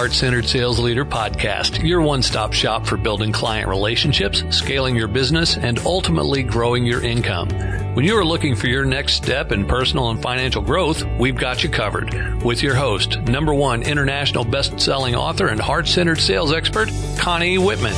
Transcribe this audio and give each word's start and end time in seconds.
Heart 0.00 0.12
Centered 0.14 0.48
Sales 0.48 0.78
Leader 0.78 1.04
podcast, 1.04 1.86
your 1.86 2.00
one 2.00 2.22
stop 2.22 2.54
shop 2.54 2.86
for 2.86 2.96
building 2.96 3.32
client 3.32 3.68
relationships, 3.68 4.42
scaling 4.48 4.96
your 4.96 5.08
business, 5.08 5.58
and 5.58 5.78
ultimately 5.80 6.42
growing 6.42 6.86
your 6.86 7.04
income. 7.04 7.50
When 7.94 8.06
you 8.06 8.16
are 8.16 8.24
looking 8.24 8.56
for 8.56 8.66
your 8.66 8.86
next 8.86 9.12
step 9.12 9.52
in 9.52 9.66
personal 9.66 10.08
and 10.08 10.22
financial 10.22 10.62
growth, 10.62 11.04
we've 11.18 11.36
got 11.36 11.62
you 11.62 11.68
covered. 11.68 12.42
With 12.42 12.62
your 12.62 12.74
host, 12.74 13.20
number 13.24 13.52
one 13.52 13.82
international 13.82 14.42
best 14.42 14.80
selling 14.80 15.14
author 15.14 15.48
and 15.48 15.60
heart 15.60 15.86
centered 15.86 16.18
sales 16.18 16.50
expert, 16.50 16.88
Connie 17.18 17.58
Whitman. 17.58 17.92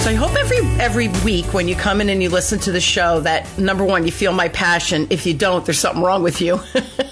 So 0.00 0.10
I 0.10 0.14
hope 0.14 0.34
every 0.34 0.58
every 0.80 1.08
week 1.24 1.54
when 1.54 1.68
you 1.68 1.76
come 1.76 2.00
in 2.00 2.08
and 2.08 2.20
you 2.20 2.28
listen 2.28 2.58
to 2.58 2.72
the 2.72 2.80
show 2.80 3.20
that 3.20 3.56
number 3.56 3.84
one 3.84 4.04
you 4.04 4.10
feel 4.10 4.32
my 4.32 4.48
passion. 4.48 5.06
If 5.10 5.26
you 5.26 5.34
don't, 5.34 5.64
there's 5.64 5.78
something 5.78 6.02
wrong 6.02 6.24
with 6.24 6.40
you. 6.40 6.60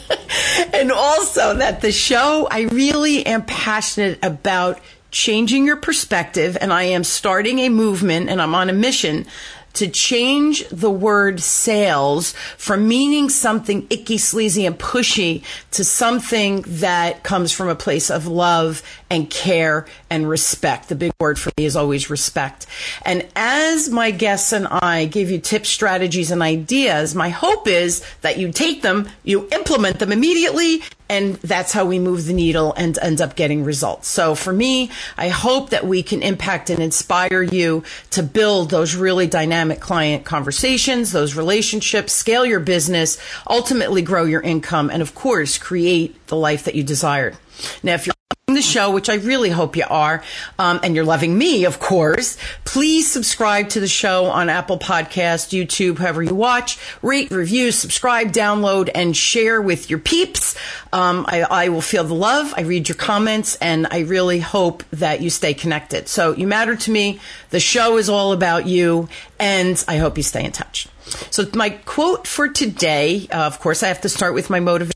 and 0.80 0.90
also 0.90 1.54
that 1.56 1.82
the 1.82 1.92
show 1.92 2.48
I 2.50 2.62
really 2.62 3.26
am 3.26 3.44
passionate 3.44 4.18
about 4.24 4.80
changing 5.10 5.66
your 5.66 5.76
perspective 5.76 6.56
and 6.58 6.72
I 6.72 6.84
am 6.84 7.04
starting 7.04 7.58
a 7.58 7.68
movement 7.68 8.30
and 8.30 8.40
I'm 8.40 8.54
on 8.54 8.70
a 8.70 8.72
mission 8.72 9.26
to 9.74 9.88
change 9.88 10.66
the 10.68 10.90
word 10.90 11.40
sales 11.40 12.32
from 12.56 12.88
meaning 12.88 13.28
something 13.28 13.86
icky, 13.90 14.18
sleazy, 14.18 14.66
and 14.66 14.78
pushy 14.78 15.44
to 15.72 15.84
something 15.84 16.62
that 16.66 17.22
comes 17.22 17.52
from 17.52 17.68
a 17.68 17.76
place 17.76 18.10
of 18.10 18.26
love 18.26 18.82
and 19.10 19.28
care 19.28 19.86
and 20.08 20.28
respect. 20.28 20.88
The 20.88 20.94
big 20.94 21.12
word 21.20 21.38
for 21.38 21.50
me 21.58 21.64
is 21.64 21.76
always 21.76 22.08
respect. 22.08 22.66
And 23.04 23.26
as 23.34 23.88
my 23.88 24.12
guests 24.12 24.52
and 24.52 24.68
I 24.68 25.06
give 25.06 25.30
you 25.30 25.38
tips, 25.38 25.68
strategies, 25.68 26.30
and 26.30 26.42
ideas, 26.42 27.14
my 27.14 27.28
hope 27.28 27.66
is 27.66 28.04
that 28.22 28.38
you 28.38 28.52
take 28.52 28.82
them, 28.82 29.08
you 29.24 29.48
implement 29.52 29.98
them 29.98 30.12
immediately, 30.12 30.82
and 31.08 31.34
that's 31.36 31.72
how 31.72 31.84
we 31.84 31.98
move 31.98 32.26
the 32.26 32.32
needle 32.32 32.72
and 32.76 32.96
end 32.98 33.20
up 33.20 33.34
getting 33.34 33.64
results. 33.64 34.06
So 34.06 34.36
for 34.36 34.52
me, 34.52 34.92
I 35.18 35.28
hope 35.28 35.70
that 35.70 35.84
we 35.84 36.04
can 36.04 36.22
impact 36.22 36.70
and 36.70 36.80
inspire 36.80 37.42
you 37.42 37.82
to 38.10 38.22
build 38.22 38.70
those 38.70 38.94
really 38.94 39.26
dynamic 39.26 39.80
client 39.80 40.24
conversations, 40.24 41.10
those 41.10 41.34
relationships, 41.34 42.12
scale 42.12 42.46
your 42.46 42.60
business, 42.60 43.18
ultimately 43.48 44.02
grow 44.02 44.24
your 44.24 44.40
income, 44.40 44.88
and 44.88 45.02
of 45.02 45.16
course, 45.16 45.58
create 45.58 46.28
the 46.28 46.36
life 46.36 46.62
that 46.64 46.76
you 46.76 46.84
desired. 46.84 47.36
Now, 47.82 47.94
if 47.94 48.06
you're 48.06 48.14
the 48.60 48.66
show, 48.66 48.90
which 48.90 49.08
I 49.08 49.14
really 49.14 49.48
hope 49.48 49.74
you 49.74 49.86
are, 49.88 50.22
um, 50.58 50.80
and 50.82 50.94
you're 50.94 51.06
loving 51.06 51.36
me, 51.36 51.64
of 51.64 51.80
course, 51.80 52.36
please 52.66 53.10
subscribe 53.10 53.70
to 53.70 53.80
the 53.80 53.88
show 53.88 54.26
on 54.26 54.50
Apple 54.50 54.78
Podcast, 54.78 55.58
YouTube, 55.58 55.96
however 55.96 56.22
you 56.22 56.34
watch. 56.34 56.78
Rate, 57.00 57.30
review, 57.30 57.72
subscribe, 57.72 58.32
download, 58.32 58.90
and 58.94 59.16
share 59.16 59.62
with 59.62 59.88
your 59.88 59.98
peeps. 59.98 60.56
Um, 60.92 61.24
I, 61.26 61.40
I 61.40 61.68
will 61.70 61.80
feel 61.80 62.04
the 62.04 62.12
love. 62.12 62.52
I 62.54 62.60
read 62.62 62.86
your 62.90 62.96
comments, 62.96 63.56
and 63.62 63.86
I 63.90 64.00
really 64.00 64.40
hope 64.40 64.84
that 64.90 65.22
you 65.22 65.30
stay 65.30 65.54
connected. 65.54 66.06
So 66.06 66.34
you 66.36 66.46
matter 66.46 66.76
to 66.76 66.90
me. 66.90 67.18
The 67.48 67.60
show 67.60 67.96
is 67.96 68.10
all 68.10 68.34
about 68.34 68.66
you, 68.66 69.08
and 69.38 69.82
I 69.88 69.96
hope 69.96 70.18
you 70.18 70.22
stay 70.22 70.44
in 70.44 70.52
touch. 70.52 70.86
So 71.30 71.48
my 71.54 71.70
quote 71.70 72.26
for 72.26 72.46
today, 72.46 73.26
uh, 73.32 73.46
of 73.46 73.58
course, 73.58 73.82
I 73.82 73.88
have 73.88 74.02
to 74.02 74.10
start 74.10 74.34
with 74.34 74.50
my 74.50 74.60
motivation 74.60 74.92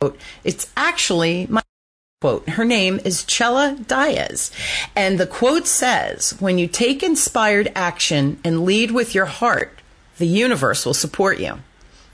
quote. 0.00 0.18
It's 0.42 0.66
actually 0.76 1.46
my 1.48 1.62
quote. 2.24 2.48
Her 2.48 2.64
name 2.64 3.00
is 3.04 3.22
Chella 3.22 3.76
Diaz. 3.86 4.50
And 4.96 5.20
the 5.20 5.26
quote 5.26 5.66
says, 5.66 6.34
when 6.40 6.56
you 6.56 6.66
take 6.66 7.02
inspired 7.02 7.70
action 7.74 8.40
and 8.42 8.64
lead 8.64 8.92
with 8.92 9.14
your 9.14 9.26
heart, 9.26 9.78
the 10.16 10.26
universe 10.26 10.86
will 10.86 10.94
support 10.94 11.38
you. 11.38 11.58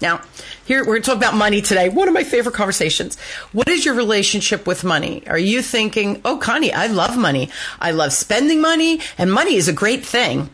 Now, 0.01 0.23
here 0.65 0.81
we're 0.81 0.95
going 0.95 1.03
to 1.03 1.07
talk 1.11 1.17
about 1.17 1.35
money 1.35 1.63
today. 1.63 1.91
One 1.91 2.09
of 2.09 2.15
my 2.15 2.25
favorite 2.25 2.57
conversations. 2.57 3.21
What 3.53 3.69
is 3.69 3.85
your 3.85 3.95
relationship 3.95 4.67
with 4.67 4.83
money? 4.83 5.23
Are 5.29 5.39
you 5.39 5.63
thinking, 5.63 6.21
oh, 6.25 6.39
Connie, 6.39 6.73
I 6.73 6.89
love 6.89 7.17
money. 7.17 7.49
I 7.79 7.93
love 7.93 8.13
spending 8.13 8.61
money, 8.61 9.01
and 9.17 9.33
money 9.33 9.55
is 9.55 9.69
a 9.69 9.73
great 9.73 10.05
thing. 10.05 10.51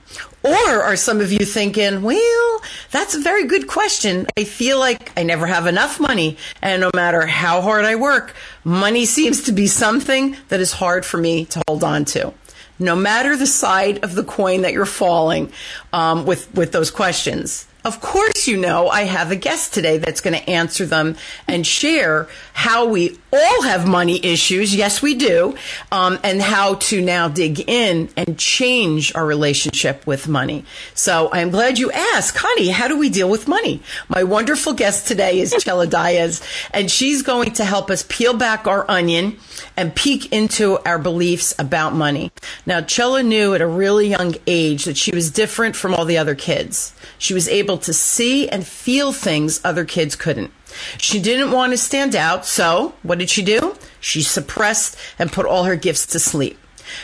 Or 0.47 0.83
are 0.83 0.97
some 0.97 1.21
of 1.21 1.33
you 1.33 1.45
thinking, 1.45 2.03
well, 2.03 2.62
that's 2.93 3.15
a 3.15 3.21
very 3.21 3.47
good 3.47 3.67
question. 3.67 4.27
I 4.39 4.45
feel 4.45 4.79
like 4.79 5.11
I 5.19 5.25
never 5.25 5.47
have 5.47 5.67
enough 5.67 5.99
money. 5.99 6.37
And 6.62 6.81
no 6.81 6.91
matter 6.95 7.27
how 7.27 7.61
hard 7.61 7.84
I 7.84 7.97
work, 7.97 8.34
money 8.62 9.06
seems 9.06 9.43
to 9.45 9.53
be 9.53 9.67
something 9.67 10.37
that 10.49 10.61
is 10.61 10.73
hard 10.73 11.05
for 11.05 11.19
me 11.19 11.47
to 11.47 11.62
hold 11.67 11.83
on 11.83 12.05
to. 12.06 12.33
No 12.79 12.95
matter 12.95 13.37
the 13.37 13.47
side 13.47 14.05
of 14.05 14.15
the 14.15 14.23
coin 14.23 14.62
that 14.62 14.73
you're 14.73 14.87
falling 14.87 15.51
um, 15.93 16.27
with, 16.27 16.53
with 16.55 16.73
those 16.73 16.91
questions, 16.91 17.67
of 17.85 18.01
course, 18.01 18.36
you 18.47 18.57
know, 18.57 18.89
I 18.89 19.03
have 19.03 19.31
a 19.31 19.37
guest 19.37 19.75
today 19.75 19.99
that's 19.99 20.21
going 20.21 20.34
to 20.34 20.51
answer 20.51 20.87
them 20.87 21.17
and 21.47 21.67
share 21.67 22.29
how 22.53 22.87
we 22.87 23.19
all 23.33 23.62
have 23.62 23.87
money 23.87 24.25
issues. 24.25 24.75
Yes, 24.75 25.03
we 25.03 25.15
do. 25.15 25.57
Um, 25.93 26.19
and 26.23 26.41
how 26.41 26.75
to 26.75 27.01
now 27.01 27.29
dig 27.29 27.69
in 27.69 28.09
and 28.17 28.39
change 28.39 29.15
our 29.15 29.27
relationship 29.27 30.06
with 30.06 30.29
money. 30.29 30.65
So 30.95 31.31
I'm 31.33 31.51
glad 31.51 31.79
you 31.79 31.91
asked, 31.93 32.35
Connie, 32.35 32.69
how 32.69 32.89
do 32.89 32.99
we 32.99 33.09
deal 33.09 33.29
with 33.29 33.49
money? 33.49 33.83
My 34.09 34.25
wonderful 34.25 34.73
guest 34.73 35.06
today 35.06 35.41
is 35.41 35.55
Chella 35.59 35.87
Diaz, 35.87 36.43
and 36.73 36.91
she's 36.91 37.23
going 37.23 37.53
to 37.53 37.65
help 37.65 37.91
us 37.91 38.05
peel 38.09 38.35
back 38.35 38.67
our 38.67 38.91
onion 38.91 39.39
and 39.77 39.95
peek 39.95 40.33
into 40.33 40.79
our 40.87 40.99
beliefs 40.99 41.55
about 41.59 41.95
money. 41.95 42.31
Now, 42.65 42.81
Chella 42.81 43.23
knew 43.23 43.55
at 43.55 43.61
a 43.61 43.67
really 43.67 44.09
young 44.09 44.35
age 44.47 44.85
that 44.85 44.97
she 44.97 45.15
was 45.15 45.31
different 45.31 45.77
from 45.77 45.95
all 45.95 46.05
the 46.05 46.19
other 46.19 46.35
kids. 46.35 46.95
She 47.19 47.35
was 47.35 47.49
able 47.49 47.79
to 47.79 47.93
see 47.93 48.36
and 48.45 48.67
feel 48.67 49.13
things 49.13 49.61
other 49.65 49.85
kids 49.85 50.17
couldn't. 50.17 50.53
She 50.99 51.21
didn't 51.21 51.53
want 51.53 51.73
to 51.73 51.79
stand 51.79 52.15
out, 52.15 52.45
so 52.45 52.95
what 53.03 53.19
did 53.19 53.31
she 53.31 53.43
do? 53.43 53.77
She 54.01 54.23
suppressed 54.23 54.97
and 55.19 55.33
put 55.33 55.47
all 55.47 55.65
her 55.65 55.77
gifts 55.77 56.07
to 56.07 56.19
sleep. 56.19 56.59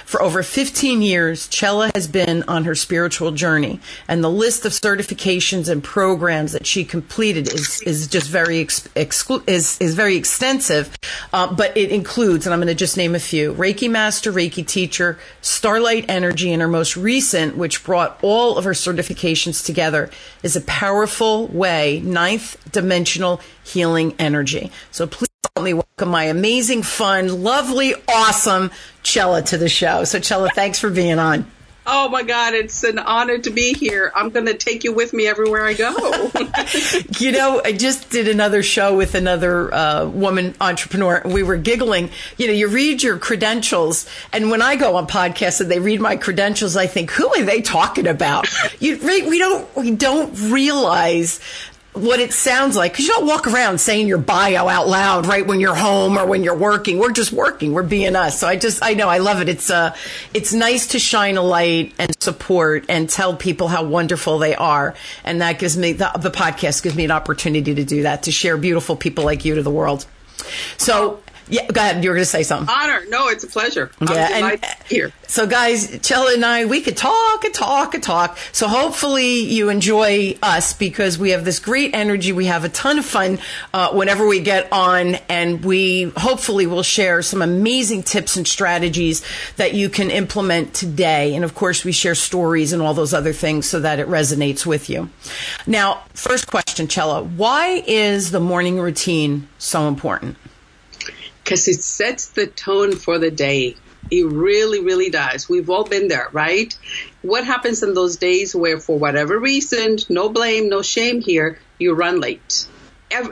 For 0.04 0.22
over 0.22 0.42
15 0.42 1.02
years, 1.02 1.48
Chella 1.48 1.90
has 1.94 2.06
been 2.06 2.42
on 2.44 2.64
her 2.64 2.74
spiritual 2.74 3.32
journey, 3.32 3.80
and 4.08 4.22
the 4.22 4.30
list 4.30 4.64
of 4.64 4.72
certifications 4.72 5.68
and 5.68 5.82
programs 5.82 6.52
that 6.52 6.66
she 6.66 6.84
completed 6.84 7.52
is, 7.52 7.82
is 7.82 8.06
just 8.06 8.28
very 8.28 8.60
ex- 8.60 8.88
exclu- 8.94 9.48
is, 9.48 9.78
is 9.80 9.94
very 9.94 10.16
extensive. 10.16 10.96
Uh, 11.32 11.52
but 11.52 11.76
it 11.76 11.90
includes, 11.90 12.46
and 12.46 12.52
I'm 12.52 12.60
going 12.60 12.68
to 12.68 12.74
just 12.74 12.96
name 12.96 13.14
a 13.14 13.20
few: 13.20 13.54
Reiki 13.54 13.90
Master, 13.90 14.32
Reiki 14.32 14.66
Teacher, 14.66 15.18
Starlight 15.40 16.06
Energy, 16.08 16.52
and 16.52 16.62
her 16.62 16.68
most 16.68 16.96
recent, 16.96 17.56
which 17.56 17.84
brought 17.84 18.18
all 18.22 18.58
of 18.58 18.64
her 18.64 18.72
certifications 18.72 19.64
together, 19.64 20.10
is 20.42 20.56
a 20.56 20.60
powerful 20.62 21.48
way, 21.48 22.00
ninth 22.04 22.56
dimensional 22.70 23.40
healing 23.64 24.14
energy. 24.18 24.70
So 24.90 25.06
please 25.06 25.31
help 25.54 25.66
me 25.66 25.74
welcome 25.74 26.08
my 26.08 26.24
amazing, 26.24 26.82
fun, 26.82 27.42
lovely, 27.42 27.94
awesome 28.08 28.70
Chella 29.02 29.42
to 29.42 29.58
the 29.58 29.68
show. 29.68 30.04
So, 30.04 30.18
Chella, 30.18 30.48
thanks 30.54 30.78
for 30.78 30.88
being 30.88 31.18
on. 31.18 31.44
Oh 31.84 32.08
my 32.08 32.22
God, 32.22 32.54
it's 32.54 32.84
an 32.84 32.98
honor 32.98 33.36
to 33.36 33.50
be 33.50 33.74
here. 33.74 34.12
I'm 34.14 34.30
going 34.30 34.46
to 34.46 34.54
take 34.54 34.82
you 34.82 34.94
with 34.94 35.12
me 35.12 35.26
everywhere 35.26 35.66
I 35.66 35.74
go. 35.74 35.90
you 37.18 37.32
know, 37.32 37.60
I 37.62 37.72
just 37.72 38.08
did 38.08 38.28
another 38.28 38.62
show 38.62 38.96
with 38.96 39.14
another 39.14 39.74
uh, 39.74 40.06
woman 40.06 40.54
entrepreneur, 40.58 41.20
we 41.26 41.42
were 41.42 41.58
giggling. 41.58 42.08
You 42.38 42.46
know, 42.46 42.52
you 42.54 42.68
read 42.68 43.02
your 43.02 43.18
credentials, 43.18 44.08
and 44.32 44.48
when 44.50 44.62
I 44.62 44.76
go 44.76 44.96
on 44.96 45.06
podcasts 45.06 45.60
and 45.60 45.70
they 45.70 45.80
read 45.80 46.00
my 46.00 46.16
credentials, 46.16 46.76
I 46.76 46.86
think, 46.86 47.10
who 47.10 47.28
are 47.34 47.42
they 47.42 47.60
talking 47.60 48.06
about? 48.06 48.46
You, 48.80 48.98
we 48.98 49.38
don't, 49.38 49.76
we 49.76 49.90
don't 49.90 50.32
realize 50.50 51.40
what 51.92 52.20
it 52.20 52.32
sounds 52.32 52.76
like. 52.76 52.92
Because 52.92 53.06
you 53.06 53.12
don't 53.12 53.26
walk 53.26 53.46
around 53.46 53.78
saying 53.78 54.08
your 54.08 54.18
bio 54.18 54.68
out 54.68 54.88
loud 54.88 55.26
right 55.26 55.46
when 55.46 55.60
you're 55.60 55.74
home 55.74 56.16
or 56.16 56.26
when 56.26 56.42
you're 56.42 56.56
working. 56.56 56.98
We're 56.98 57.12
just 57.12 57.32
working. 57.32 57.72
We're 57.72 57.82
being 57.82 58.16
us. 58.16 58.38
So 58.38 58.48
i 58.48 58.56
just 58.56 58.82
i 58.82 58.94
know. 58.94 59.08
I 59.08 59.18
love 59.18 59.40
it. 59.40 59.48
It's 59.48 59.70
uh 59.70 59.94
it's 60.32 60.52
nice 60.52 60.88
to 60.88 60.98
shine 60.98 61.36
a 61.36 61.42
light 61.42 61.94
and 61.98 62.14
support 62.22 62.86
and 62.88 63.08
tell 63.08 63.36
people 63.36 63.68
how 63.68 63.84
wonderful 63.84 64.38
they 64.38 64.54
are. 64.54 64.94
And 65.24 65.42
that 65.42 65.58
gives 65.58 65.76
me 65.76 65.92
the, 65.92 66.10
the 66.18 66.30
podcast 66.30 66.82
gives 66.82 66.96
me 66.96 67.04
an 67.04 67.10
opportunity 67.10 67.74
to 67.74 67.84
do 67.84 68.02
that 68.02 68.24
to 68.24 68.32
share 68.32 68.56
beautiful 68.56 68.96
people 68.96 69.24
like 69.24 69.44
you 69.44 69.54
to 69.54 69.62
the 69.62 69.70
world. 69.70 70.06
So 70.78 71.20
yeah, 71.48 71.66
go 71.66 71.80
ahead. 71.80 72.02
You 72.02 72.10
were 72.10 72.16
going 72.16 72.24
to 72.24 72.30
say 72.30 72.42
something. 72.42 72.74
Honor. 72.74 73.02
No, 73.08 73.28
it's 73.28 73.44
a 73.44 73.46
pleasure. 73.46 73.90
Yeah, 74.00 74.50
and 74.52 74.64
here. 74.88 75.12
So, 75.26 75.46
guys, 75.46 75.98
Chella 76.00 76.34
and 76.34 76.44
I, 76.44 76.66
we 76.66 76.82
could 76.82 76.96
talk 76.96 77.44
and 77.44 77.54
talk 77.54 77.94
and 77.94 78.02
talk. 78.02 78.38
So, 78.52 78.68
hopefully, 78.68 79.40
you 79.40 79.68
enjoy 79.68 80.36
us 80.42 80.72
because 80.72 81.18
we 81.18 81.30
have 81.30 81.44
this 81.44 81.58
great 81.58 81.94
energy. 81.94 82.32
We 82.32 82.46
have 82.46 82.64
a 82.64 82.68
ton 82.68 82.98
of 82.98 83.04
fun 83.04 83.38
uh, 83.72 83.92
whenever 83.92 84.26
we 84.26 84.40
get 84.40 84.70
on, 84.72 85.16
and 85.28 85.64
we 85.64 86.12
hopefully 86.16 86.66
will 86.66 86.82
share 86.82 87.22
some 87.22 87.42
amazing 87.42 88.02
tips 88.02 88.36
and 88.36 88.46
strategies 88.46 89.24
that 89.56 89.74
you 89.74 89.88
can 89.88 90.10
implement 90.10 90.74
today. 90.74 91.34
And 91.34 91.44
of 91.44 91.54
course, 91.54 91.84
we 91.84 91.92
share 91.92 92.14
stories 92.14 92.72
and 92.72 92.82
all 92.82 92.94
those 92.94 93.14
other 93.14 93.32
things 93.32 93.66
so 93.66 93.80
that 93.80 93.98
it 93.98 94.08
resonates 94.08 94.66
with 94.66 94.90
you. 94.90 95.10
Now, 95.66 96.02
first 96.14 96.46
question, 96.46 96.88
Chella, 96.88 97.22
why 97.22 97.82
is 97.86 98.30
the 98.30 98.40
morning 98.40 98.78
routine 98.78 99.48
so 99.58 99.88
important? 99.88 100.36
Because 101.42 101.68
it 101.68 101.82
sets 101.82 102.28
the 102.28 102.46
tone 102.46 102.92
for 102.96 103.18
the 103.18 103.30
day. 103.30 103.76
It 104.10 104.26
really, 104.26 104.80
really 104.80 105.10
does. 105.10 105.48
We've 105.48 105.70
all 105.70 105.84
been 105.84 106.08
there, 106.08 106.28
right? 106.32 106.76
What 107.22 107.44
happens 107.44 107.82
in 107.82 107.94
those 107.94 108.16
days 108.16 108.54
where, 108.54 108.78
for 108.78 108.98
whatever 108.98 109.38
reason, 109.38 109.96
no 110.08 110.28
blame, 110.28 110.68
no 110.68 110.82
shame 110.82 111.20
here, 111.20 111.58
you 111.78 111.94
run 111.94 112.20
late? 112.20 112.66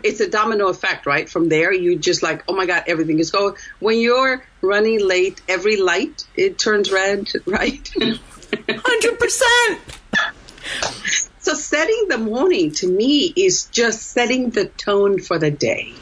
it's 0.04 0.20
a 0.20 0.28
domino 0.28 0.68
effect, 0.68 1.06
right? 1.06 1.28
From 1.28 1.48
there, 1.48 1.72
you 1.72 1.98
just 1.98 2.22
like, 2.22 2.44
oh 2.48 2.54
my 2.54 2.66
God, 2.66 2.84
everything 2.86 3.18
is 3.18 3.30
going. 3.30 3.54
When 3.78 3.98
you're 3.98 4.44
running 4.60 5.06
late, 5.06 5.40
every 5.48 5.76
light 5.76 6.24
it 6.34 6.58
turns 6.58 6.92
red, 6.92 7.28
right? 7.46 7.88
Hundred 8.68 9.18
percent. 9.18 9.80
So 11.38 11.54
setting 11.54 12.06
the 12.08 12.18
morning 12.18 12.72
to 12.72 12.86
me 12.86 13.32
is 13.34 13.66
just 13.66 14.02
setting 14.02 14.50
the 14.50 14.66
tone 14.66 15.18
for 15.18 15.38
the 15.38 15.50
day. 15.50 15.94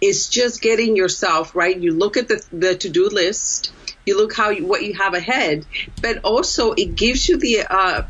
It's 0.00 0.28
just 0.28 0.62
getting 0.62 0.96
yourself 0.96 1.54
right. 1.54 1.78
You 1.78 1.92
look 1.92 2.16
at 2.16 2.28
the, 2.28 2.44
the 2.52 2.76
to 2.76 2.88
do 2.88 3.08
list. 3.08 3.72
You 4.06 4.16
look 4.16 4.34
how 4.34 4.50
you, 4.50 4.66
what 4.66 4.82
you 4.82 4.94
have 4.94 5.14
ahead, 5.14 5.66
but 6.00 6.18
also 6.24 6.72
it 6.72 6.94
gives 6.96 7.28
you 7.28 7.38
the 7.38 7.66
uh, 7.68 8.02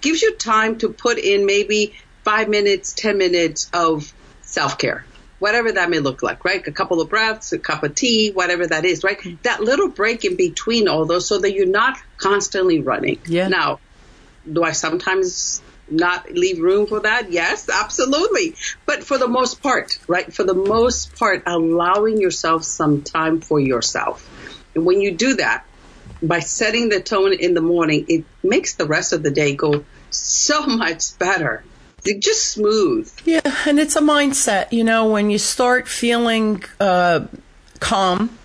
gives 0.00 0.22
you 0.22 0.36
time 0.36 0.78
to 0.78 0.90
put 0.90 1.18
in 1.18 1.46
maybe 1.46 1.94
five 2.24 2.48
minutes, 2.48 2.92
10 2.94 3.18
minutes 3.18 3.70
of 3.72 4.12
self 4.42 4.78
care, 4.78 5.06
whatever 5.38 5.72
that 5.72 5.90
may 5.90 5.98
look 6.00 6.22
like, 6.22 6.44
right? 6.44 6.66
A 6.66 6.72
couple 6.72 7.00
of 7.00 7.08
breaths, 7.08 7.52
a 7.52 7.58
cup 7.58 7.82
of 7.82 7.94
tea, 7.94 8.30
whatever 8.32 8.66
that 8.66 8.84
is, 8.84 9.04
right? 9.04 9.18
That 9.44 9.62
little 9.62 9.88
break 9.88 10.24
in 10.24 10.36
between 10.36 10.88
all 10.88 11.06
those 11.06 11.28
so 11.28 11.38
that 11.38 11.52
you're 11.52 11.66
not 11.66 11.96
constantly 12.16 12.80
running. 12.80 13.20
Yeah. 13.26 13.48
Now, 13.48 13.80
do 14.50 14.62
I 14.62 14.72
sometimes 14.72 15.62
not 15.90 16.30
leave 16.30 16.60
room 16.60 16.86
for 16.86 17.00
that? 17.00 17.30
Yes, 17.30 17.68
absolutely. 17.68 18.54
But 18.86 19.04
for 19.04 19.18
the 19.18 19.28
most 19.28 19.62
part, 19.62 19.98
right? 20.06 20.32
For 20.32 20.44
the 20.44 20.54
most 20.54 21.16
part, 21.16 21.42
allowing 21.46 22.20
yourself 22.20 22.64
some 22.64 23.02
time 23.02 23.40
for 23.40 23.60
yourself. 23.60 24.28
And 24.74 24.84
when 24.84 25.00
you 25.00 25.12
do 25.12 25.34
that, 25.36 25.64
by 26.22 26.40
setting 26.40 26.88
the 26.88 27.00
tone 27.00 27.32
in 27.32 27.54
the 27.54 27.60
morning, 27.60 28.06
it 28.08 28.24
makes 28.42 28.74
the 28.74 28.86
rest 28.86 29.12
of 29.12 29.22
the 29.22 29.30
day 29.30 29.54
go 29.54 29.84
so 30.10 30.66
much 30.66 31.18
better. 31.18 31.64
It's 32.04 32.24
just 32.24 32.44
smooth. 32.52 33.12
Yeah, 33.24 33.40
and 33.66 33.78
it's 33.78 33.96
a 33.96 34.00
mindset. 34.00 34.72
You 34.72 34.84
know, 34.84 35.10
when 35.10 35.30
you 35.30 35.38
start 35.38 35.88
feeling 35.88 36.62
uh, 36.80 37.26
calm, 37.80 38.38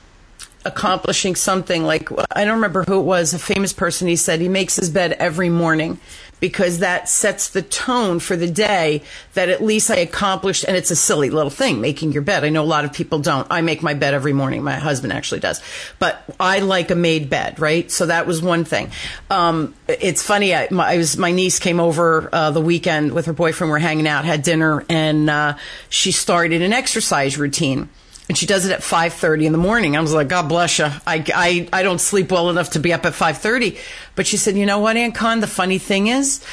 accomplishing 0.65 1.35
something 1.35 1.83
like 1.83 2.09
I 2.31 2.45
don't 2.45 2.55
remember 2.55 2.83
who 2.83 2.99
it 2.99 3.03
was, 3.03 3.33
a 3.33 3.39
famous 3.39 3.73
person. 3.73 4.07
He 4.07 4.15
said 4.15 4.39
he 4.39 4.49
makes 4.49 4.75
his 4.75 4.89
bed 4.89 5.13
every 5.13 5.49
morning 5.49 5.99
because 6.43 6.79
that 6.79 7.07
sets 7.07 7.47
the 7.47 7.61
tone 7.61 8.19
for 8.19 8.35
the 8.35 8.51
day 8.51 9.01
that 9.33 9.47
at 9.47 9.63
least 9.63 9.89
I 9.89 9.95
accomplished. 9.95 10.65
And 10.67 10.75
it's 10.75 10.91
a 10.91 10.95
silly 10.95 11.29
little 11.29 11.49
thing, 11.49 11.79
making 11.79 12.11
your 12.11 12.21
bed. 12.21 12.43
I 12.43 12.49
know 12.49 12.63
a 12.63 12.65
lot 12.65 12.83
of 12.83 12.91
people 12.91 13.19
don't. 13.19 13.47
I 13.49 13.61
make 13.61 13.81
my 13.81 13.93
bed 13.93 14.13
every 14.13 14.33
morning. 14.33 14.61
My 14.61 14.75
husband 14.75 15.13
actually 15.13 15.39
does, 15.39 15.61
but 15.99 16.21
I 16.41 16.59
like 16.59 16.91
a 16.91 16.95
made 16.95 17.29
bed, 17.29 17.61
right? 17.61 17.89
So 17.89 18.07
that 18.07 18.27
was 18.27 18.41
one 18.41 18.65
thing. 18.65 18.91
Um, 19.29 19.73
it's 19.87 20.21
funny. 20.21 20.53
I, 20.53 20.67
my, 20.69 20.85
I, 20.85 20.97
was 20.97 21.15
my 21.15 21.31
niece 21.31 21.59
came 21.59 21.79
over 21.79 22.27
uh, 22.33 22.51
the 22.51 22.59
weekend 22.59 23.13
with 23.13 23.27
her 23.27 23.33
boyfriend. 23.33 23.71
We're 23.71 23.79
hanging 23.79 24.05
out, 24.05 24.25
had 24.25 24.43
dinner, 24.43 24.83
and 24.89 25.29
uh, 25.29 25.55
she 25.87 26.11
started 26.11 26.61
an 26.61 26.73
exercise 26.73 27.37
routine 27.37 27.87
and 28.29 28.37
she 28.37 28.45
does 28.45 28.65
it 28.65 28.71
at 28.71 28.81
5.30 28.81 29.45
in 29.45 29.51
the 29.51 29.57
morning 29.57 29.97
i 29.97 30.01
was 30.01 30.13
like 30.13 30.27
god 30.27 30.47
bless 30.47 30.79
you 30.79 30.85
I, 30.85 31.23
I, 31.33 31.69
I 31.73 31.83
don't 31.83 31.99
sleep 31.99 32.31
well 32.31 32.49
enough 32.49 32.71
to 32.71 32.79
be 32.79 32.93
up 32.93 33.05
at 33.05 33.13
5.30 33.13 33.77
but 34.15 34.27
she 34.27 34.37
said 34.37 34.55
you 34.55 34.65
know 34.65 34.79
what 34.79 34.97
aunt 34.97 35.15
con 35.15 35.39
the 35.39 35.47
funny 35.47 35.77
thing 35.77 36.07
is 36.07 36.43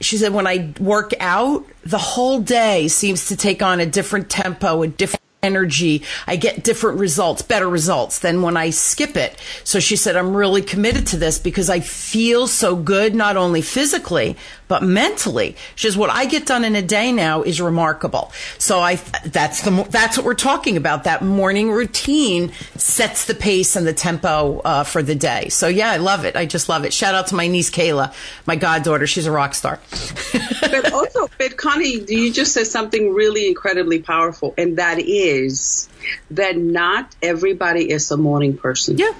she 0.00 0.16
said 0.16 0.32
when 0.32 0.46
i 0.46 0.72
work 0.80 1.12
out 1.20 1.66
the 1.84 1.98
whole 1.98 2.40
day 2.40 2.88
seems 2.88 3.26
to 3.26 3.36
take 3.36 3.62
on 3.62 3.80
a 3.80 3.86
different 3.86 4.30
tempo 4.30 4.82
a 4.82 4.88
different 4.88 5.20
energy. 5.44 6.02
I 6.26 6.36
get 6.36 6.64
different 6.64 6.98
results, 6.98 7.42
better 7.42 7.68
results 7.68 8.18
than 8.18 8.42
when 8.42 8.56
I 8.56 8.70
skip 8.70 9.16
it. 9.16 9.38
So 9.62 9.78
she 9.78 9.94
said, 9.94 10.16
I'm 10.16 10.34
really 10.34 10.62
committed 10.62 11.06
to 11.08 11.16
this 11.16 11.38
because 11.38 11.68
I 11.70 11.80
feel 11.80 12.46
so 12.46 12.74
good, 12.74 13.14
not 13.14 13.36
only 13.36 13.60
physically, 13.60 14.36
but 14.74 14.82
mentally. 14.82 15.54
She 15.76 15.86
says, 15.86 15.96
what 15.96 16.10
I 16.10 16.26
get 16.26 16.46
done 16.46 16.64
in 16.64 16.74
a 16.74 16.82
day 16.82 17.12
now 17.12 17.42
is 17.42 17.60
remarkable. 17.60 18.32
So 18.58 18.80
I, 18.80 18.96
that's 19.24 19.62
the, 19.62 19.86
that's 19.88 20.16
what 20.16 20.26
we're 20.26 20.34
talking 20.34 20.76
about. 20.76 21.04
That 21.04 21.22
morning 21.22 21.70
routine 21.70 22.50
sets 22.74 23.26
the 23.26 23.36
pace 23.36 23.76
and 23.76 23.86
the 23.86 23.92
tempo 23.92 24.58
uh, 24.64 24.82
for 24.82 25.00
the 25.00 25.14
day. 25.14 25.48
So 25.48 25.68
yeah, 25.68 25.90
I 25.92 25.98
love 25.98 26.24
it. 26.24 26.34
I 26.34 26.44
just 26.44 26.68
love 26.68 26.84
it. 26.84 26.92
Shout 26.92 27.14
out 27.14 27.28
to 27.28 27.36
my 27.36 27.46
niece 27.46 27.70
Kayla, 27.70 28.12
my 28.46 28.56
goddaughter. 28.56 29.06
She's 29.06 29.26
a 29.26 29.30
rock 29.30 29.54
star. 29.54 29.78
but 30.60 30.92
also, 30.92 31.28
but 31.38 31.56
Connie, 31.56 32.04
you 32.08 32.32
just 32.32 32.52
said 32.52 32.66
something 32.66 33.14
really 33.14 33.46
incredibly 33.46 34.02
powerful, 34.02 34.54
and 34.58 34.78
that 34.78 34.98
is 34.98 35.34
is 35.44 35.88
that 36.30 36.56
not 36.56 37.14
everybody 37.22 37.90
is 37.90 38.10
a 38.10 38.16
morning 38.16 38.56
person. 38.56 38.98
Yeah. 38.98 39.12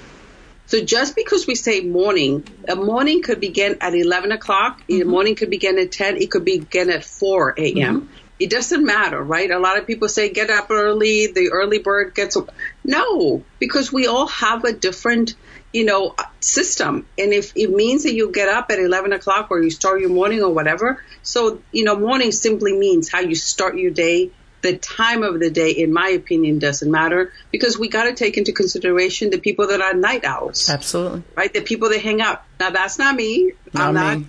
So 0.67 0.83
just 0.83 1.15
because 1.15 1.47
we 1.47 1.55
say 1.55 1.81
morning, 1.83 2.47
a 2.69 2.75
morning 2.75 3.23
could 3.23 3.41
begin 3.41 3.77
at 3.81 3.95
11 3.95 4.33
o'clock, 4.33 4.81
mm-hmm. 4.89 5.03
a 5.03 5.05
morning 5.05 5.35
could 5.35 5.51
begin 5.51 5.79
at 5.79 5.93
10, 5.93 6.17
it 6.17 6.31
could 6.31 6.45
begin 6.45 6.91
at 6.91 7.05
4 7.05 7.55
a.m. 7.59 8.03
Mm-hmm. 8.03 8.07
It 8.41 8.51
doesn't 8.51 8.85
matter, 8.85 9.23
right? 9.23 9.51
A 9.51 9.59
lot 9.59 9.79
of 9.79 9.87
people 9.87 10.09
say 10.09 10.31
get 10.31 10.51
up 10.51 10.71
early, 10.71 11.29
the 11.29 11.51
early 11.53 11.79
bird 11.79 12.15
gets. 12.15 12.37
No, 12.83 13.45
because 13.59 13.93
we 13.93 14.07
all 14.07 14.27
have 14.27 14.65
a 14.65 14.73
different, 14.73 15.35
you 15.73 15.85
know, 15.85 16.17
system. 16.41 17.07
And 17.17 17.33
if 17.33 17.57
it 17.57 17.71
means 17.71 18.03
that 18.03 18.15
you 18.15 18.33
get 18.33 18.49
up 18.49 18.71
at 18.71 18.81
11 18.81 19.13
o'clock 19.13 19.51
or 19.51 19.63
you 19.63 19.71
start 19.71 20.01
your 20.01 20.11
morning 20.11 20.43
or 20.43 20.53
whatever, 20.53 21.03
so, 21.23 21.63
you 21.71 21.85
know, 21.85 21.97
morning 21.97 22.33
simply 22.33 22.77
means 22.77 23.09
how 23.09 23.21
you 23.21 23.37
start 23.37 23.79
your 23.79 23.93
day 23.93 24.33
the 24.65 24.79
time 24.79 25.23
of 25.23 25.39
the 25.39 25.51
day, 25.51 25.71
in 25.71 25.93
my 25.93 26.09
opinion, 26.09 26.59
doesn't 26.59 26.91
matter 26.91 27.31
because 27.53 27.79
we 27.79 27.89
got 27.89 28.05
to 28.05 28.15
take 28.15 28.39
into 28.39 28.51
consideration 28.51 29.29
the 29.29 29.39
people 29.39 29.69
that 29.69 29.83
are 29.83 29.93
night 29.93 30.25
owls. 30.25 30.71
Absolutely. 30.71 31.23
Right? 31.37 31.53
The 31.53 31.61
people 31.61 31.91
that 31.91 32.01
hang 32.01 32.23
out. 32.23 32.43
Now, 32.59 32.71
that's 32.71 32.99
not 32.99 33.15
me. 33.15 33.53
Not 33.75 33.89
I'm 33.89 33.95
not. 33.95 34.19
Me. 34.19 34.27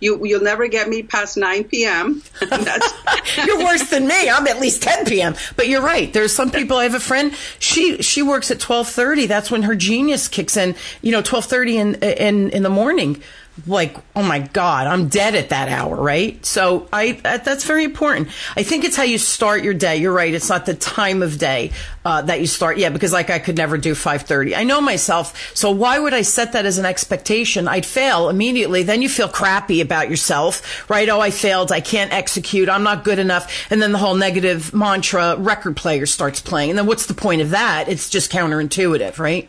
You, 0.00 0.24
you'll 0.26 0.42
never 0.42 0.68
get 0.68 0.90
me 0.90 1.02
past 1.02 1.38
9 1.38 1.64
p.m. 1.64 2.22
you're 3.46 3.58
worse 3.58 3.88
than 3.88 4.06
me. 4.06 4.28
I'm 4.28 4.46
at 4.46 4.60
least 4.60 4.82
10 4.82 5.06
p.m. 5.06 5.34
But 5.56 5.68
you're 5.68 5.82
right. 5.82 6.12
There's 6.12 6.34
some 6.34 6.50
people. 6.50 6.76
I 6.76 6.82
have 6.84 6.94
a 6.94 7.00
friend. 7.00 7.34
She 7.58 8.00
she 8.02 8.22
works 8.22 8.50
at 8.52 8.58
12:30. 8.58 9.26
That's 9.26 9.50
when 9.50 9.62
her 9.62 9.74
genius 9.74 10.28
kicks 10.28 10.56
in. 10.56 10.76
You 11.02 11.10
know, 11.10 11.22
12:30 11.22 11.72
in 11.72 11.94
in 11.96 12.50
in 12.50 12.62
the 12.62 12.70
morning 12.70 13.20
like, 13.66 13.96
oh 14.14 14.22
my 14.22 14.40
God, 14.40 14.86
I'm 14.86 15.08
dead 15.08 15.34
at 15.34 15.50
that 15.50 15.68
hour, 15.68 15.96
right? 15.96 16.44
So 16.44 16.88
I, 16.92 17.12
that, 17.22 17.44
that's 17.44 17.64
very 17.64 17.84
important. 17.84 18.28
I 18.56 18.62
think 18.62 18.84
it's 18.84 18.96
how 18.96 19.02
you 19.02 19.18
start 19.18 19.62
your 19.62 19.74
day. 19.74 19.96
You're 19.96 20.12
right. 20.12 20.32
It's 20.32 20.48
not 20.48 20.66
the 20.66 20.74
time 20.74 21.22
of 21.22 21.38
day, 21.38 21.72
uh, 22.04 22.22
that 22.22 22.40
you 22.40 22.46
start. 22.46 22.78
Yeah, 22.78 22.90
because 22.90 23.12
like 23.12 23.30
I 23.30 23.38
could 23.38 23.56
never 23.56 23.76
do 23.78 23.94
530. 23.94 24.54
I 24.54 24.64
know 24.64 24.80
myself. 24.80 25.54
So 25.56 25.70
why 25.70 25.98
would 25.98 26.14
I 26.14 26.22
set 26.22 26.52
that 26.52 26.66
as 26.66 26.78
an 26.78 26.86
expectation? 26.86 27.68
I'd 27.68 27.86
fail 27.86 28.28
immediately. 28.28 28.82
Then 28.82 29.02
you 29.02 29.08
feel 29.08 29.28
crappy 29.28 29.80
about 29.80 30.10
yourself, 30.10 30.88
right? 30.90 31.08
Oh, 31.08 31.20
I 31.20 31.30
failed. 31.30 31.72
I 31.72 31.80
can't 31.80 32.12
execute. 32.12 32.68
I'm 32.68 32.82
not 32.82 33.04
good 33.04 33.18
enough. 33.18 33.70
And 33.70 33.82
then 33.82 33.92
the 33.92 33.98
whole 33.98 34.14
negative 34.14 34.72
mantra 34.72 35.36
record 35.36 35.76
player 35.76 36.06
starts 36.06 36.40
playing. 36.40 36.70
And 36.70 36.78
then 36.78 36.86
what's 36.86 37.06
the 37.06 37.14
point 37.14 37.42
of 37.42 37.50
that? 37.50 37.88
It's 37.88 38.08
just 38.08 38.30
counterintuitive, 38.30 39.18
right? 39.18 39.48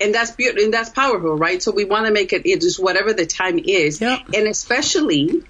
And 0.00 0.14
that's 0.14 0.32
beautiful 0.32 0.64
and 0.64 0.74
that's 0.74 0.90
powerful, 0.90 1.36
right? 1.36 1.62
So 1.62 1.72
we 1.72 1.84
want 1.84 2.06
to 2.06 2.12
make 2.12 2.32
it, 2.32 2.42
it 2.44 2.60
just 2.60 2.82
whatever 2.82 3.12
the 3.12 3.26
time 3.26 3.58
is, 3.58 4.00
yeah. 4.00 4.18
and 4.34 4.46
especially, 4.46 5.42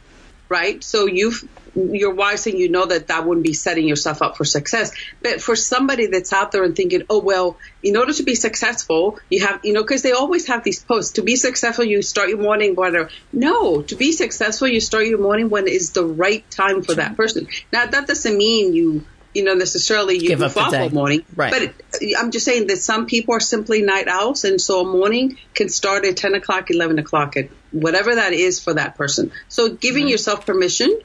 right? 0.48 0.82
So 0.82 1.06
you've 1.06 1.48
you're 1.76 2.14
wise 2.14 2.46
and 2.46 2.58
you 2.58 2.70
know 2.70 2.86
that 2.86 3.08
that 3.08 3.26
wouldn't 3.26 3.44
be 3.44 3.52
setting 3.52 3.86
yourself 3.86 4.22
up 4.22 4.36
for 4.36 4.44
success. 4.44 4.92
But 5.22 5.42
for 5.42 5.54
somebody 5.54 6.06
that's 6.06 6.32
out 6.32 6.52
there 6.52 6.64
and 6.64 6.74
thinking, 6.74 7.02
oh 7.10 7.20
well, 7.20 7.58
in 7.82 7.96
order 7.96 8.12
to 8.14 8.22
be 8.22 8.34
successful, 8.34 9.18
you 9.28 9.46
have, 9.46 9.60
you 9.62 9.72
know, 9.72 9.82
because 9.82 10.02
they 10.02 10.12
always 10.12 10.46
have 10.46 10.64
these 10.64 10.82
posts. 10.82 11.12
To 11.12 11.22
be 11.22 11.36
successful, 11.36 11.84
you 11.84 12.02
start 12.02 12.30
your 12.30 12.38
morning 12.38 12.74
whatever. 12.74 13.10
No, 13.32 13.82
to 13.82 13.94
be 13.94 14.12
successful, 14.12 14.68
you 14.68 14.80
start 14.80 15.06
your 15.06 15.20
morning 15.20 15.50
when 15.50 15.68
is 15.68 15.92
the 15.92 16.04
right 16.04 16.48
time 16.50 16.82
for 16.82 16.94
that 16.94 17.16
person. 17.16 17.48
Now 17.72 17.86
that 17.86 18.06
doesn't 18.06 18.36
mean 18.36 18.72
you 18.72 19.04
you 19.36 19.44
know, 19.44 19.52
necessarily 19.52 20.18
you 20.18 20.28
give 20.28 20.42
up 20.42 20.54
the 20.54 20.88
morning. 20.90 21.22
Right. 21.34 21.52
But 21.52 22.00
it, 22.00 22.16
I'm 22.18 22.30
just 22.30 22.46
saying 22.46 22.68
that 22.68 22.78
some 22.78 23.04
people 23.04 23.34
are 23.34 23.40
simply 23.40 23.82
night 23.82 24.08
owls, 24.08 24.44
and 24.44 24.58
so 24.58 24.80
a 24.80 24.84
morning 24.90 25.36
can 25.54 25.68
start 25.68 26.06
at 26.06 26.16
10 26.16 26.34
o'clock, 26.34 26.70
11 26.70 26.98
o'clock, 26.98 27.36
at 27.36 27.50
whatever 27.70 28.14
that 28.14 28.32
is 28.32 28.60
for 28.60 28.72
that 28.74 28.96
person. 28.96 29.32
So 29.48 29.74
giving 29.74 30.04
mm-hmm. 30.04 30.12
yourself 30.12 30.46
permission 30.46 30.98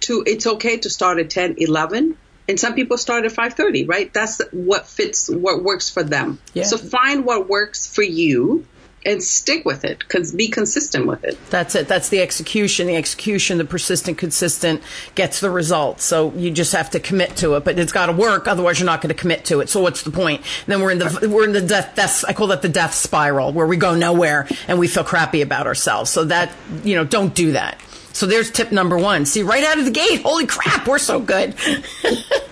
to, 0.00 0.24
it's 0.26 0.48
okay 0.48 0.78
to 0.78 0.90
start 0.90 1.20
at 1.20 1.30
10, 1.30 1.56
11. 1.58 2.16
And 2.48 2.58
some 2.58 2.74
people 2.74 2.98
start 2.98 3.24
at 3.24 3.30
5:30, 3.30 3.88
right? 3.88 4.12
That's 4.12 4.40
what 4.50 4.88
fits, 4.88 5.30
what 5.30 5.62
works 5.62 5.88
for 5.88 6.02
them. 6.02 6.40
Yeah. 6.52 6.64
So 6.64 6.76
find 6.76 7.24
what 7.24 7.48
works 7.48 7.86
for 7.86 8.02
you 8.02 8.66
and 9.04 9.22
stick 9.22 9.64
with 9.64 9.84
it 9.84 9.98
because 10.00 10.32
be 10.32 10.48
consistent 10.48 11.06
with 11.06 11.24
it. 11.24 11.38
That's 11.50 11.74
it. 11.74 11.88
That's 11.88 12.08
the 12.10 12.20
execution. 12.20 12.86
The 12.86 12.96
execution 12.96 13.58
the 13.58 13.64
persistent 13.64 14.18
consistent 14.18 14.82
gets 15.14 15.40
the 15.40 15.50
result. 15.50 16.00
So 16.00 16.32
you 16.32 16.50
just 16.50 16.72
have 16.72 16.90
to 16.90 17.00
commit 17.00 17.36
to 17.36 17.54
it 17.54 17.64
but 17.64 17.78
it's 17.78 17.92
got 17.92 18.06
to 18.06 18.12
work 18.12 18.46
otherwise 18.46 18.78
you're 18.78 18.86
not 18.86 19.00
going 19.00 19.14
to 19.14 19.20
commit 19.20 19.44
to 19.46 19.60
it. 19.60 19.68
So 19.68 19.80
what's 19.80 20.02
the 20.02 20.10
point? 20.10 20.40
And 20.40 20.72
then 20.72 20.80
we're 20.80 20.90
in 20.90 20.98
the 20.98 21.28
we're 21.32 21.44
in 21.44 21.52
the 21.52 21.60
death, 21.60 21.94
death 21.96 22.24
i 22.28 22.32
call 22.32 22.48
that 22.48 22.62
the 22.62 22.68
death 22.68 22.94
spiral 22.94 23.52
where 23.52 23.66
we 23.66 23.76
go 23.76 23.94
nowhere 23.94 24.46
and 24.68 24.78
we 24.78 24.88
feel 24.88 25.04
crappy 25.04 25.42
about 25.42 25.66
ourselves. 25.66 26.10
So 26.10 26.24
that 26.24 26.52
you 26.84 26.96
know 26.96 27.04
don't 27.04 27.34
do 27.34 27.52
that 27.52 27.80
so 28.20 28.26
there's 28.26 28.50
tip 28.50 28.70
number 28.70 28.98
one. 28.98 29.24
See, 29.24 29.42
right 29.42 29.64
out 29.64 29.78
of 29.78 29.86
the 29.86 29.90
gate, 29.90 30.20
holy 30.20 30.46
crap, 30.46 30.86
we're 30.86 30.98
so 30.98 31.20
good. 31.20 31.54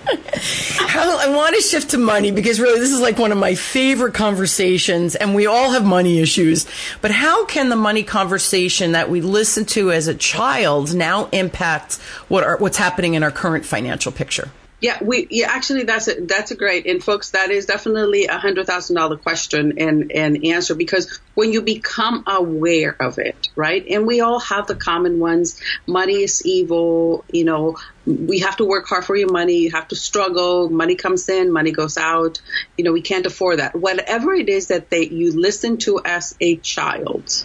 I 0.00 1.26
want 1.28 1.54
to 1.56 1.60
shift 1.60 1.90
to 1.90 1.98
money 1.98 2.30
because 2.30 2.58
really 2.58 2.80
this 2.80 2.90
is 2.90 3.02
like 3.02 3.18
one 3.18 3.32
of 3.32 3.38
my 3.38 3.54
favorite 3.54 4.14
conversations 4.14 5.14
and 5.14 5.34
we 5.34 5.44
all 5.44 5.72
have 5.72 5.84
money 5.84 6.20
issues. 6.20 6.66
But 7.02 7.10
how 7.10 7.44
can 7.44 7.68
the 7.68 7.76
money 7.76 8.02
conversation 8.02 8.92
that 8.92 9.10
we 9.10 9.20
listen 9.20 9.66
to 9.66 9.92
as 9.92 10.08
a 10.08 10.14
child 10.14 10.94
now 10.94 11.28
impact 11.32 11.96
what 12.28 12.44
are, 12.44 12.56
what's 12.56 12.78
happening 12.78 13.12
in 13.12 13.22
our 13.22 13.30
current 13.30 13.66
financial 13.66 14.10
picture? 14.10 14.50
Yeah, 14.80 15.02
we 15.02 15.26
yeah 15.28 15.48
actually 15.50 15.82
that's 15.82 16.06
a, 16.06 16.20
that's 16.20 16.52
a 16.52 16.54
great 16.54 16.86
and 16.86 17.02
folks 17.02 17.32
that 17.32 17.50
is 17.50 17.66
definitely 17.66 18.26
a 18.26 18.38
hundred 18.38 18.68
thousand 18.68 18.94
dollar 18.94 19.16
question 19.16 19.78
and 19.78 20.12
and 20.12 20.44
answer 20.44 20.76
because 20.76 21.18
when 21.34 21.52
you 21.52 21.62
become 21.62 22.22
aware 22.28 22.94
of 23.00 23.18
it, 23.18 23.48
right? 23.56 23.84
And 23.90 24.06
we 24.06 24.20
all 24.20 24.38
have 24.38 24.68
the 24.68 24.76
common 24.76 25.18
ones. 25.18 25.60
Money 25.84 26.22
is 26.22 26.46
evil. 26.46 27.24
You 27.32 27.44
know, 27.44 27.76
we 28.06 28.38
have 28.40 28.58
to 28.58 28.64
work 28.64 28.86
hard 28.86 29.04
for 29.04 29.16
your 29.16 29.32
money. 29.32 29.56
You 29.56 29.72
have 29.72 29.88
to 29.88 29.96
struggle. 29.96 30.70
Money 30.70 30.94
comes 30.94 31.28
in, 31.28 31.50
money 31.50 31.72
goes 31.72 31.98
out. 31.98 32.40
You 32.76 32.84
know, 32.84 32.92
we 32.92 33.02
can't 33.02 33.26
afford 33.26 33.58
that. 33.58 33.74
Whatever 33.74 34.32
it 34.32 34.48
is 34.48 34.68
that 34.68 34.90
they 34.90 35.08
you 35.08 35.32
listen 35.32 35.78
to 35.78 36.00
as 36.04 36.36
a 36.40 36.54
child, 36.54 37.44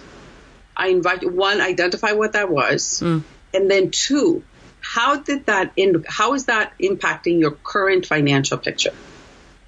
I 0.77 0.89
invite 0.89 1.23
you 1.23 1.29
one 1.29 1.61
identify 1.61 2.11
what 2.11 2.33
that 2.33 2.51
was, 2.51 3.01
mm. 3.03 3.23
and 3.55 3.71
then 3.71 3.89
two 3.89 4.43
how 4.83 5.19
did 5.19 5.47
that 5.47 5.71
in, 5.75 6.03
how 6.07 6.33
is 6.33 6.45
that 6.45 6.73
impacting 6.81 7.39
your 7.39 7.51
current 7.51 8.05
financial 8.05 8.57
picture? 8.57 8.93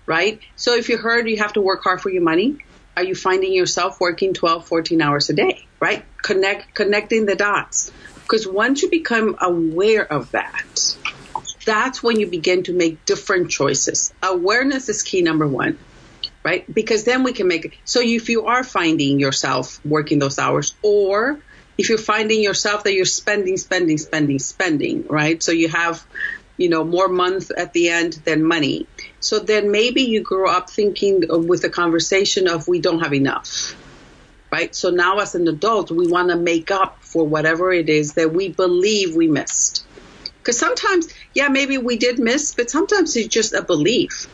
Right? 0.05 0.39
So 0.55 0.75
if 0.75 0.89
you 0.89 0.97
heard 0.97 1.27
you 1.27 1.37
have 1.37 1.53
to 1.53 1.61
work 1.61 1.83
hard 1.83 2.01
for 2.01 2.09
your 2.09 2.21
money, 2.21 2.57
are 2.95 3.03
you 3.03 3.15
finding 3.15 3.53
yourself 3.53 3.99
working 3.99 4.33
12, 4.33 4.67
14 4.67 5.01
hours 5.01 5.29
a 5.29 5.33
day? 5.33 5.65
Right? 5.81 6.05
Connect, 6.21 6.73
connecting 6.73 7.25
the 7.25 7.35
dots. 7.35 7.91
Because 8.21 8.47
once 8.47 8.81
you 8.81 8.89
become 8.89 9.35
aware 9.39 10.05
of 10.11 10.31
that, 10.31 10.95
that's 11.65 12.01
when 12.01 12.19
you 12.19 12.27
begin 12.27 12.63
to 12.63 12.73
make 12.73 13.05
different 13.05 13.49
choices. 13.49 14.13
Awareness 14.21 14.89
is 14.89 15.03
key 15.03 15.21
number 15.21 15.47
one, 15.47 15.77
right? 16.43 16.71
Because 16.71 17.03
then 17.03 17.23
we 17.23 17.33
can 17.33 17.47
make 17.47 17.65
it. 17.65 17.73
So 17.83 18.01
if 18.01 18.29
you 18.29 18.45
are 18.45 18.63
finding 18.63 19.19
yourself 19.19 19.79
working 19.85 20.19
those 20.19 20.39
hours 20.39 20.75
or 20.81 21.39
if 21.77 21.89
you're 21.89 21.97
finding 21.97 22.41
yourself 22.41 22.83
that 22.83 22.93
you're 22.93 23.05
spending, 23.05 23.57
spending, 23.57 23.97
spending, 23.97 24.39
spending, 24.39 25.05
right? 25.07 25.41
So 25.43 25.51
you 25.51 25.69
have, 25.69 26.05
you 26.57 26.69
know, 26.69 26.83
more 26.83 27.07
month 27.09 27.51
at 27.51 27.73
the 27.73 27.89
end 27.89 28.13
than 28.25 28.43
money. 28.43 28.87
So 29.19 29.39
then 29.39 29.71
maybe 29.71 30.03
you 30.03 30.21
grow 30.21 30.49
up 30.49 30.69
thinking 30.69 31.23
with 31.29 31.63
a 31.63 31.69
conversation 31.69 32.47
of 32.47 32.67
we 32.67 32.79
don't 32.79 32.99
have 32.99 33.13
enough, 33.13 33.75
right? 34.51 34.73
So 34.73 34.89
now 34.89 35.19
as 35.19 35.35
an 35.35 35.47
adult, 35.47 35.91
we 35.91 36.07
want 36.07 36.29
to 36.29 36.37
make 36.37 36.71
up 36.71 37.03
for 37.03 37.27
whatever 37.27 37.71
it 37.73 37.89
is 37.89 38.13
that 38.13 38.33
we 38.33 38.49
believe 38.49 39.15
we 39.15 39.27
missed. 39.27 39.85
Because 40.37 40.59
sometimes, 40.59 41.07
yeah, 41.33 41.49
maybe 41.49 41.77
we 41.77 41.97
did 41.97 42.19
miss, 42.19 42.53
but 42.53 42.69
sometimes 42.69 43.15
it's 43.15 43.27
just 43.27 43.53
a 43.53 43.63
belief, 43.63 44.27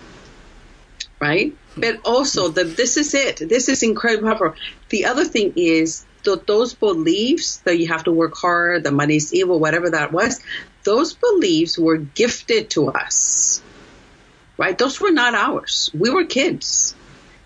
right? 1.22 1.56
But 1.78 2.02
also 2.04 2.50
that 2.50 2.76
this 2.76 2.98
is 2.98 3.14
it. 3.14 3.38
This 3.38 3.70
is 3.70 3.82
incredible. 3.82 4.54
The 4.90 5.06
other 5.06 5.24
thing 5.24 5.54
is 5.56 6.06
those 6.24 6.74
beliefs 6.74 7.58
that 7.58 7.78
you 7.78 7.88
have 7.88 8.04
to 8.06 8.12
work 8.12 8.36
hard, 8.36 8.84
the 8.84 8.92
money's 8.92 9.34
evil, 9.34 9.60
whatever 9.60 9.92
that 9.92 10.12
was, 10.12 10.42
those 10.84 11.14
beliefs 11.14 11.78
were 11.78 11.98
gifted 11.98 12.70
to 12.72 12.90
us. 12.90 13.62
Right? 14.58 14.78
Those 14.78 15.02
were 15.02 15.12
not 15.12 15.34
ours. 15.34 15.90
We 15.94 16.10
were 16.10 16.26
kids. 16.26 16.96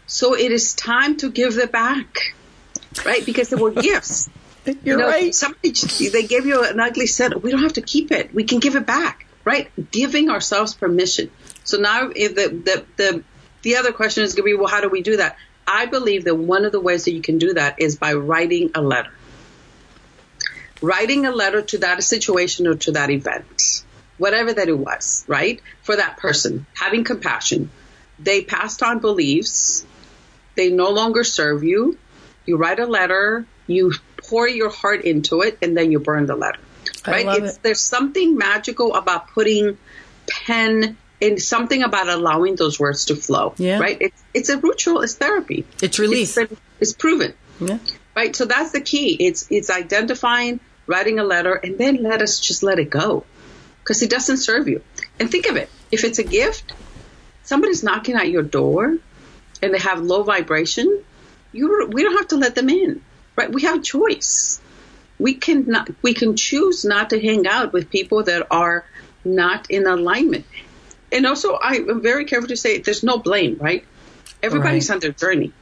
So 0.07 0.35
it 0.35 0.51
is 0.51 0.73
time 0.73 1.17
to 1.17 1.31
give 1.31 1.57
it 1.57 1.71
back. 1.71 2.35
Right? 3.05 3.25
Because 3.25 3.49
they 3.49 3.55
were 3.55 3.71
gifts. 3.89 4.29
You're 4.65 4.75
you 4.83 4.97
know, 4.97 5.07
right. 5.07 5.33
Somebody, 5.33 5.73
they 6.09 6.23
gave 6.23 6.45
you 6.45 6.63
an 6.63 6.79
ugly 6.79 7.07
set. 7.07 7.41
We 7.41 7.51
don't 7.51 7.61
have 7.61 7.73
to 7.73 7.81
keep 7.81 8.11
it. 8.11 8.33
We 8.33 8.43
can 8.43 8.59
give 8.59 8.75
it 8.75 8.85
back. 8.85 9.27
Right? 9.43 9.71
Giving 9.91 10.29
ourselves 10.29 10.73
permission. 10.73 11.29
So 11.63 11.77
now 11.77 12.09
eh, 12.09 12.29
the, 12.29 12.49
the, 12.63 12.85
the, 12.97 13.23
the 13.61 13.75
other 13.77 13.91
question 13.91 14.23
is 14.23 14.33
going 14.33 14.49
to 14.49 14.55
be, 14.55 14.59
well, 14.59 14.67
how 14.67 14.81
do 14.81 14.89
we 14.89 15.01
do 15.01 15.17
that? 15.17 15.37
I 15.67 15.85
believe 15.87 16.25
that 16.25 16.35
one 16.35 16.65
of 16.65 16.71
the 16.71 16.79
ways 16.79 17.05
that 17.05 17.13
you 17.13 17.21
can 17.21 17.37
do 17.37 17.53
that 17.53 17.81
is 17.81 17.95
by 17.95 18.13
writing 18.13 18.71
a 18.75 18.81
letter. 18.81 19.11
Writing 20.81 21.25
a 21.25 21.31
letter 21.31 21.61
to 21.61 21.79
that 21.79 22.03
situation 22.03 22.67
or 22.67 22.75
to 22.75 22.91
that 22.91 23.09
event, 23.09 23.83
whatever 24.17 24.53
that 24.53 24.67
it 24.67 24.77
was, 24.77 25.23
right? 25.27 25.61
For 25.81 25.95
that 25.95 26.17
person, 26.17 26.65
having 26.75 27.03
compassion. 27.03 27.71
They 28.19 28.43
passed 28.43 28.83
on 28.83 28.99
beliefs. 28.99 29.85
They 30.55 30.69
no 30.69 30.91
longer 30.91 31.23
serve 31.23 31.63
you. 31.63 31.97
You 32.45 32.57
write 32.57 32.79
a 32.79 32.85
letter, 32.85 33.45
you 33.67 33.93
pour 34.17 34.47
your 34.47 34.69
heart 34.69 35.03
into 35.03 35.41
it, 35.41 35.57
and 35.61 35.75
then 35.75 35.91
you 35.91 35.99
burn 35.99 36.25
the 36.25 36.35
letter. 36.35 36.59
Right? 37.07 37.43
It. 37.43 37.59
There's 37.61 37.81
something 37.81 38.37
magical 38.37 38.95
about 38.95 39.29
putting 39.29 39.77
pen 40.29 40.97
and 41.25 41.41
something 41.41 41.81
about 41.81 42.07
allowing 42.07 42.55
those 42.55 42.79
words 42.79 43.05
to 43.05 43.15
flow. 43.15 43.55
Yeah. 43.57 43.79
Right? 43.79 43.97
It's, 43.99 44.23
it's 44.33 44.49
a 44.49 44.57
ritual. 44.57 45.01
It's 45.01 45.15
therapy. 45.15 45.65
It's 45.81 45.97
release. 45.97 46.37
It's, 46.37 46.53
it's 46.79 46.93
proven. 46.93 47.33
Yeah. 47.59 47.79
Right? 48.15 48.35
So 48.35 48.45
that's 48.45 48.71
the 48.71 48.81
key. 48.81 49.15
It's, 49.19 49.47
it's 49.49 49.69
identifying, 49.69 50.59
writing 50.85 51.19
a 51.19 51.23
letter, 51.23 51.53
and 51.53 51.77
then 51.77 52.03
let 52.03 52.21
us 52.21 52.39
just 52.39 52.63
let 52.63 52.79
it 52.79 52.89
go. 52.89 53.25
Because 53.83 54.01
it 54.01 54.09
doesn't 54.09 54.37
serve 54.37 54.67
you. 54.67 54.81
And 55.19 55.29
think 55.29 55.47
of 55.47 55.55
it. 55.57 55.69
If 55.91 56.03
it's 56.03 56.19
a 56.19 56.23
gift, 56.23 56.73
somebody's 57.43 57.83
knocking 57.83 58.15
at 58.15 58.29
your 58.29 58.43
door 58.43 58.97
and 59.61 59.73
they 59.73 59.79
have 59.79 60.01
low 60.01 60.23
vibration, 60.23 61.03
you 61.51 61.89
we 61.91 62.03
don't 62.03 62.17
have 62.17 62.27
to 62.29 62.37
let 62.37 62.55
them 62.55 62.69
in. 62.69 63.01
Right? 63.35 63.51
We 63.51 63.63
have 63.63 63.79
a 63.79 63.81
choice. 63.81 64.61
We 65.17 65.35
can 65.35 65.65
not, 65.67 65.89
we 66.01 66.13
can 66.13 66.35
choose 66.35 66.83
not 66.83 67.11
to 67.11 67.19
hang 67.19 67.47
out 67.47 67.73
with 67.73 67.89
people 67.89 68.23
that 68.23 68.47
are 68.51 68.85
not 69.23 69.69
in 69.71 69.87
alignment 69.87 70.45
and 71.11 71.25
also 71.25 71.53
I 71.53 71.75
am 71.75 72.01
very 72.01 72.25
careful 72.25 72.49
to 72.49 72.57
say 72.57 72.79
there's 72.79 73.03
no 73.03 73.17
blame, 73.17 73.57
right? 73.59 73.85
Everybody's 74.41 74.89
right. 74.89 74.95
on 74.95 74.99
their 74.99 75.11
journey. 75.11 75.53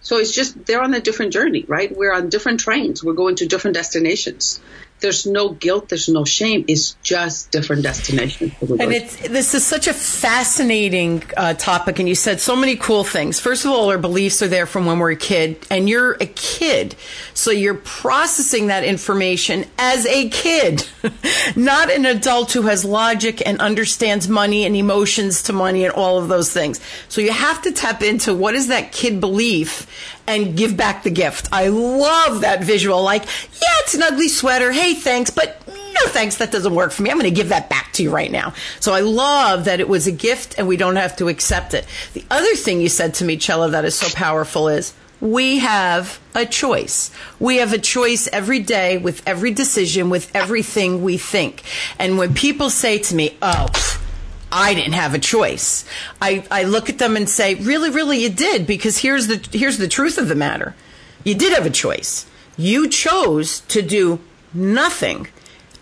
So 0.00 0.18
it's 0.18 0.32
just 0.32 0.66
they're 0.66 0.82
on 0.82 0.92
a 0.92 1.00
different 1.00 1.32
journey, 1.32 1.64
right? 1.66 1.94
We're 1.94 2.12
on 2.12 2.28
different 2.28 2.60
trains. 2.60 3.02
We're 3.02 3.14
going 3.14 3.36
to 3.36 3.46
different 3.46 3.74
destinations. 3.74 4.60
There's 5.04 5.26
no 5.26 5.50
guilt. 5.50 5.90
There's 5.90 6.08
no 6.08 6.24
shame. 6.24 6.64
It's 6.66 6.92
just 7.02 7.52
different 7.52 7.82
destinations. 7.82 8.54
And 8.62 8.90
it's 8.90 9.16
this 9.28 9.54
is 9.54 9.62
such 9.62 9.86
a 9.86 9.92
fascinating 9.92 11.22
uh, 11.36 11.52
topic, 11.52 11.98
and 11.98 12.08
you 12.08 12.14
said 12.14 12.40
so 12.40 12.56
many 12.56 12.74
cool 12.76 13.04
things. 13.04 13.38
First 13.38 13.66
of 13.66 13.70
all, 13.70 13.90
our 13.90 13.98
beliefs 13.98 14.40
are 14.40 14.48
there 14.48 14.64
from 14.64 14.86
when 14.86 14.98
we're 14.98 15.10
a 15.10 15.16
kid, 15.16 15.58
and 15.70 15.90
you're 15.90 16.12
a 16.12 16.26
kid, 16.26 16.96
so 17.34 17.50
you're 17.50 17.74
processing 17.74 18.68
that 18.68 18.82
information 18.82 19.66
as 19.76 20.06
a 20.06 20.30
kid, 20.30 20.88
not 21.54 21.90
an 21.90 22.06
adult 22.06 22.52
who 22.52 22.62
has 22.62 22.82
logic 22.82 23.46
and 23.46 23.60
understands 23.60 24.26
money 24.26 24.64
and 24.64 24.74
emotions 24.74 25.42
to 25.42 25.52
money 25.52 25.84
and 25.84 25.92
all 25.92 26.18
of 26.18 26.28
those 26.28 26.50
things. 26.50 26.80
So 27.10 27.20
you 27.20 27.30
have 27.30 27.60
to 27.60 27.72
tap 27.72 28.02
into 28.02 28.34
what 28.34 28.54
is 28.54 28.68
that 28.68 28.90
kid 28.90 29.20
belief 29.20 29.86
and 30.26 30.56
give 30.56 30.76
back 30.76 31.02
the 31.02 31.10
gift. 31.10 31.48
I 31.52 31.68
love 31.68 32.40
that 32.42 32.64
visual. 32.64 33.02
Like, 33.02 33.24
yeah, 33.24 33.68
it's 33.80 33.94
an 33.94 34.02
ugly 34.02 34.28
sweater. 34.28 34.72
Hey, 34.72 34.94
thanks, 34.94 35.30
but 35.30 35.60
no 35.66 36.10
thanks, 36.10 36.36
that 36.36 36.50
doesn't 36.50 36.74
work 36.74 36.92
for 36.92 37.02
me. 37.02 37.10
I'm 37.10 37.18
going 37.18 37.30
to 37.30 37.34
give 37.34 37.50
that 37.50 37.68
back 37.70 37.92
to 37.94 38.02
you 38.02 38.10
right 38.10 38.30
now. 38.30 38.52
So 38.80 38.92
I 38.92 39.00
love 39.00 39.66
that 39.66 39.80
it 39.80 39.88
was 39.88 40.06
a 40.06 40.12
gift 40.12 40.56
and 40.58 40.66
we 40.66 40.76
don't 40.76 40.96
have 40.96 41.16
to 41.16 41.28
accept 41.28 41.74
it. 41.74 41.86
The 42.14 42.24
other 42.30 42.54
thing 42.54 42.80
you 42.80 42.88
said 42.88 43.14
to 43.14 43.24
me, 43.24 43.36
Chella, 43.36 43.70
that 43.70 43.84
is 43.84 43.94
so 43.94 44.08
powerful 44.14 44.68
is 44.68 44.94
we 45.20 45.58
have 45.60 46.20
a 46.34 46.44
choice. 46.44 47.10
We 47.38 47.58
have 47.58 47.72
a 47.72 47.78
choice 47.78 48.28
every 48.32 48.60
day 48.60 48.98
with 48.98 49.26
every 49.26 49.52
decision, 49.52 50.10
with 50.10 50.34
everything 50.34 51.02
we 51.02 51.16
think. 51.16 51.62
And 51.98 52.18
when 52.18 52.34
people 52.34 52.70
say 52.70 52.98
to 52.98 53.14
me, 53.14 53.36
oh, 53.40 53.68
I 54.54 54.72
didn't 54.74 54.92
have 54.92 55.14
a 55.14 55.18
choice. 55.18 55.84
I, 56.22 56.46
I 56.48 56.62
look 56.62 56.88
at 56.88 56.98
them 56.98 57.16
and 57.16 57.28
say, 57.28 57.56
really, 57.56 57.90
really, 57.90 58.22
you 58.22 58.30
did, 58.30 58.68
because 58.68 58.98
here's 58.98 59.26
the, 59.26 59.44
here's 59.52 59.78
the 59.78 59.88
truth 59.88 60.16
of 60.16 60.28
the 60.28 60.36
matter. 60.36 60.76
You 61.24 61.34
did 61.34 61.52
have 61.52 61.66
a 61.66 61.70
choice. 61.70 62.24
You 62.56 62.88
chose 62.88 63.60
to 63.60 63.82
do 63.82 64.20
nothing 64.54 65.26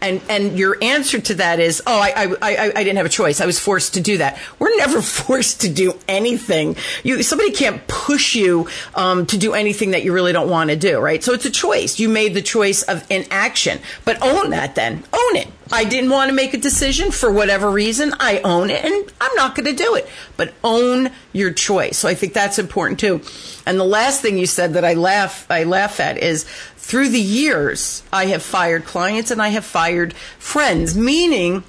and 0.03 0.21
and 0.29 0.59
your 0.59 0.77
answer 0.83 1.21
to 1.21 1.35
that 1.37 1.61
is, 1.61 1.83
oh, 1.87 1.99
I, 1.99 2.35
I, 2.43 2.73
I, 2.75 2.85
didn't 2.85 2.97
have 2.97 3.07
a 3.07 3.11
choice. 3.11 3.41
I 3.41 3.47
was 3.47 3.59
forced 3.59 3.95
to 3.95 4.01
do 4.01 4.19
that. 4.19 4.39
We're 4.59 4.77
never 4.83 5.01
forced 5.01 5.63
to 5.63 5.73
do 5.73 5.99
anything. 6.09 6.77
You 7.05 7.23
somebody 7.23 7.53
can't 7.53 7.87
push 7.87 8.35
you 8.35 8.69
um, 8.95 9.27
to 9.27 9.39
do 9.39 9.55
anything 9.55 9.93
that 9.93 10.03
you 10.03 10.13
really 10.13 10.33
don't 10.33 10.51
want 10.51 10.71
to 10.71 10.77
do, 10.77 10.99
right? 10.99 11.23
So 11.23 11.33
it's 11.33 11.47
a 11.47 11.51
choice. 11.51 11.99
You 11.99 12.09
made 12.09 12.35
the 12.35 12.43
choice 12.43 12.83
of 12.83 13.09
inaction, 13.11 13.79
but 14.05 14.21
own 14.23 14.51
that. 14.51 14.75
Then 14.75 15.05
own 15.13 15.37
it. 15.37 15.49
I 15.71 15.85
didn't 15.85 16.11
want 16.11 16.29
to 16.29 16.35
make 16.35 16.53
a 16.53 16.59
decision 16.59 17.11
for 17.11 17.33
whatever 17.33 17.71
reason. 17.71 18.13
I 18.21 18.41
own 18.41 18.69
it, 18.69 18.85
and 18.85 19.13
I'm 19.21 19.35
not 19.37 19.55
going 19.55 19.75
to 19.75 19.83
do 19.83 19.95
it. 19.95 20.07
But 20.37 20.53
own 20.63 21.11
your 21.33 21.51
choice. 21.53 21.97
So 21.97 22.09
I 22.09 22.15
think 22.15 22.35
that's 22.35 22.59
important 22.59 23.01
too. 23.01 23.23
And 23.65 23.79
the 23.79 23.85
last 23.85 24.21
thing 24.21 24.37
you 24.37 24.47
said 24.47 24.75
that 24.75 24.85
I 24.85 24.95
laugh 24.95 25.47
I 25.51 25.65
laugh 25.65 26.01
at 26.01 26.19
is 26.19 26.47
through 26.83 27.11
the 27.11 27.21
years, 27.21 28.03
I 28.13 28.27
have 28.27 28.43
fired 28.43 28.85
clients 28.85 29.31
and 29.31 29.41
I 29.41 29.49
have 29.49 29.65
fired 29.65 30.15
friends, 30.39 30.97
meaning 30.97 31.63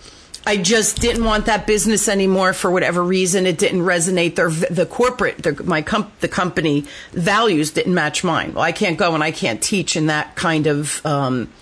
I 0.45 0.57
just 0.57 0.99
didn't 0.99 1.23
want 1.23 1.45
that 1.45 1.67
business 1.67 2.09
anymore 2.09 2.51
for 2.51 2.71
whatever 2.71 3.03
reason. 3.03 3.45
It 3.45 3.59
didn't 3.59 3.81
resonate. 3.81 4.35
The, 4.35 4.73
the 4.73 4.87
corporate, 4.87 5.43
the, 5.43 5.63
my 5.63 5.83
comp, 5.83 6.19
the 6.19 6.27
company 6.27 6.85
values 7.11 7.69
didn't 7.69 7.93
match 7.93 8.23
mine. 8.23 8.55
Well, 8.55 8.63
I 8.63 8.71
can't 8.71 8.97
go 8.97 9.13
and 9.13 9.23
I 9.23 9.31
can't 9.31 9.61
teach 9.61 9.95
in 9.95 10.07
that 10.07 10.35
kind 10.35 10.65
of 10.65 11.05
um, 11.05 11.53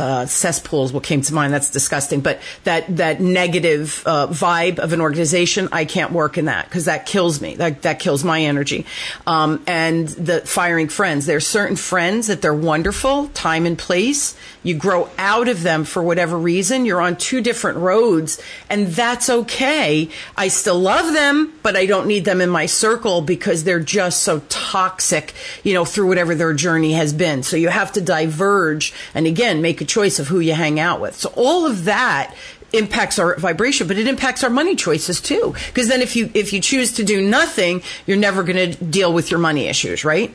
uh, 0.00 0.24
cesspool 0.24 0.84
is 0.84 0.94
what 0.94 1.04
came 1.04 1.20
to 1.20 1.34
mind. 1.34 1.52
That's 1.52 1.70
disgusting. 1.70 2.22
But 2.22 2.40
that 2.64 2.96
that 2.96 3.20
negative 3.20 4.02
uh, 4.06 4.28
vibe 4.28 4.78
of 4.78 4.94
an 4.94 5.00
organization, 5.02 5.68
I 5.72 5.84
can't 5.84 6.12
work 6.12 6.38
in 6.38 6.46
that 6.46 6.64
because 6.64 6.86
that 6.86 7.04
kills 7.04 7.42
me. 7.42 7.56
That 7.56 7.82
that 7.82 8.00
kills 8.00 8.24
my 8.24 8.40
energy. 8.40 8.86
Um, 9.26 9.62
and 9.66 10.08
the 10.08 10.40
firing 10.40 10.88
friends. 10.88 11.26
There's 11.26 11.46
certain 11.46 11.76
friends 11.76 12.28
that 12.28 12.40
they're 12.40 12.54
wonderful, 12.54 13.28
time 13.28 13.66
and 13.66 13.78
place. 13.78 14.34
You 14.62 14.74
grow 14.74 15.10
out 15.18 15.48
of 15.48 15.62
them 15.62 15.84
for 15.84 16.02
whatever 16.02 16.38
reason. 16.38 16.86
You're 16.86 17.00
on 17.00 17.16
two 17.16 17.42
different 17.42 17.78
roads, 17.78 18.40
and 18.70 18.88
that's 18.88 19.28
okay. 19.28 20.08
I 20.36 20.48
still 20.48 20.78
love 20.78 21.12
them, 21.12 21.52
but 21.62 21.76
I 21.76 21.84
don't 21.84 22.06
need 22.06 22.24
them 22.24 22.40
in 22.40 22.48
my 22.48 22.64
circle 22.64 23.20
because 23.20 23.64
they're 23.64 23.80
just 23.80 24.22
so 24.22 24.40
toxic. 24.48 25.34
You 25.62 25.74
know, 25.74 25.84
through 25.84 26.08
whatever 26.08 26.34
their 26.34 26.54
journey 26.54 26.92
has 26.94 27.12
been. 27.12 27.42
So 27.42 27.56
you 27.56 27.68
have 27.68 27.92
to 27.92 28.00
diverge, 28.00 28.94
and 29.14 29.26
again, 29.26 29.60
make 29.60 29.82
a 29.82 29.89
choice 29.90 30.18
of 30.18 30.28
who 30.28 30.40
you 30.40 30.54
hang 30.54 30.78
out 30.80 31.00
with. 31.00 31.14
So 31.16 31.32
all 31.36 31.66
of 31.66 31.84
that 31.84 32.34
impacts 32.72 33.18
our 33.18 33.36
vibration, 33.36 33.88
but 33.88 33.98
it 33.98 34.06
impacts 34.06 34.44
our 34.44 34.50
money 34.50 34.76
choices 34.76 35.20
too. 35.20 35.54
Because 35.66 35.88
then 35.88 36.00
if 36.02 36.14
you 36.16 36.30
if 36.34 36.52
you 36.52 36.60
choose 36.60 36.92
to 36.92 37.04
do 37.04 37.20
nothing, 37.20 37.82
you're 38.06 38.16
never 38.28 38.42
going 38.44 38.72
to 38.72 38.84
deal 38.84 39.12
with 39.12 39.30
your 39.30 39.40
money 39.40 39.66
issues, 39.66 40.04
right? 40.04 40.32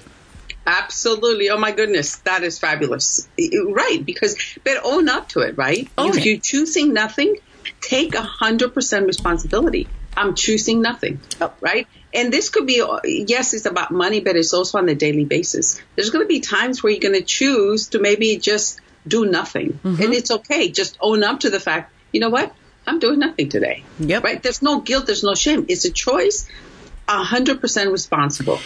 Absolutely. 0.67 1.49
Oh 1.49 1.57
my 1.57 1.71
goodness, 1.71 2.17
that 2.17 2.43
is 2.43 2.59
fabulous. 2.59 3.27
Right, 3.39 4.03
because 4.03 4.35
but 4.63 4.77
own 4.83 5.09
up 5.09 5.29
to 5.29 5.39
it, 5.41 5.57
right? 5.57 5.87
Own 5.97 6.09
if 6.09 6.17
it. 6.17 6.25
you're 6.25 6.39
choosing 6.39 6.93
nothing, 6.93 7.37
take 7.81 8.15
a 8.15 8.21
hundred 8.21 8.73
percent 8.73 9.05
responsibility. 9.07 9.87
I'm 10.17 10.33
choosing 10.33 10.81
nothing, 10.81 11.19
Oh. 11.41 11.51
right? 11.59 11.87
And 12.13 12.31
this 12.31 12.49
could 12.49 12.65
be 12.65 12.81
yes, 13.03 13.53
it's 13.53 13.65
about 13.65 13.91
money, 13.91 14.21
but 14.21 14.35
it's 14.35 14.53
also 14.53 14.77
on 14.77 14.87
a 14.89 14.95
daily 14.95 15.25
basis. 15.25 15.81
There's 15.95 16.09
going 16.09 16.23
to 16.23 16.27
be 16.27 16.39
times 16.39 16.81
where 16.81 16.91
you're 16.91 17.01
going 17.01 17.19
to 17.19 17.21
choose 17.25 17.87
to 17.89 17.99
maybe 17.99 18.37
just 18.37 18.79
do 19.07 19.25
nothing, 19.25 19.79
Mm-hmm. 19.83 20.01
and 20.03 20.13
it's 20.13 20.31
okay. 20.31 20.69
Just 20.69 20.97
own 21.01 21.23
up 21.23 21.41
to 21.41 21.49
the 21.49 21.59
fact. 21.59 21.91
You 22.11 22.19
know 22.21 22.29
what? 22.29 22.53
I'm 22.87 22.99
doing 22.99 23.19
nothing 23.19 23.49
today. 23.49 23.83
Yep. 23.99 24.23
Right? 24.23 24.41
There's 24.43 24.61
no 24.61 24.79
guilt. 24.81 25.05
There's 25.07 25.23
no 25.23 25.35
shame. 25.35 25.65
It's 25.69 25.85
a 25.85 25.91
choice. 25.91 26.47
A 27.07 27.23
hundred 27.23 27.61
percent 27.61 27.91
responsible. 27.91 28.59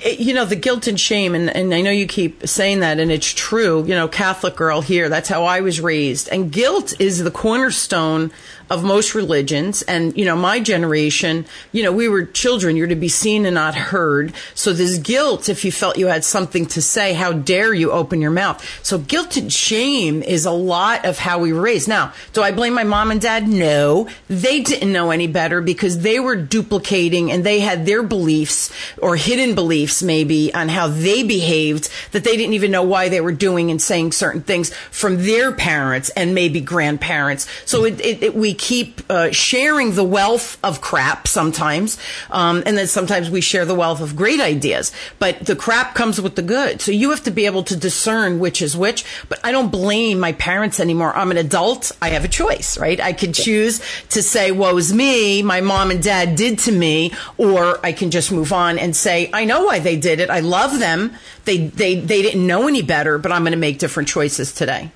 it- 0.00 0.18
you 0.18 0.34
know 0.34 0.44
the 0.44 0.56
guilt 0.56 0.88
and 0.88 0.98
shame 0.98 1.32
and, 1.36 1.48
and 1.54 1.72
i 1.72 1.80
know 1.80 1.92
you 1.92 2.04
keep 2.08 2.44
saying 2.48 2.80
that 2.80 2.98
and 2.98 3.12
it's 3.12 3.32
true 3.32 3.84
you 3.86 3.94
know 3.94 4.08
catholic 4.08 4.56
girl 4.56 4.80
here 4.80 5.08
that's 5.08 5.28
how 5.28 5.44
i 5.44 5.60
was 5.60 5.80
raised 5.80 6.28
and 6.30 6.50
guilt 6.50 6.92
is 6.98 7.22
the 7.22 7.30
cornerstone 7.30 8.32
of 8.70 8.84
most 8.84 9.14
religions. 9.14 9.82
And 9.82 10.16
you 10.16 10.24
know 10.24 10.36
my 10.36 10.60
generation 10.60 11.46
you 11.72 11.82
know 11.82 11.92
we 11.92 12.08
were 12.08 12.24
children. 12.24 12.76
You're 12.76 12.86
to 12.86 12.94
be 12.94 13.08
seen 13.08 13.46
and 13.46 13.54
not 13.54 13.74
heard. 13.74 14.32
So 14.54 14.72
this 14.72 14.98
guilt 14.98 15.48
if 15.48 15.64
you 15.64 15.72
felt 15.72 15.98
you 15.98 16.06
had 16.06 16.24
something 16.24 16.66
to 16.66 16.82
say 16.82 17.12
how 17.12 17.32
dare 17.32 17.74
you 17.74 17.92
open 17.92 18.20
your 18.20 18.30
mouth? 18.30 18.64
So 18.84 18.98
guilt 18.98 19.36
and 19.36 19.52
shame 19.52 20.22
is 20.22 20.46
a 20.46 20.50
lot 20.50 21.04
of 21.04 21.18
how 21.18 21.38
we 21.38 21.52
were 21.52 21.60
raised. 21.60 21.88
Now 21.88 22.12
do 22.32 22.42
i 22.42 22.52
blame 22.52 22.74
my 22.74 22.84
mom 22.84 23.10
and 23.10 23.20
dad? 23.20 23.48
No. 23.48 24.08
They 24.28 24.60
didn't 24.60 24.92
know 24.92 25.10
any 25.10 25.26
better 25.26 25.60
because 25.60 26.00
they 26.00 26.20
were 26.20 26.36
duplicating 26.36 27.30
and 27.30 27.44
they 27.44 27.60
had 27.60 27.86
their 27.86 28.02
beliefs 28.02 28.70
or 28.98 29.16
hidden 29.16 29.54
beliefs 29.54 30.02
maybe 30.02 30.52
on 30.54 30.68
how 30.68 30.88
they 30.88 31.22
behaved 31.22 31.90
that 32.12 32.24
they 32.24 32.36
didn't 32.36 32.54
even 32.54 32.70
know 32.70 32.82
why 32.82 33.08
they 33.08 33.20
were 33.20 33.32
doing 33.32 33.70
and 33.70 33.80
saying 33.80 34.12
certain 34.12 34.42
things 34.42 34.72
from 34.90 35.24
their 35.24 35.52
parents 35.52 36.10
and 36.10 36.34
maybe 36.34 36.60
grandparents. 36.60 37.48
So 37.64 37.84
it, 37.84 38.00
it, 38.00 38.22
it, 38.22 38.34
we 38.34 38.53
keep 38.54 39.02
uh, 39.10 39.30
sharing 39.30 39.94
the 39.94 40.04
wealth 40.04 40.58
of 40.64 40.80
crap 40.80 41.28
sometimes, 41.28 41.98
um, 42.30 42.62
and 42.66 42.78
then 42.78 42.86
sometimes 42.86 43.30
we 43.30 43.40
share 43.40 43.64
the 43.64 43.74
wealth 43.74 44.00
of 44.00 44.16
great 44.16 44.40
ideas. 44.40 44.92
But 45.18 45.46
the 45.46 45.56
crap 45.56 45.94
comes 45.94 46.20
with 46.20 46.36
the 46.36 46.42
good. 46.42 46.80
So 46.80 46.92
you 46.92 47.10
have 47.10 47.22
to 47.24 47.30
be 47.30 47.46
able 47.46 47.62
to 47.64 47.76
discern 47.76 48.38
which 48.38 48.62
is 48.62 48.76
which. 48.76 49.04
But 49.28 49.40
I 49.44 49.52
don't 49.52 49.70
blame 49.70 50.18
my 50.20 50.32
parents 50.32 50.80
anymore. 50.80 51.14
I'm 51.16 51.30
an 51.30 51.36
adult. 51.36 51.92
I 52.00 52.10
have 52.10 52.24
a 52.24 52.28
choice, 52.28 52.78
right? 52.78 53.00
I 53.00 53.12
could 53.12 53.34
choose 53.34 53.80
to 54.10 54.22
say, 54.22 54.52
woe's 54.52 54.92
me, 54.92 55.42
my 55.42 55.60
mom 55.60 55.90
and 55.90 56.02
dad 56.02 56.36
did 56.36 56.58
to 56.60 56.72
me, 56.72 57.12
or 57.36 57.84
I 57.84 57.92
can 57.92 58.10
just 58.10 58.32
move 58.32 58.52
on 58.52 58.78
and 58.78 58.94
say, 58.94 59.30
I 59.32 59.44
know 59.44 59.64
why 59.64 59.78
they 59.78 59.96
did 59.96 60.20
it. 60.20 60.30
I 60.30 60.40
love 60.40 60.78
them. 60.78 61.12
They, 61.44 61.66
they, 61.66 61.96
they 61.96 62.22
didn't 62.22 62.46
know 62.46 62.68
any 62.68 62.82
better, 62.82 63.18
but 63.18 63.32
I'm 63.32 63.42
going 63.42 63.52
to 63.52 63.58
make 63.58 63.78
different 63.78 64.08
choices 64.08 64.52
today. 64.52 64.90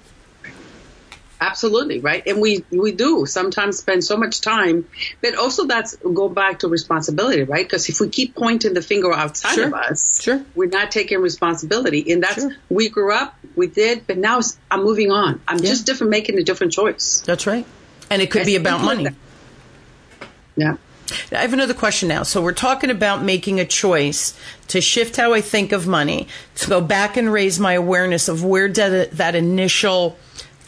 Absolutely, 1.40 2.00
right? 2.00 2.26
And 2.26 2.40
we, 2.40 2.64
we 2.70 2.90
do 2.92 3.24
sometimes 3.24 3.78
spend 3.78 4.02
so 4.04 4.16
much 4.16 4.40
time, 4.40 4.86
but 5.22 5.36
also 5.36 5.66
that's 5.66 5.94
go 5.96 6.28
back 6.28 6.58
to 6.60 6.68
responsibility, 6.68 7.44
right? 7.44 7.64
Because 7.64 7.88
if 7.88 8.00
we 8.00 8.08
keep 8.08 8.34
pointing 8.34 8.74
the 8.74 8.82
finger 8.82 9.12
outside 9.12 9.54
Sure. 9.54 9.66
of 9.68 9.74
us, 9.74 10.20
Sure. 10.20 10.42
we're 10.56 10.68
not 10.68 10.90
taking 10.90 11.20
responsibility. 11.20 12.10
And 12.12 12.22
that's, 12.22 12.42
Sure. 12.42 12.50
we 12.68 12.88
grew 12.88 13.12
up, 13.14 13.36
we 13.54 13.68
did, 13.68 14.06
but 14.06 14.18
now 14.18 14.40
I'm 14.70 14.82
moving 14.82 15.12
on. 15.12 15.40
I'm 15.46 15.58
Yeah. 15.58 15.70
just 15.70 15.86
different, 15.86 16.10
making 16.10 16.38
a 16.38 16.42
different 16.42 16.72
choice. 16.72 17.22
That's 17.24 17.46
right. 17.46 17.64
And 18.10 18.20
it 18.20 18.30
could 18.30 18.44
be 18.46 18.56
about 18.56 18.82
money. 18.82 19.06
Yeah. 20.56 20.74
I 21.32 21.36
have 21.36 21.52
another 21.52 21.72
question 21.72 22.08
now. 22.08 22.22
So 22.22 22.42
we're 22.42 22.52
talking 22.52 22.90
about 22.90 23.22
making 23.22 23.60
a 23.60 23.64
choice 23.64 24.34
to 24.68 24.80
shift 24.80 25.16
how 25.16 25.32
I 25.32 25.40
think 25.40 25.72
of 25.72 25.86
money, 25.86 26.28
to 26.56 26.68
go 26.68 26.80
back 26.80 27.16
and 27.16 27.32
raise 27.32 27.58
my 27.58 27.72
awareness 27.74 28.28
of 28.28 28.44
where 28.44 28.68
did 28.68 29.12
that 29.12 29.34
initial 29.34 30.18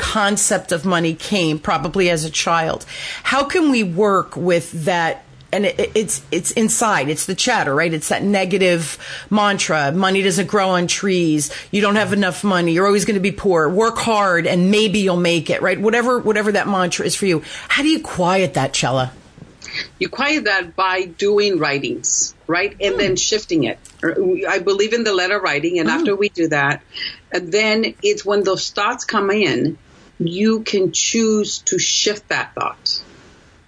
concept 0.01 0.73
of 0.73 0.85
money 0.85 1.15
came, 1.15 1.59
probably 1.59 2.11
as 2.11 2.25
a 2.25 2.31
child. 2.31 2.85
How 3.23 3.45
can 3.45 3.71
we 3.71 3.83
work 3.83 4.37
with 4.37 4.73
that? 4.85 5.25
And 5.53 5.67
it, 5.67 5.91
it's 5.95 6.23
it's 6.31 6.53
inside. 6.53 7.09
It's 7.09 7.27
the 7.27 7.35
chatter, 7.35 7.75
right? 7.75 7.93
It's 7.93 8.09
that 8.09 8.23
negative 8.23 8.99
mantra. 9.31 9.93
Money 9.93 10.23
doesn't 10.23 10.47
grow 10.47 10.71
on 10.71 10.87
trees. 10.87 11.53
You 11.71 11.81
don't 11.81 11.97
have 11.97 12.13
enough 12.13 12.45
money. 12.45 12.73
You're 12.73 12.87
always 12.87 13.05
going 13.05 13.15
to 13.15 13.21
be 13.21 13.33
poor. 13.33 13.69
Work 13.69 13.99
hard, 13.99 14.47
and 14.47 14.71
maybe 14.71 15.01
you'll 15.01 15.17
make 15.17 15.51
it, 15.51 15.61
right? 15.61 15.81
Whatever 15.81 16.21
whatever 16.21 16.53
that 16.53 16.69
mantra 16.69 17.05
is 17.05 17.17
for 17.17 17.27
you. 17.27 17.43
How 17.69 17.83
do 17.83 17.89
you 17.89 18.01
quiet 18.01 18.55
that, 18.55 18.73
Chella? 18.73 19.13
You 19.99 20.09
quiet 20.09 20.45
that 20.45 20.77
by 20.77 21.05
doing 21.05 21.59
writings, 21.59 22.35
right? 22.47 22.77
And 22.81 22.99
then 22.99 23.11
hmm. 23.11 23.17
shifting 23.17 23.65
it. 23.65 23.79
Er, 24.03 24.17
I 24.49 24.59
believe 24.59 24.93
in 24.93 25.05
the 25.05 25.13
letter 25.13 25.41
writing, 25.41 25.79
and 25.79 25.89
hmm. 25.89 25.97
after 25.97 26.17
we 26.17 26.29
do 26.29 26.49
that, 26.49 26.83
then 27.33 27.95
it's 28.03 28.25
when 28.25 28.43
those 28.45 28.71
thoughts 28.71 29.05
come 29.05 29.31
in, 29.31 29.79
you 30.21 30.63
can 30.63 30.93
choose 30.93 31.59
to 31.61 31.79
shift 31.79 32.29
that 32.29 32.55
thought. 32.55 33.03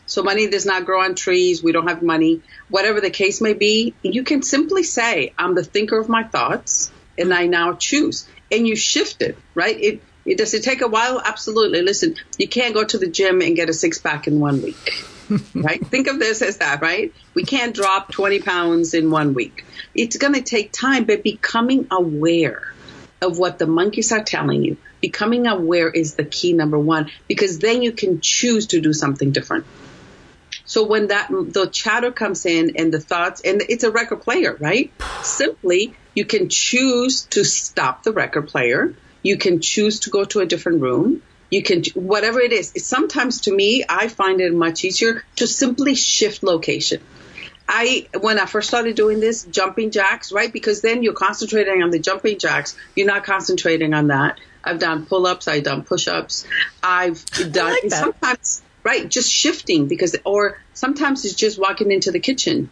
So 0.07 0.23
money 0.23 0.49
does 0.49 0.67
not 0.67 0.85
grow 0.85 1.03
on 1.03 1.15
trees. 1.15 1.63
We 1.63 1.73
don't 1.73 1.89
have 1.89 2.03
money. 2.03 2.43
Whatever 2.69 3.01
the 3.01 3.11
case 3.11 3.41
may 3.41 3.55
be, 3.55 3.95
you 4.03 4.25
can 4.25 4.43
simply 4.43 4.83
say, 4.83 5.33
I'm 5.39 5.55
the 5.55 5.65
thinker 5.65 5.99
of 5.99 6.09
my 6.09 6.25
thoughts 6.25 6.93
and 7.17 7.33
I 7.33 7.47
now 7.47 7.75
choose. 7.75 8.29
And 8.51 8.69
you 8.69 8.77
shift 8.77 9.23
it, 9.23 9.39
right? 9.55 9.79
It, 9.79 10.03
it 10.27 10.37
does 10.37 10.53
it 10.53 10.63
take 10.63 10.83
a 10.83 10.89
while? 10.89 11.21
Absolutely. 11.25 11.81
Listen, 11.81 12.17
you 12.39 12.47
can't 12.47 12.75
go 12.75 12.85
to 12.85 12.99
the 12.99 13.09
gym 13.09 13.41
and 13.41 13.57
get 13.57 13.71
a 13.71 13.73
six 13.73 13.99
pack 13.99 14.27
in 14.27 14.39
one 14.39 14.61
week. 14.61 15.07
right? 15.55 15.85
Think 15.87 16.09
of 16.09 16.19
this 16.19 16.43
as 16.43 16.59
that, 16.59 16.83
right? 16.83 17.15
We 17.33 17.45
can't 17.45 17.75
drop 17.75 18.13
20 18.13 18.41
pounds 18.41 18.93
in 18.93 19.11
one 19.11 19.33
week. 19.33 19.65
It's 19.95 20.19
going 20.19 20.35
to 20.35 20.43
take 20.43 20.73
time, 20.73 21.05
but 21.05 21.23
becoming 21.23 21.87
aware 21.91 22.75
of 23.23 23.39
what 23.39 23.59
the 23.59 23.67
monkeys 23.67 24.13
are 24.13 24.23
telling 24.23 24.63
you, 24.63 24.77
becoming 25.03 25.47
aware 25.47 25.91
is 25.91 26.15
the 26.15 26.25
key 26.25 26.55
number 26.55 26.79
one, 26.79 27.11
because 27.29 27.59
then 27.59 27.83
you 27.83 27.93
can 27.93 28.23
choose 28.23 28.69
to 28.69 28.81
do 28.81 28.95
something 28.95 29.33
different. 29.33 29.67
So 30.65 30.87
when 30.87 31.09
that 31.09 31.29
the 31.31 31.69
chatter 31.71 32.13
comes 32.13 32.47
in 32.47 32.77
and 32.77 32.91
the 32.91 33.01
thoughts 33.01 33.43
and 33.45 33.61
it's 33.69 33.85
a 33.85 33.91
record 33.91 34.23
player, 34.23 34.57
right? 34.59 34.91
Simply 35.23 35.95
you 36.15 36.25
can 36.25 36.49
choose 36.49 37.25
to 37.31 37.45
stop 37.45 38.05
the 38.05 38.13
record 38.13 38.49
player. 38.49 38.95
You 39.23 39.37
can 39.37 39.61
choose 39.61 40.01
to 40.01 40.11
go 40.11 40.25
to 40.25 40.41
a 40.41 40.47
different 40.47 40.81
room. 40.81 41.23
You 41.51 41.63
can 41.63 41.83
whatever 41.95 42.41
it 42.41 42.53
is. 42.53 42.73
Sometimes 42.77 43.43
to 43.43 43.55
me, 43.55 43.85
I 43.87 44.09
find 44.09 44.41
it 44.41 44.55
much 44.55 44.85
easier 44.85 45.25
to 45.37 45.47
simply 45.47 45.95
shift 45.95 46.43
location. 46.43 47.03
I 47.69 48.09
when 48.21 48.39
I 48.39 48.47
first 48.47 48.69
started 48.69 48.97
doing 48.97 49.21
this, 49.21 49.45
jumping 49.45 49.91
jacks, 49.91 50.33
right? 50.33 50.53
Because 50.53 50.81
then 50.81 51.03
you're 51.03 51.13
concentrating 51.13 51.83
on 51.83 51.91
the 51.91 51.99
jumping 51.99 52.39
jacks. 52.39 52.77
You're 52.97 53.07
not 53.07 53.25
concentrating 53.25 53.95
on 53.95 54.07
that. 54.09 54.39
I've 54.65 54.79
done 54.79 55.07
pull-ups. 55.07 55.49
I've 55.49 55.65
done 55.65 55.83
push-ups. 55.83 56.47
I've 56.83 57.25
done 57.25 57.77
like 57.83 57.91
sometimes 57.91 58.63
right, 58.83 59.09
just 59.09 59.31
shifting 59.31 59.89
because 59.89 60.17
or 60.25 60.59
sometimes 60.75 61.25
it's 61.25 61.35
just 61.35 61.59
walking 61.59 61.91
into 61.91 62.11
the 62.11 62.21
kitchen 62.21 62.71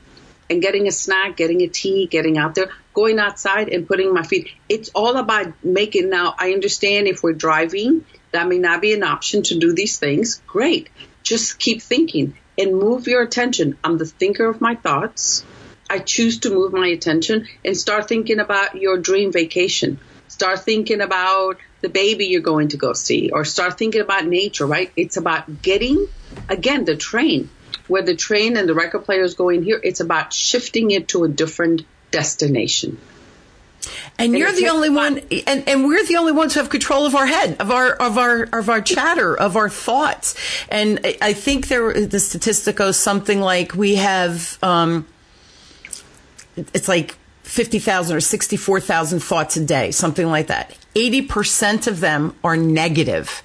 and 0.48 0.60
getting 0.60 0.88
a 0.88 0.92
snack, 0.92 1.36
getting 1.36 1.62
a 1.62 1.68
tea, 1.68 2.06
getting 2.06 2.36
out 2.36 2.54
there, 2.56 2.70
going 2.92 3.18
outside 3.18 3.68
and 3.68 3.86
putting 3.86 4.12
my 4.12 4.22
feet. 4.22 4.50
It's 4.68 4.90
all 4.94 5.16
about 5.16 5.64
making 5.64 6.10
now. 6.10 6.34
I 6.36 6.52
understand 6.52 7.06
if 7.06 7.22
we're 7.22 7.32
driving, 7.32 8.04
that 8.32 8.48
may 8.48 8.58
not 8.58 8.82
be 8.82 8.92
an 8.92 9.04
option 9.04 9.42
to 9.44 9.58
do 9.58 9.72
these 9.72 9.98
things. 9.98 10.42
Great. 10.46 10.88
Just 11.22 11.58
keep 11.58 11.82
thinking 11.82 12.34
and 12.58 12.76
move 12.76 13.06
your 13.06 13.22
attention. 13.22 13.78
I'm 13.84 13.96
the 13.96 14.06
thinker 14.06 14.46
of 14.46 14.60
my 14.60 14.74
thoughts. 14.74 15.44
I 15.88 15.98
choose 15.98 16.40
to 16.40 16.50
move 16.50 16.72
my 16.72 16.88
attention 16.88 17.48
and 17.64 17.76
start 17.76 18.08
thinking 18.08 18.40
about 18.40 18.74
your 18.74 18.98
dream 18.98 19.32
vacation. 19.32 19.98
Start 20.30 20.60
thinking 20.60 21.00
about 21.00 21.58
the 21.80 21.88
baby 21.88 22.26
you're 22.26 22.40
going 22.40 22.68
to 22.68 22.76
go 22.76 22.92
see 22.92 23.30
or 23.32 23.44
start 23.44 23.76
thinking 23.76 24.00
about 24.00 24.24
nature, 24.24 24.64
right? 24.64 24.92
It's 24.96 25.16
about 25.16 25.60
getting, 25.60 26.06
again, 26.48 26.84
the 26.84 26.96
train. 26.96 27.50
Where 27.88 28.02
the 28.02 28.14
train 28.14 28.56
and 28.56 28.68
the 28.68 28.74
record 28.74 29.04
player 29.04 29.22
is 29.22 29.34
going 29.34 29.64
here, 29.64 29.80
it's 29.82 29.98
about 29.98 30.32
shifting 30.32 30.92
it 30.92 31.08
to 31.08 31.24
a 31.24 31.28
different 31.28 31.82
destination. 32.12 32.98
And, 34.20 34.38
you're 34.38 34.52
the 34.52 34.68
only 34.68 34.88
one, 34.88 35.18
and, 35.48 35.68
and 35.68 35.84
we're 35.84 36.06
the 36.06 36.16
only 36.16 36.32
ones 36.32 36.54
who 36.54 36.60
have 36.60 36.70
control 36.70 37.06
of 37.06 37.16
our 37.16 37.26
head, 37.26 37.56
of 37.58 37.72
our 37.72 37.90
of 37.90 38.16
our 38.16 38.42
of 38.52 38.68
our 38.68 38.80
chatter, 38.80 39.34
of 39.34 39.56
our 39.56 39.68
thoughts. 39.68 40.36
And 40.68 41.00
I, 41.02 41.16
I 41.20 41.32
think 41.32 41.66
there 41.66 42.06
the 42.06 42.20
statistic 42.20 42.76
goes 42.76 42.96
something 42.96 43.40
like 43.40 43.74
we 43.74 43.96
have, 43.96 44.62
um, 44.62 45.08
it's 46.56 46.86
like 46.86 47.16
fifty 47.50 47.80
thousand 47.80 48.16
or 48.16 48.20
sixty 48.20 48.56
four 48.56 48.80
thousand 48.80 49.20
thoughts 49.20 49.56
a 49.56 49.64
day, 49.64 49.90
something 49.90 50.28
like 50.28 50.46
that. 50.46 50.76
Eighty 50.94 51.20
percent 51.20 51.88
of 51.88 51.98
them 52.00 52.34
are 52.44 52.56
negative, 52.56 53.42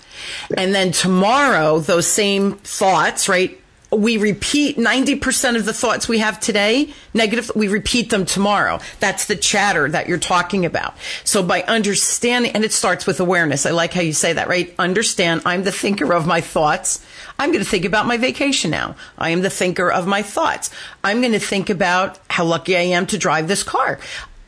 and 0.56 0.76
then 0.76 0.92
tomorrow 0.92 1.80
those 1.80 2.08
same 2.08 2.54
thoughts, 2.54 3.28
right? 3.28 3.60
We 3.92 4.18
repeat 4.18 4.78
90% 4.78 5.56
of 5.56 5.66
the 5.66 5.74
thoughts 5.74 6.08
we 6.08 6.20
have 6.20 6.40
today, 6.40 6.94
negative, 7.14 7.52
we 7.56 7.68
repeat 7.68 8.10
them 8.10 8.26
tomorrow. 8.26 8.80
That's 9.00 9.26
the 9.26 9.36
chatter 9.36 9.90
that 9.90 10.08
you're 10.08 10.18
talking 10.18 10.66
about. 10.66 10.96
So 11.24 11.44
by 11.44 11.62
understanding, 11.64 12.52
and 12.52 12.64
it 12.64 12.74
starts 12.74 13.06
with 13.06 13.20
awareness. 13.20 13.66
I 13.66 13.72
like 13.72 13.94
how 13.94 14.02
you 14.02 14.14
say 14.14 14.34
that, 14.34 14.48
right? 14.48 14.74
Understand 14.80 15.44
I'm 15.46 15.64
the 15.64 15.72
thinker 15.72 16.14
of 16.14 16.28
my 16.28 16.42
thoughts. 16.42 17.06
I'm 17.38 17.52
going 17.52 17.64
to 17.64 17.70
think 17.70 17.86
about 17.86 18.06
my 18.06 18.18
vacation 18.18 18.72
now. 18.72 18.96
I 19.18 19.30
am 19.32 19.42
the 19.42 19.50
thinker 19.50 19.92
of 19.92 20.08
my 20.08 20.22
thoughts. 20.22 20.72
I'm 21.04 21.22
going 21.22 21.34
to 21.34 21.40
think 21.40 21.70
about 21.70 22.20
how 22.30 22.46
lucky 22.46 22.76
I 22.78 22.82
am 22.82 23.06
to 23.08 23.18
drive 23.18 23.48
this 23.48 23.64
car. 23.64 24.00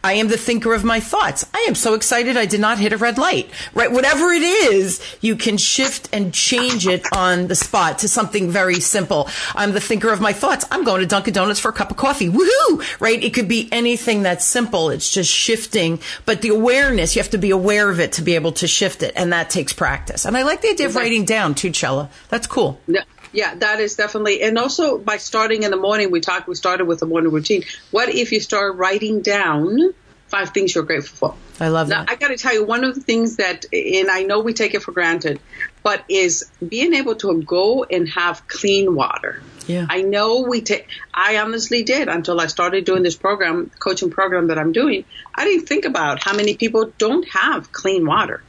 I 0.03 0.13
am 0.13 0.27
the 0.27 0.37
thinker 0.37 0.73
of 0.73 0.83
my 0.83 0.99
thoughts. 0.99 1.45
I 1.53 1.65
am 1.67 1.75
so 1.75 1.93
excited 1.93 2.37
I 2.37 2.45
did 2.45 2.59
not 2.59 2.77
hit 2.77 2.93
a 2.93 2.97
red 2.97 3.17
light. 3.17 3.49
Right? 3.73 3.91
Whatever 3.91 4.31
it 4.31 4.41
is, 4.41 5.01
you 5.21 5.35
can 5.35 5.57
shift 5.57 6.09
and 6.13 6.33
change 6.33 6.87
it 6.87 7.05
on 7.13 7.47
the 7.47 7.55
spot 7.55 7.99
to 7.99 8.07
something 8.07 8.49
very 8.49 8.79
simple. 8.79 9.27
I'm 9.55 9.73
the 9.73 9.81
thinker 9.81 10.11
of 10.11 10.21
my 10.21 10.33
thoughts. 10.33 10.65
I'm 10.71 10.83
going 10.83 11.01
to 11.01 11.07
Dunkin' 11.07 11.33
Donuts 11.33 11.59
for 11.59 11.69
a 11.69 11.73
cup 11.73 11.91
of 11.91 11.97
coffee. 11.97 12.29
Woohoo! 12.29 12.99
Right? 12.99 13.21
It 13.21 13.33
could 13.33 13.47
be 13.47 13.67
anything 13.71 14.23
that's 14.23 14.45
simple. 14.45 14.89
It's 14.89 15.11
just 15.11 15.31
shifting. 15.31 15.99
But 16.25 16.41
the 16.41 16.49
awareness, 16.49 17.15
you 17.15 17.21
have 17.21 17.31
to 17.31 17.37
be 17.37 17.51
aware 17.51 17.89
of 17.89 17.99
it 17.99 18.13
to 18.13 18.21
be 18.21 18.35
able 18.35 18.53
to 18.53 18.67
shift 18.67 19.03
it. 19.03 19.13
And 19.15 19.33
that 19.33 19.49
takes 19.49 19.73
practice. 19.73 20.25
And 20.25 20.37
I 20.37 20.43
like 20.43 20.61
the 20.61 20.69
idea 20.69 20.87
of 20.87 20.95
writing 20.95 21.25
down 21.25 21.55
too, 21.55 21.71
Chella. 21.71 22.09
That's 22.29 22.47
cool. 22.47 22.79
Yeah. 22.87 23.01
Yeah, 23.33 23.55
that 23.55 23.79
is 23.79 23.95
definitely, 23.95 24.41
and 24.41 24.57
also 24.57 24.97
by 24.97 25.17
starting 25.17 25.63
in 25.63 25.71
the 25.71 25.77
morning, 25.77 26.11
we 26.11 26.21
talked, 26.21 26.47
we 26.47 26.55
started 26.55 26.85
with 26.85 26.99
the 26.99 27.05
morning 27.05 27.31
routine. 27.31 27.63
What 27.91 28.09
if 28.09 28.31
you 28.31 28.39
start 28.39 28.75
writing 28.77 29.21
down 29.21 29.93
five 30.27 30.49
things 30.49 30.73
you're 30.73 30.83
grateful 30.83 31.31
for? 31.31 31.63
I 31.63 31.69
love 31.69 31.87
now, 31.87 32.03
that. 32.03 32.11
I 32.11 32.15
got 32.15 32.29
to 32.29 32.37
tell 32.37 32.53
you, 32.53 32.63
one 32.65 32.83
of 32.83 32.95
the 32.95 33.01
things 33.01 33.37
that, 33.37 33.65
and 33.73 34.09
I 34.09 34.23
know 34.23 34.39
we 34.39 34.53
take 34.53 34.73
it 34.73 34.83
for 34.83 34.91
granted, 34.91 35.39
but 35.83 36.03
is 36.09 36.49
being 36.65 36.93
able 36.93 37.15
to 37.15 37.41
go 37.43 37.83
and 37.83 38.07
have 38.09 38.47
clean 38.47 38.95
water. 38.95 39.41
Yeah. 39.67 39.85
I 39.89 40.01
know 40.01 40.41
we 40.41 40.61
take, 40.61 40.87
I 41.13 41.37
honestly 41.39 41.83
did 41.83 42.07
until 42.07 42.39
I 42.39 42.47
started 42.47 42.85
doing 42.85 43.03
this 43.03 43.15
program, 43.15 43.71
coaching 43.79 44.09
program 44.09 44.47
that 44.47 44.57
I'm 44.57 44.71
doing. 44.71 45.03
I 45.35 45.43
didn't 45.43 45.67
think 45.67 45.85
about 45.85 46.23
how 46.23 46.33
many 46.33 46.55
people 46.55 46.93
don't 46.97 47.27
have 47.29 47.71
clean 47.71 48.05
water. 48.05 48.41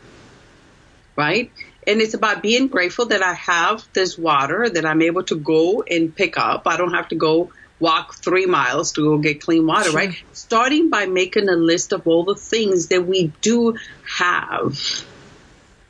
Right? 1.16 1.50
And 1.88 2.02
it's 2.02 2.12
about 2.12 2.42
being 2.42 2.68
grateful 2.68 3.06
that 3.06 3.22
I 3.22 3.32
have 3.32 3.82
this 3.94 4.18
water 4.18 4.68
that 4.68 4.84
I'm 4.84 5.00
able 5.00 5.22
to 5.24 5.36
go 5.36 5.82
and 5.82 6.14
pick 6.14 6.36
up. 6.36 6.66
I 6.66 6.76
don't 6.76 6.92
have 6.92 7.08
to 7.08 7.14
go 7.14 7.50
walk 7.80 8.14
three 8.16 8.44
miles 8.44 8.92
to 8.92 9.00
go 9.02 9.18
get 9.18 9.40
clean 9.40 9.66
water, 9.66 9.90
sure. 9.90 9.94
right? 9.94 10.22
Starting 10.32 10.90
by 10.90 11.06
making 11.06 11.48
a 11.48 11.56
list 11.56 11.92
of 11.92 12.06
all 12.06 12.24
the 12.24 12.34
things 12.34 12.88
that 12.88 13.06
we 13.06 13.32
do 13.40 13.78
have. 14.18 14.78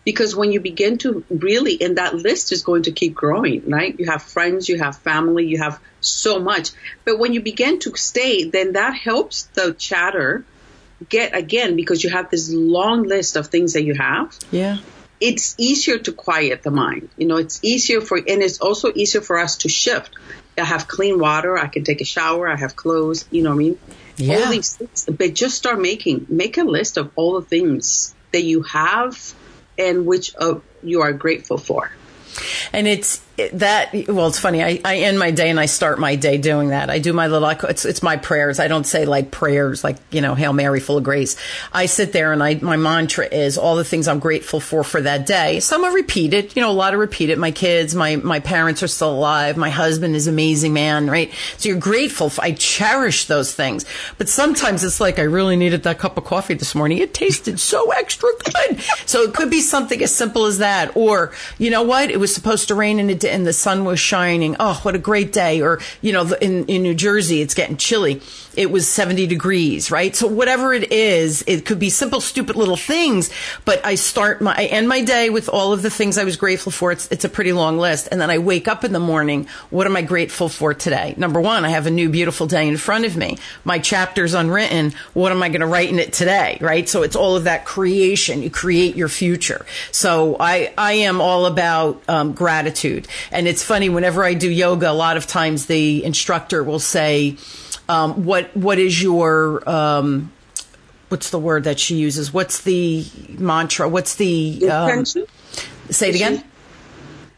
Because 0.04 0.36
when 0.36 0.52
you 0.52 0.60
begin 0.60 0.98
to 0.98 1.24
really, 1.30 1.82
and 1.82 1.98
that 1.98 2.14
list 2.14 2.52
is 2.52 2.62
going 2.62 2.84
to 2.84 2.92
keep 2.92 3.14
growing, 3.14 3.68
right? 3.68 3.98
You 3.98 4.06
have 4.06 4.22
friends, 4.22 4.68
you 4.68 4.78
have 4.78 4.98
family, 4.98 5.46
you 5.46 5.58
have 5.58 5.80
so 6.00 6.38
much. 6.38 6.70
But 7.04 7.18
when 7.18 7.32
you 7.32 7.40
begin 7.40 7.80
to 7.80 7.96
stay, 7.96 8.44
then 8.44 8.74
that 8.74 8.94
helps 8.94 9.44
the 9.54 9.74
chatter 9.74 10.44
get 11.08 11.36
again 11.36 11.74
because 11.74 12.04
you 12.04 12.10
have 12.10 12.30
this 12.30 12.52
long 12.52 13.02
list 13.02 13.34
of 13.34 13.48
things 13.48 13.72
that 13.72 13.82
you 13.82 13.94
have. 13.94 14.32
Yeah 14.52 14.78
it's 15.20 15.54
easier 15.58 15.98
to 15.98 16.12
quiet 16.12 16.62
the 16.62 16.70
mind. 16.70 17.08
You 17.16 17.26
know, 17.26 17.36
it's 17.36 17.60
easier 17.62 18.00
for, 18.00 18.16
and 18.16 18.42
it's 18.42 18.60
also 18.60 18.92
easier 18.94 19.20
for 19.20 19.38
us 19.38 19.58
to 19.58 19.68
shift. 19.68 20.14
I 20.56 20.64
have 20.64 20.88
clean 20.88 21.18
water. 21.18 21.56
I 21.56 21.68
can 21.68 21.84
take 21.84 22.00
a 22.00 22.04
shower. 22.04 22.48
I 22.48 22.56
have 22.56 22.76
clothes. 22.76 23.24
You 23.30 23.42
know 23.42 23.50
what 23.50 23.56
I 23.56 23.58
mean? 23.58 23.78
Yeah. 24.16 24.36
All 24.40 24.50
these 24.50 24.76
things, 24.76 25.08
but 25.10 25.34
just 25.34 25.56
start 25.56 25.80
making, 25.80 26.26
make 26.28 26.58
a 26.58 26.64
list 26.64 26.96
of 26.96 27.12
all 27.14 27.40
the 27.40 27.46
things 27.46 28.14
that 28.32 28.42
you 28.42 28.62
have 28.62 29.34
and 29.78 30.06
which 30.06 30.34
uh, 30.36 30.58
you 30.82 31.02
are 31.02 31.12
grateful 31.12 31.58
for. 31.58 31.90
And 32.72 32.88
it's 32.88 33.22
that 33.52 33.94
well 34.08 34.26
it's 34.26 34.38
funny. 34.38 34.62
I, 34.62 34.80
I 34.84 34.98
end 34.98 35.18
my 35.18 35.30
day 35.30 35.48
and 35.48 35.60
i 35.60 35.66
start 35.66 35.98
my 35.98 36.16
day 36.16 36.38
doing 36.38 36.68
that. 36.68 36.90
I 36.90 36.98
do 36.98 37.12
my 37.12 37.28
little 37.28 37.48
it's, 37.48 37.84
it's 37.84 38.02
my 38.02 38.16
prayers. 38.16 38.58
I 38.58 38.68
don't 38.68 38.84
say 38.84 39.04
like 39.04 39.30
prayers 39.30 39.84
like 39.84 39.96
you 40.10 40.20
know 40.20 40.34
hail 40.34 40.52
mary 40.52 40.80
full 40.80 40.98
of 40.98 41.04
grace. 41.04 41.36
I 41.72 41.86
sit 41.86 42.12
there 42.12 42.32
and 42.32 42.42
i 42.42 42.54
my 42.54 42.76
mantra 42.76 43.26
is 43.26 43.56
all 43.56 43.76
the 43.76 43.84
things 43.84 44.08
i'm 44.08 44.18
grateful 44.18 44.60
for 44.60 44.82
for 44.82 45.00
that 45.02 45.26
day. 45.26 45.60
Some 45.60 45.84
are 45.84 45.92
repeated 45.92 46.56
you 46.56 46.62
know 46.62 46.70
a 46.70 46.72
lot 46.72 46.94
are 46.94 46.98
repeated. 46.98 47.38
My 47.38 47.52
kids 47.52 47.94
my 47.94 48.16
my 48.16 48.40
parents 48.40 48.82
are 48.82 48.88
still 48.88 49.12
alive. 49.12 49.56
My 49.56 49.70
husband 49.70 50.16
is 50.16 50.26
amazing 50.26 50.72
man 50.72 51.08
right? 51.08 51.32
So 51.58 51.68
you're 51.68 51.78
grateful 51.78 52.30
for, 52.30 52.42
i 52.42 52.52
cherish 52.52 53.26
those 53.26 53.54
things. 53.54 53.84
But 54.18 54.28
sometimes 54.28 54.82
it's 54.82 55.00
like 55.00 55.18
i 55.18 55.22
really 55.22 55.56
needed 55.56 55.84
that 55.84 55.98
cup 55.98 56.18
of 56.18 56.24
coffee 56.24 56.54
this 56.54 56.74
morning. 56.74 56.98
It 56.98 57.14
tasted 57.14 57.60
so 57.60 57.92
extra 57.92 58.28
good. 58.44 58.80
So 59.06 59.22
it 59.22 59.34
could 59.34 59.50
be 59.50 59.60
something 59.60 60.02
as 60.02 60.14
simple 60.14 60.46
as 60.46 60.58
that. 60.58 60.96
Or 60.96 61.32
you 61.58 61.70
know 61.70 61.82
what? 61.82 62.10
It 62.10 62.18
was 62.18 62.34
supposed 62.34 62.68
to 62.68 62.74
rain 62.74 62.98
in 62.98 63.10
a 63.10 63.14
and 63.28 63.46
the 63.46 63.52
sun 63.52 63.84
was 63.84 64.00
shining. 64.00 64.56
Oh, 64.58 64.78
what 64.82 64.94
a 64.94 64.98
great 64.98 65.32
day. 65.32 65.60
Or, 65.60 65.80
you 66.00 66.12
know, 66.12 66.32
in, 66.40 66.66
in 66.66 66.82
New 66.82 66.94
Jersey, 66.94 67.40
it's 67.40 67.54
getting 67.54 67.76
chilly. 67.76 68.20
It 68.56 68.72
was 68.72 68.88
70 68.88 69.26
degrees, 69.28 69.90
right? 69.90 70.16
So 70.16 70.26
whatever 70.26 70.72
it 70.72 70.90
is, 70.90 71.44
it 71.46 71.64
could 71.64 71.78
be 71.78 71.90
simple, 71.90 72.20
stupid 72.20 72.56
little 72.56 72.76
things, 72.76 73.30
but 73.64 73.84
I 73.86 73.94
start 73.94 74.40
my, 74.40 74.52
I 74.56 74.64
end 74.64 74.88
my 74.88 75.02
day 75.02 75.30
with 75.30 75.48
all 75.48 75.72
of 75.72 75.82
the 75.82 75.90
things 75.90 76.18
I 76.18 76.24
was 76.24 76.36
grateful 76.36 76.72
for. 76.72 76.90
It's, 76.90 77.06
it's 77.12 77.24
a 77.24 77.28
pretty 77.28 77.52
long 77.52 77.78
list. 77.78 78.08
And 78.10 78.20
then 78.20 78.30
I 78.30 78.38
wake 78.38 78.66
up 78.66 78.82
in 78.82 78.92
the 78.92 78.98
morning. 78.98 79.46
What 79.70 79.86
am 79.86 79.96
I 79.96 80.02
grateful 80.02 80.48
for 80.48 80.74
today? 80.74 81.14
Number 81.16 81.40
one, 81.40 81.64
I 81.64 81.68
have 81.68 81.86
a 81.86 81.90
new 81.90 82.08
beautiful 82.08 82.48
day 82.48 82.66
in 82.66 82.76
front 82.76 83.04
of 83.04 83.16
me. 83.16 83.38
My 83.64 83.78
chapter's 83.78 84.34
unwritten. 84.34 84.92
What 85.14 85.30
am 85.30 85.42
I 85.42 85.50
going 85.50 85.60
to 85.60 85.66
write 85.66 85.90
in 85.90 86.00
it 86.00 86.12
today? 86.12 86.58
Right? 86.60 86.88
So 86.88 87.02
it's 87.02 87.14
all 87.14 87.36
of 87.36 87.44
that 87.44 87.64
creation. 87.64 88.42
You 88.42 88.50
create 88.50 88.96
your 88.96 89.08
future. 89.08 89.66
So 89.92 90.36
I, 90.40 90.72
I 90.76 90.94
am 90.94 91.20
all 91.20 91.46
about 91.46 92.02
um, 92.08 92.32
gratitude. 92.32 93.06
And 93.30 93.48
it's 93.48 93.62
funny, 93.62 93.88
whenever 93.88 94.24
I 94.24 94.34
do 94.34 94.50
yoga, 94.50 94.90
a 94.90 94.92
lot 94.92 95.16
of 95.16 95.26
times 95.26 95.66
the 95.66 96.04
instructor 96.04 96.62
will 96.62 96.78
say, 96.78 97.36
um, 97.88 98.24
what 98.24 98.54
what 98.56 98.78
is 98.78 99.02
your 99.02 99.68
um, 99.68 100.30
what's 101.08 101.30
the 101.30 101.38
word 101.38 101.64
that 101.64 101.80
she 101.80 101.96
uses? 101.96 102.32
What's 102.32 102.62
the 102.62 103.06
mantra? 103.38 103.88
What's 103.88 104.16
the 104.16 104.68
um, 104.70 104.90
intention? 104.90 105.26
Say 105.90 106.10
it 106.10 106.14
again. 106.14 106.44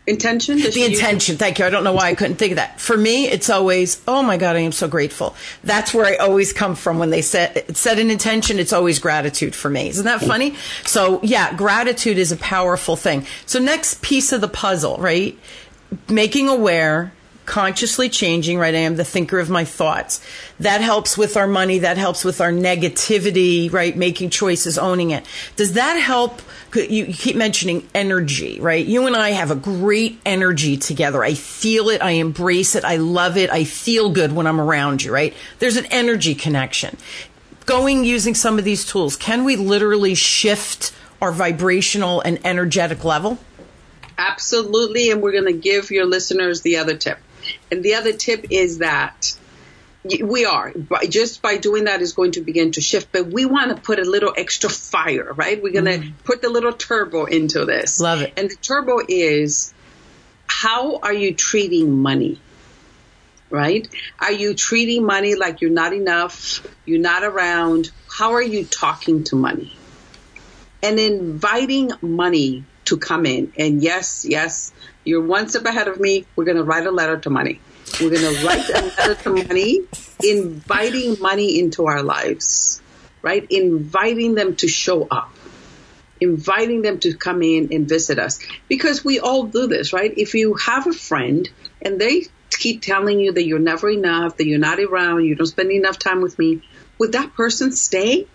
Intention. 0.06 0.58
The 0.58 0.84
intention. 0.84 1.36
Thank 1.36 1.60
you. 1.60 1.66
I 1.66 1.70
don't 1.70 1.84
know 1.84 1.92
why 1.92 2.08
I 2.08 2.14
couldn't 2.16 2.36
think 2.36 2.52
of 2.52 2.56
that. 2.56 2.80
For 2.80 2.96
me, 2.96 3.28
it's 3.28 3.48
always, 3.48 4.02
oh 4.08 4.24
my 4.24 4.38
God, 4.38 4.56
I 4.56 4.60
am 4.60 4.72
so 4.72 4.88
grateful. 4.88 5.36
That's 5.62 5.94
where 5.94 6.04
I 6.04 6.16
always 6.16 6.52
come 6.52 6.74
from 6.74 6.98
when 6.98 7.10
they 7.10 7.22
set 7.22 7.76
set 7.76 8.00
an 8.00 8.10
intention. 8.10 8.58
It's 8.58 8.72
always 8.72 8.98
gratitude 8.98 9.54
for 9.54 9.70
me. 9.70 9.88
Isn't 9.88 10.06
that 10.06 10.20
funny? 10.20 10.56
So 10.84 11.20
yeah, 11.22 11.54
gratitude 11.54 12.18
is 12.18 12.32
a 12.32 12.36
powerful 12.36 12.96
thing. 12.96 13.24
So 13.46 13.60
next 13.60 14.02
piece 14.02 14.32
of 14.32 14.40
the 14.40 14.48
puzzle, 14.48 14.96
right? 14.96 15.38
Making 16.08 16.48
aware, 16.48 17.12
consciously 17.46 18.08
changing, 18.08 18.58
right? 18.58 18.74
I 18.74 18.78
am 18.78 18.94
the 18.96 19.04
thinker 19.04 19.40
of 19.40 19.50
my 19.50 19.64
thoughts. 19.64 20.24
That 20.60 20.80
helps 20.80 21.18
with 21.18 21.36
our 21.36 21.48
money. 21.48 21.80
That 21.80 21.98
helps 21.98 22.24
with 22.24 22.40
our 22.40 22.52
negativity, 22.52 23.72
right? 23.72 23.96
Making 23.96 24.30
choices, 24.30 24.78
owning 24.78 25.10
it. 25.10 25.24
Does 25.56 25.72
that 25.72 25.94
help? 25.94 26.42
You 26.74 27.06
keep 27.06 27.34
mentioning 27.34 27.88
energy, 27.92 28.60
right? 28.60 28.86
You 28.86 29.08
and 29.08 29.16
I 29.16 29.30
have 29.30 29.50
a 29.50 29.56
great 29.56 30.20
energy 30.24 30.76
together. 30.76 31.24
I 31.24 31.34
feel 31.34 31.88
it. 31.88 32.00
I 32.00 32.12
embrace 32.12 32.76
it. 32.76 32.84
I 32.84 32.96
love 32.96 33.36
it. 33.36 33.50
I 33.50 33.64
feel 33.64 34.10
good 34.10 34.30
when 34.30 34.46
I'm 34.46 34.60
around 34.60 35.02
you, 35.02 35.12
right? 35.12 35.34
There's 35.58 35.76
an 35.76 35.86
energy 35.86 36.36
connection. 36.36 36.96
Going 37.66 38.04
using 38.04 38.36
some 38.36 38.58
of 38.58 38.64
these 38.64 38.84
tools, 38.84 39.16
can 39.16 39.42
we 39.42 39.56
literally 39.56 40.14
shift 40.14 40.94
our 41.20 41.32
vibrational 41.32 42.20
and 42.20 42.38
energetic 42.46 43.02
level? 43.02 43.38
Absolutely. 44.20 45.10
And 45.10 45.22
we're 45.22 45.32
going 45.32 45.46
to 45.46 45.52
give 45.52 45.90
your 45.90 46.04
listeners 46.04 46.60
the 46.60 46.76
other 46.76 46.96
tip. 46.96 47.18
And 47.70 47.82
the 47.82 47.94
other 47.94 48.12
tip 48.12 48.46
is 48.50 48.78
that 48.78 49.34
we 50.04 50.44
are 50.44 50.72
just 51.08 51.42
by 51.42 51.56
doing 51.58 51.84
that 51.84 52.00
is 52.00 52.14
going 52.14 52.32
to 52.32 52.40
begin 52.40 52.72
to 52.72 52.80
shift 52.80 53.12
but 53.12 53.26
we 53.26 53.44
want 53.44 53.76
to 53.76 53.82
put 53.82 53.98
a 53.98 54.02
little 54.04 54.32
extra 54.34 54.70
fire 54.70 55.34
right 55.34 55.62
we're 55.62 55.74
going 55.74 55.84
to 55.84 55.98
mm. 55.98 56.12
put 56.24 56.40
the 56.40 56.48
little 56.48 56.72
turbo 56.72 57.26
into 57.26 57.66
this 57.66 58.00
love 58.00 58.22
it 58.22 58.32
and 58.38 58.50
the 58.50 58.56
turbo 58.56 59.00
is 59.06 59.74
how 60.46 60.96
are 61.00 61.12
you 61.12 61.34
treating 61.34 61.98
money 61.98 62.40
right 63.50 63.88
are 64.18 64.32
you 64.32 64.54
treating 64.54 65.04
money 65.04 65.34
like 65.34 65.60
you're 65.60 65.70
not 65.70 65.92
enough 65.92 66.66
you're 66.86 66.98
not 66.98 67.22
around 67.22 67.90
how 68.10 68.32
are 68.32 68.42
you 68.42 68.64
talking 68.64 69.22
to 69.24 69.36
money 69.36 69.76
and 70.82 70.98
inviting 70.98 71.90
money 72.00 72.64
to 72.90 72.98
come 72.98 73.26
in. 73.26 73.52
And 73.58 73.82
yes, 73.82 74.24
yes, 74.28 74.72
you're 75.04 75.24
one 75.26 75.48
step 75.48 75.64
ahead 75.64 75.88
of 75.88 75.98
me. 75.98 76.26
We're 76.36 76.44
going 76.44 76.58
to 76.58 76.64
write 76.64 76.86
a 76.86 76.90
letter 76.92 77.18
to 77.18 77.30
money. 77.30 77.60
We're 78.00 78.10
going 78.10 78.34
to 78.34 78.46
write 78.46 78.68
a 78.68 78.84
letter 78.84 79.14
to 79.22 79.30
money, 79.30 79.80
inviting 80.22 81.18
money 81.20 81.58
into 81.58 81.86
our 81.86 82.02
lives. 82.02 82.80
right? 83.22 83.46
Inviting 83.50 84.34
them 84.34 84.56
to 84.56 84.68
show 84.68 85.06
up 85.10 85.30
inviting 86.20 86.82
them 86.82 86.98
to 87.00 87.16
come 87.16 87.42
in 87.42 87.72
and 87.72 87.88
visit 87.88 88.18
us 88.18 88.40
because 88.68 89.02
we 89.02 89.18
all 89.20 89.44
do 89.44 89.66
this, 89.66 89.92
right? 89.94 90.12
If 90.18 90.34
you 90.34 90.54
have 90.54 90.86
a 90.86 90.92
friend 90.92 91.48
and 91.80 91.98
they 91.98 92.26
keep 92.50 92.82
telling 92.82 93.20
you 93.20 93.32
that 93.32 93.44
you're 93.44 93.58
never 93.58 93.88
enough, 93.88 94.36
that 94.36 94.46
you're 94.46 94.58
not 94.58 94.78
around, 94.78 95.24
you 95.24 95.34
don't 95.34 95.46
spend 95.46 95.70
enough 95.72 95.98
time 95.98 96.20
with 96.20 96.38
me, 96.38 96.60
would 96.98 97.12
that 97.12 97.32
person 97.34 97.72
stay? 97.72 98.26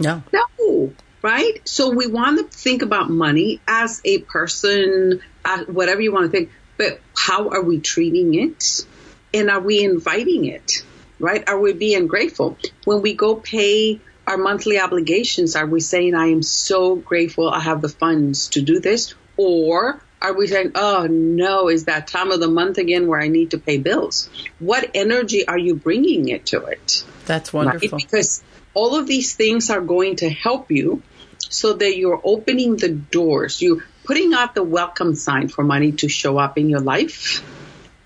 No. 0.00 0.22
No, 0.32 0.92
right? 1.26 1.68
So 1.68 1.90
we 1.90 2.06
want 2.06 2.38
to 2.38 2.44
think 2.44 2.82
about 2.82 3.10
money 3.10 3.60
as 3.66 4.00
a 4.04 4.18
person, 4.18 5.20
uh, 5.44 5.64
whatever 5.64 6.00
you 6.00 6.12
want 6.12 6.26
to 6.26 6.30
think, 6.30 6.52
but 6.76 7.00
how 7.16 7.48
are 7.48 7.62
we 7.62 7.80
treating 7.80 8.34
it? 8.34 8.86
And 9.34 9.50
are 9.50 9.60
we 9.60 9.82
inviting 9.82 10.44
it? 10.44 10.84
Right? 11.18 11.42
Are 11.48 11.58
we 11.58 11.72
being 11.72 12.06
grateful? 12.06 12.56
When 12.84 13.02
we 13.02 13.14
go 13.14 13.34
pay 13.34 14.00
our 14.24 14.36
monthly 14.36 14.78
obligations, 14.78 15.56
are 15.56 15.66
we 15.66 15.80
saying, 15.80 16.14
I 16.14 16.26
am 16.26 16.42
so 16.42 16.94
grateful 16.94 17.50
I 17.50 17.58
have 17.58 17.82
the 17.82 17.88
funds 17.88 18.50
to 18.50 18.62
do 18.62 18.78
this? 18.78 19.14
Or 19.36 20.00
are 20.22 20.32
we 20.32 20.46
saying, 20.46 20.72
oh 20.76 21.08
no, 21.10 21.68
is 21.68 21.86
that 21.86 22.06
time 22.06 22.30
of 22.30 22.38
the 22.38 22.48
month 22.48 22.78
again 22.78 23.08
where 23.08 23.20
I 23.20 23.26
need 23.26 23.50
to 23.50 23.58
pay 23.58 23.78
bills? 23.78 24.30
What 24.60 24.92
energy 24.94 25.48
are 25.48 25.58
you 25.58 25.74
bringing 25.74 26.28
it 26.28 26.46
to 26.46 26.66
it? 26.66 27.02
That's 27.24 27.52
wonderful. 27.52 27.88
Right? 27.90 28.06
Because 28.06 28.44
all 28.74 28.94
of 28.94 29.08
these 29.08 29.34
things 29.34 29.70
are 29.70 29.80
going 29.80 30.16
to 30.16 30.30
help 30.30 30.70
you 30.70 31.02
so 31.50 31.72
that 31.72 31.96
you're 31.96 32.20
opening 32.22 32.76
the 32.76 32.88
doors. 32.88 33.60
You're 33.60 33.84
putting 34.04 34.34
out 34.34 34.54
the 34.54 34.62
welcome 34.62 35.14
sign 35.14 35.48
for 35.48 35.64
money 35.64 35.92
to 35.92 36.08
show 36.08 36.38
up 36.38 36.58
in 36.58 36.68
your 36.68 36.80
life 36.80 37.44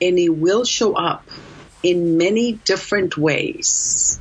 and 0.01 0.19
it 0.19 0.31
will 0.31 0.65
show 0.65 0.95
up 0.95 1.29
in 1.83 2.17
many 2.17 2.53
different 2.53 3.17
ways 3.17 4.21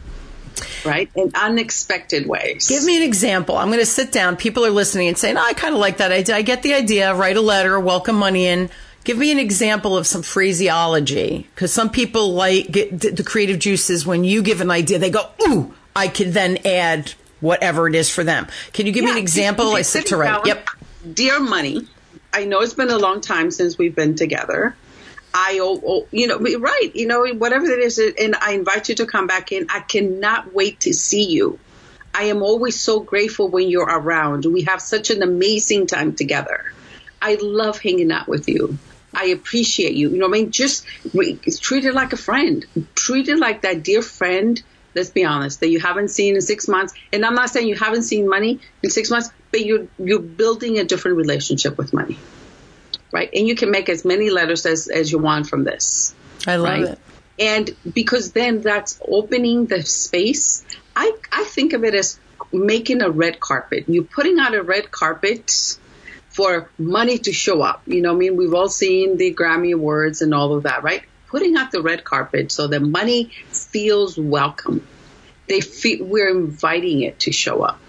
right? 0.86 1.10
In 1.16 1.32
unexpected 1.36 2.28
ways. 2.28 2.68
Give 2.68 2.84
me 2.84 2.98
an 2.98 3.04
example. 3.04 3.58
I'm 3.58 3.68
going 3.68 3.80
to 3.80 3.86
sit 3.86 4.12
down. 4.12 4.38
People 4.38 4.66
are 4.66 4.72
listening 4.72 5.08
and 5.08 5.18
saying, 5.18 5.38
oh, 5.38 5.42
I 5.42 5.54
kind 5.54 5.74
of 5.74 5.80
like 5.80 5.98
that 5.98 6.12
idea. 6.12 6.36
I 6.36 6.42
get 6.42 6.64
the 6.64 6.74
idea. 6.74 7.14
Write 7.14 7.38
a 7.38 7.42
letter, 7.42 7.80
welcome 7.80 8.16
money 8.16 8.46
in. 8.46 8.70
Give 9.04 9.18
me 9.18 9.32
an 9.32 9.40
example 9.40 9.98
of 9.98 10.06
some 10.06 10.22
phraseology. 10.22 11.48
Because 11.56 11.74
some 11.74 11.90
people 11.90 12.34
like 12.34 12.68
the 12.72 13.24
creative 13.26 13.60
juices 13.60 14.06
when 14.06 14.24
you 14.24 14.42
give 14.42 14.62
an 14.62 14.72
idea, 14.72 15.00
they 15.00 15.10
go, 15.10 15.30
ooh, 15.48 15.74
I 15.96 16.08
could 16.08 16.34
then 16.34 16.60
add 16.66 17.14
whatever 17.42 17.88
it 17.88 17.96
is 17.96 18.10
for 18.10 18.24
them. 18.24 18.48
Can 18.74 18.86
you 18.86 18.92
give 18.92 19.04
yeah, 19.04 19.12
me 19.12 19.18
an 19.18 19.24
example? 19.24 19.76
I 19.76 19.82
sit 19.82 20.08
to 20.08 20.18
write. 20.18 20.46
Yep. 20.46 20.70
Dear 21.14 21.40
money, 21.40 21.88
I 22.34 22.46
know 22.46 22.62
it's 22.62 22.74
been 22.74 22.90
a 22.90 22.98
long 22.98 23.22
time 23.22 23.52
since 23.52 23.78
we've 23.78 23.96
been 23.96 24.16
together. 24.16 24.76
I, 25.34 25.60
oh, 25.62 25.82
oh, 25.86 26.08
you 26.12 26.28
know, 26.28 26.40
right, 26.40 26.92
you 26.94 27.08
know, 27.08 27.26
whatever 27.34 27.66
it 27.66 27.80
is, 27.80 28.00
and 28.00 28.36
I 28.36 28.54
invite 28.54 28.90
you 28.90 28.96
to 28.96 29.06
come 29.06 29.28
back 29.28 29.52
in. 29.52 29.68
I 29.70 29.80
cannot 29.80 30.54
wait 30.54 30.82
to 30.82 30.94
see 30.94 31.26
you. 31.26 31.60
I 32.14 32.24
am 32.24 32.42
always 32.42 32.80
so 32.80 33.00
grateful 33.00 33.48
when 33.48 33.70
you're 33.70 33.86
around. 33.86 34.46
We 34.46 34.64
have 34.64 34.82
such 34.82 35.12
an 35.12 35.22
amazing 35.22 35.86
time 35.86 36.16
together. 36.16 36.66
I 37.22 37.38
love 37.40 37.80
hanging 37.80 38.12
out 38.12 38.28
with 38.28 38.50
you. 38.50 38.80
I 39.14 39.26
appreciate 39.26 39.94
you. 39.94 40.10
You 40.10 40.18
know, 40.18 40.26
I 40.26 40.30
mean, 40.30 40.52
just 40.52 40.86
treat 41.62 41.86
it 41.86 41.94
like 41.94 42.14
a 42.14 42.18
friend. 42.18 42.66
Treat 42.96 43.28
it 43.28 43.38
like 43.38 43.62
that 43.62 43.84
dear 43.84 44.02
friend. 44.02 44.62
Let's 44.96 45.10
be 45.10 45.24
honest, 45.24 45.60
that 45.60 45.70
you 45.70 45.80
haven't 45.80 46.10
seen 46.10 46.36
in 46.36 46.42
six 46.42 46.68
months. 46.68 46.94
And 47.14 47.26
I'm 47.26 47.36
not 47.36 47.50
saying 47.50 47.68
you 47.68 47.76
haven't 47.76 48.04
seen 48.04 48.28
money 48.28 48.60
in 48.82 48.90
six 48.90 49.10
months, 49.10 49.30
but 49.52 49.66
you're 49.66 49.88
you're 49.98 50.20
building 50.20 50.80
a 50.80 50.84
different 50.84 51.18
relationship 51.18 51.78
with 51.78 51.94
money 51.94 52.18
right? 53.12 53.30
And 53.34 53.48
you 53.48 53.56
can 53.56 53.72
make 53.72 53.90
as 53.90 54.06
many 54.06 54.30
letters 54.30 54.66
as, 54.66 54.88
as 54.88 55.12
you 55.12 55.20
want 55.20 55.48
from 55.48 55.64
this. 55.64 56.14
I 56.48 56.56
love 56.58 56.82
right? 56.82 56.84
it. 56.90 57.00
And 57.40 57.76
because 57.94 58.32
then 58.34 58.62
that's 58.62 59.00
opening 59.08 59.66
the 59.66 59.84
space. 59.84 60.66
I, 60.96 61.14
I 61.32 61.46
think 61.46 61.74
of 61.74 61.84
it 61.84 61.96
as 61.96 62.20
making 62.52 63.02
a 63.02 63.10
red 63.10 63.40
carpet. 63.40 63.86
You're 63.88 64.04
putting 64.04 64.40
out 64.40 64.54
a 64.54 64.62
red 64.62 64.92
carpet 64.92 65.78
for 66.30 66.70
money 66.78 67.18
to 67.20 67.32
show 67.32 67.62
up. 67.62 67.82
You 67.88 68.02
know, 68.02 68.14
I 68.14 68.16
mean, 68.16 68.36
we've 68.36 68.54
all 68.54 68.70
seen 68.70 69.18
the 69.18 69.34
Grammy 69.34 69.74
Awards 69.74 70.22
and 70.22 70.34
all 70.34 70.54
of 70.54 70.64
that, 70.64 70.84
right? 70.84 71.04
Putting 71.30 71.56
out 71.56 71.72
the 71.72 71.82
red 71.82 72.04
carpet 72.04 72.52
so 72.52 72.68
that 72.68 72.82
money 72.82 73.32
feels 73.50 74.18
welcome. 74.18 74.86
They 75.48 75.62
feel, 75.62 76.06
we're 76.06 76.30
inviting 76.30 77.02
it 77.02 77.20
to 77.22 77.32
show 77.32 77.62
up. 77.62 77.80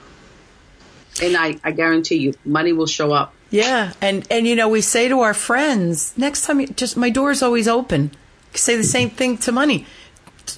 And 1.23 1.37
I, 1.37 1.59
I 1.65 1.73
guarantee 1.73 2.17
you, 2.17 2.35
money 2.45 2.73
will 2.73 2.87
show 2.87 3.13
up 3.13 3.35
yeah, 3.51 3.95
and 4.01 4.27
and 4.31 4.47
you 4.47 4.55
know 4.55 4.69
we 4.69 4.81
say 4.81 5.09
to 5.09 5.21
our 5.21 5.35
friends 5.35 6.17
next 6.17 6.47
time, 6.47 6.65
just 6.75 6.97
my 6.97 7.11
door 7.11 7.33
is 7.33 7.43
always 7.43 7.67
open. 7.67 8.13
Say 8.55 8.77
the 8.77 8.85
same 8.85 9.11
thing 9.11 9.39
to 9.39 9.53
money. 9.53 9.87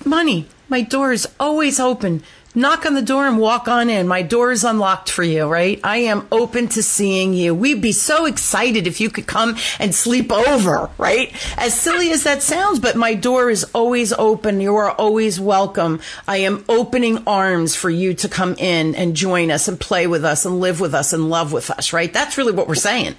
Money, 0.05 0.47
my 0.69 0.83
door 0.83 1.13
is 1.13 1.27
always 1.41 1.81
open 1.81 2.23
knock 2.55 2.85
on 2.85 2.95
the 2.95 3.03
door 3.03 3.27
and 3.27 3.39
walk 3.39 3.69
on 3.69 3.89
in. 3.89 4.07
My 4.07 4.23
door 4.23 4.53
is 4.53 4.65
unlocked 4.65 5.11
for 5.11 5.23
you, 5.23 5.47
right? 5.47 5.81
I 5.83 5.99
am 5.99 6.27
open 6.31 6.69
to 6.69 6.83
seeing 6.83 7.33
you. 7.33 7.55
We'd 7.55 7.81
be 7.81 7.93
so 7.93 8.27
excited 8.27 8.87
if 8.87 9.01
you 9.01 9.11
could 9.11 9.27
come 9.27 9.57
and 9.79 9.95
sleep 9.95 10.31
over, 10.31 10.91
right? 10.99 11.33
As 11.57 11.79
silly 11.79 12.11
as 12.11 12.25
that 12.25 12.43
sounds, 12.43 12.79
but 12.79 12.97
my 12.97 13.15
door 13.15 13.51
is 13.51 13.65
always 13.75 14.13
open. 14.13 14.61
You 14.61 14.77
are 14.77 14.91
always 14.91 15.41
welcome. 15.41 16.01
I 16.29 16.39
am 16.39 16.65
opening 16.69 17.23
arms 17.27 17.75
for 17.75 17.91
you 17.91 18.15
to 18.15 18.29
come 18.29 18.55
in 18.59 18.95
and 18.95 19.17
join 19.17 19.51
us 19.51 19.69
and 19.69 19.81
play 19.81 20.07
with 20.07 20.25
us 20.25 20.45
and 20.45 20.61
live 20.61 20.81
with 20.81 20.95
us 20.95 21.13
and 21.13 21.31
love 21.31 21.53
with 21.53 21.71
us, 21.71 21.93
right? 21.93 22.13
That's 22.13 22.37
really 22.37 22.53
what 22.53 22.69
we're 22.69 22.75
saying. 22.75 23.17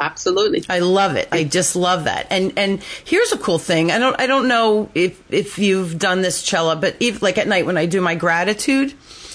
Absolutely. 0.00 0.64
I 0.68 0.80
love 0.80 1.16
it. 1.16 1.28
I 1.32 1.44
just 1.44 1.76
love 1.76 2.04
that. 2.04 2.26
And 2.30 2.52
and 2.56 2.82
here's 3.04 3.32
a 3.32 3.38
cool 3.38 3.58
thing. 3.58 3.90
I 3.90 3.98
don't 3.98 4.18
I 4.20 4.26
don't 4.26 4.48
know 4.48 4.90
if 4.94 5.22
if 5.32 5.58
you've 5.58 5.98
done 5.98 6.22
this, 6.22 6.42
Chella, 6.42 6.76
but 6.76 6.96
if, 7.00 7.22
like 7.22 7.38
at 7.38 7.48
night 7.48 7.66
when 7.66 7.76
I 7.76 7.86
do 7.86 8.00
my 8.00 8.14
gratitude, 8.14 8.94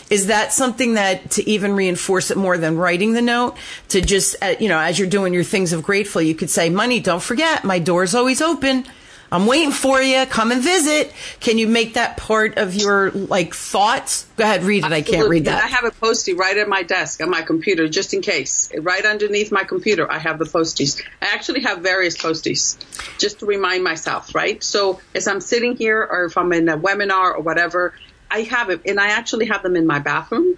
is 0.10 0.28
that 0.28 0.54
something 0.54 0.96
that 0.96 1.32
to 1.32 1.50
even 1.50 1.74
reinforce 1.74 2.32
it 2.32 2.38
more 2.38 2.58
than 2.58 2.78
writing 2.78 3.13
the 3.13 3.22
note 3.22 3.56
to 3.89 4.02
just 4.02 4.36
uh, 4.41 4.56
you 4.60 4.70
know 4.70 4.80
as 4.80 4.98
you're 4.98 5.10
doing 5.10 5.34
your 5.34 5.43
things 5.43 5.74
of 5.74 5.84
grateful, 5.84 6.22
you 6.22 6.36
could 6.36 6.50
say, 6.50 6.70
"Money, 6.70 7.00
don't 7.00 7.24
forget, 7.24 7.63
my 7.63 7.80
door's 7.80 8.15
always 8.15 8.41
open." 8.41 8.86
I'm 9.32 9.46
waiting 9.46 9.72
for 9.72 10.02
you. 10.02 10.26
Come 10.26 10.52
and 10.52 10.62
visit. 10.62 11.13
Can 11.40 11.58
you 11.58 11.68
make 11.68 11.96
that 11.96 12.18
part 12.18 12.58
of 12.58 12.76
your 12.76 13.12
like 13.12 13.54
thoughts? 13.54 14.26
Go 14.38 14.44
ahead, 14.44 14.63
read 14.63 14.86
it. 14.86 14.92
I 14.92 15.02
can't 15.02 15.30
read 15.30 15.46
that. 15.46 15.63
I 15.63 15.68
have 15.68 15.86
a 15.86 15.92
postie 15.92 16.34
right 16.34 16.58
at 16.58 16.70
my 16.70 16.84
desk 16.84 17.22
on 17.22 17.30
my 17.30 17.42
computer, 17.42 17.88
just 17.88 18.13
in 18.13 18.22
case. 18.22 18.72
Right 18.78 19.06
underneath 19.06 19.52
my 19.52 19.63
computer, 19.63 20.10
I 20.12 20.20
have 20.20 20.40
the 20.40 20.46
posties. 20.46 21.02
I 21.22 21.28
actually 21.34 21.62
have 21.62 21.80
various 21.80 22.18
posties, 22.18 22.78
just 23.18 23.40
to 23.40 23.46
remind 23.46 23.84
myself. 23.84 24.34
Right. 24.34 24.63
So 24.63 25.02
as 25.13 25.28
I'm 25.28 25.42
sitting 25.42 25.76
here, 25.76 26.02
or 26.02 26.26
if 26.26 26.38
I'm 26.38 26.54
in 26.54 26.70
a 26.70 26.78
webinar 26.78 27.36
or 27.36 27.42
whatever, 27.42 27.94
I 28.30 28.42
have 28.42 28.70
it, 28.70 28.82
and 28.86 29.00
I 29.00 29.10
actually 29.10 29.48
have 29.48 29.63
them 29.63 29.76
in 29.76 29.88
my 29.88 30.00
bathroom. 30.00 30.58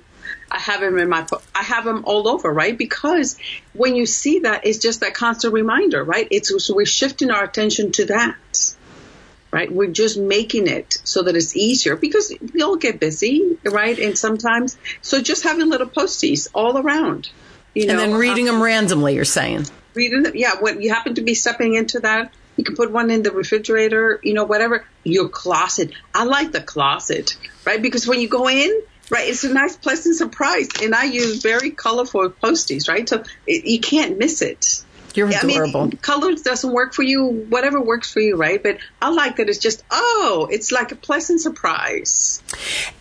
I 0.52 0.60
have 0.60 0.82
them 0.82 0.98
in 0.98 1.10
my, 1.10 1.26
I 1.54 1.64
have 1.64 1.86
them 1.86 2.04
all 2.06 2.28
over, 2.28 2.52
right? 2.52 2.78
Because 2.78 3.38
when 3.74 3.96
you 3.96 4.06
see 4.06 4.40
that, 4.40 4.66
it's 4.66 4.80
just 4.80 5.02
that 5.02 5.14
constant 5.14 5.54
reminder, 5.54 6.04
right? 6.04 6.28
It's 6.32 6.52
so 6.66 6.76
we're 6.76 6.86
shifting 6.86 7.32
our 7.32 7.44
attention 7.44 7.92
to 7.94 8.06
that, 8.06 8.76
right? 9.52 9.72
We're 9.72 9.92
just 9.92 10.18
making 10.18 10.68
it 10.68 10.98
so 11.04 11.24
that 11.24 11.36
it's 11.36 11.56
easier 11.56 11.96
because 11.96 12.34
we 12.54 12.62
all 12.62 12.78
get 12.78 13.00
busy, 13.00 13.58
right? 13.64 13.98
And 13.98 14.18
sometimes, 14.18 14.78
so 15.02 15.22
just 15.22 15.44
having 15.44 15.70
little 15.70 15.88
posties 15.88 16.48
all 16.54 16.78
around, 16.78 17.30
you 17.76 17.86
know, 17.86 17.92
and 17.92 18.00
then 18.00 18.20
reading 18.20 18.48
um, 18.50 18.56
them 18.56 18.64
randomly. 18.64 19.16
You're 19.16 19.26
saying 19.26 19.66
reading 19.94 20.24
them, 20.24 20.34
yeah. 20.36 20.56
When 20.60 20.82
you 20.82 20.94
happen 20.94 21.16
to 21.16 21.22
be 21.22 21.34
stepping 21.34 21.76
into 21.76 22.00
that, 22.00 22.34
you 22.56 22.64
can 22.64 22.76
put 22.76 22.92
one 22.92 23.10
in 23.10 23.24
the 23.24 23.32
refrigerator, 23.32 24.20
you 24.24 24.34
know, 24.34 24.46
whatever. 24.46 24.86
Your 25.04 25.30
closet. 25.30 25.92
I 26.14 26.26
like 26.26 26.52
the 26.52 26.62
closet, 26.62 27.38
right? 27.66 27.82
Because 27.82 28.08
when 28.08 28.20
you 28.20 28.28
go 28.28 28.50
in, 28.50 28.82
Right. 29.10 29.28
It's 29.28 29.44
a 29.44 29.54
nice, 29.54 29.76
pleasant 29.76 30.16
surprise. 30.16 30.70
And 30.82 30.94
I 30.94 31.06
use 31.06 31.42
very 31.42 31.72
colorful 31.72 32.30
posties, 32.30 32.88
right? 32.88 33.10
So 33.10 33.24
it, 33.48 33.66
you 33.66 33.80
can't 33.80 34.18
miss 34.18 34.42
it. 34.42 34.84
You're 35.16 35.30
adorable. 35.30 35.82
I 35.82 35.86
mean, 35.86 35.98
colors 35.98 36.44
doesn't 36.44 36.72
work 36.72 36.94
for 36.94 37.02
you, 37.02 37.26
whatever 37.50 37.82
works 37.82 38.12
for 38.14 38.20
you, 38.20 38.36
right? 38.36 38.62
But 38.62 38.78
I 39.02 39.10
like 39.10 39.38
that 39.38 39.50
it's 39.50 39.58
just, 39.58 39.84
oh, 39.90 40.48
it's 40.52 40.72
like 40.72 40.92
a 40.92 40.96
pleasant 40.96 41.42
surprise. 41.42 42.44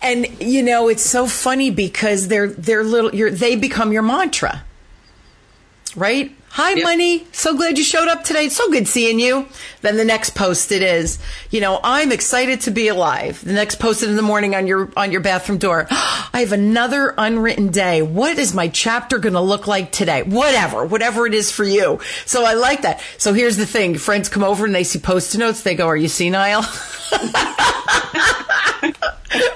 And, 0.01 0.41
you 0.41 0.63
know, 0.63 0.87
it's 0.87 1.03
so 1.03 1.27
funny 1.27 1.69
because 1.69 2.27
they're, 2.27 2.47
they're 2.47 2.83
little, 2.83 3.11
they 3.29 3.55
become 3.55 3.93
your 3.93 4.01
mantra, 4.01 4.63
right? 5.95 6.35
Hi, 6.51 6.71
yep. 6.71 6.83
money. 6.83 7.27
So 7.31 7.55
glad 7.55 7.77
you 7.77 7.83
showed 7.83 8.07
up 8.07 8.23
today. 8.23 8.45
It's 8.45 8.55
so 8.55 8.71
good 8.71 8.87
seeing 8.87 9.19
you. 9.19 9.47
Then 9.81 9.97
the 9.97 10.05
next 10.05 10.31
post 10.31 10.71
it 10.71 10.81
is, 10.81 11.19
you 11.51 11.61
know, 11.61 11.79
I'm 11.83 12.11
excited 12.11 12.61
to 12.61 12.71
be 12.71 12.87
alive. 12.87 13.43
The 13.45 13.53
next 13.53 13.75
posted 13.75 14.09
in 14.09 14.15
the 14.15 14.23
morning 14.23 14.55
on 14.55 14.65
your, 14.65 14.91
on 14.97 15.11
your 15.11 15.21
bathroom 15.21 15.59
door. 15.59 15.87
I 15.91 16.39
have 16.39 16.51
another 16.51 17.13
unwritten 17.17 17.69
day. 17.69 18.01
What 18.01 18.39
is 18.39 18.55
my 18.55 18.67
chapter 18.67 19.19
going 19.19 19.33
to 19.33 19.41
look 19.41 19.67
like 19.67 19.91
today? 19.91 20.23
Whatever, 20.23 20.85
whatever 20.85 21.27
it 21.27 21.35
is 21.35 21.51
for 21.51 21.63
you. 21.63 21.99
So 22.25 22.45
I 22.45 22.55
like 22.55 22.81
that. 22.81 23.01
So 23.19 23.33
here's 23.33 23.57
the 23.57 23.67
thing. 23.67 23.95
Friends 23.97 24.27
come 24.27 24.43
over 24.43 24.65
and 24.65 24.73
they 24.73 24.83
see 24.83 24.99
post-it 24.99 25.37
notes. 25.37 25.61
They 25.61 25.75
go, 25.75 25.85
are 25.87 25.97
you 25.97 26.07
senile? 26.07 26.61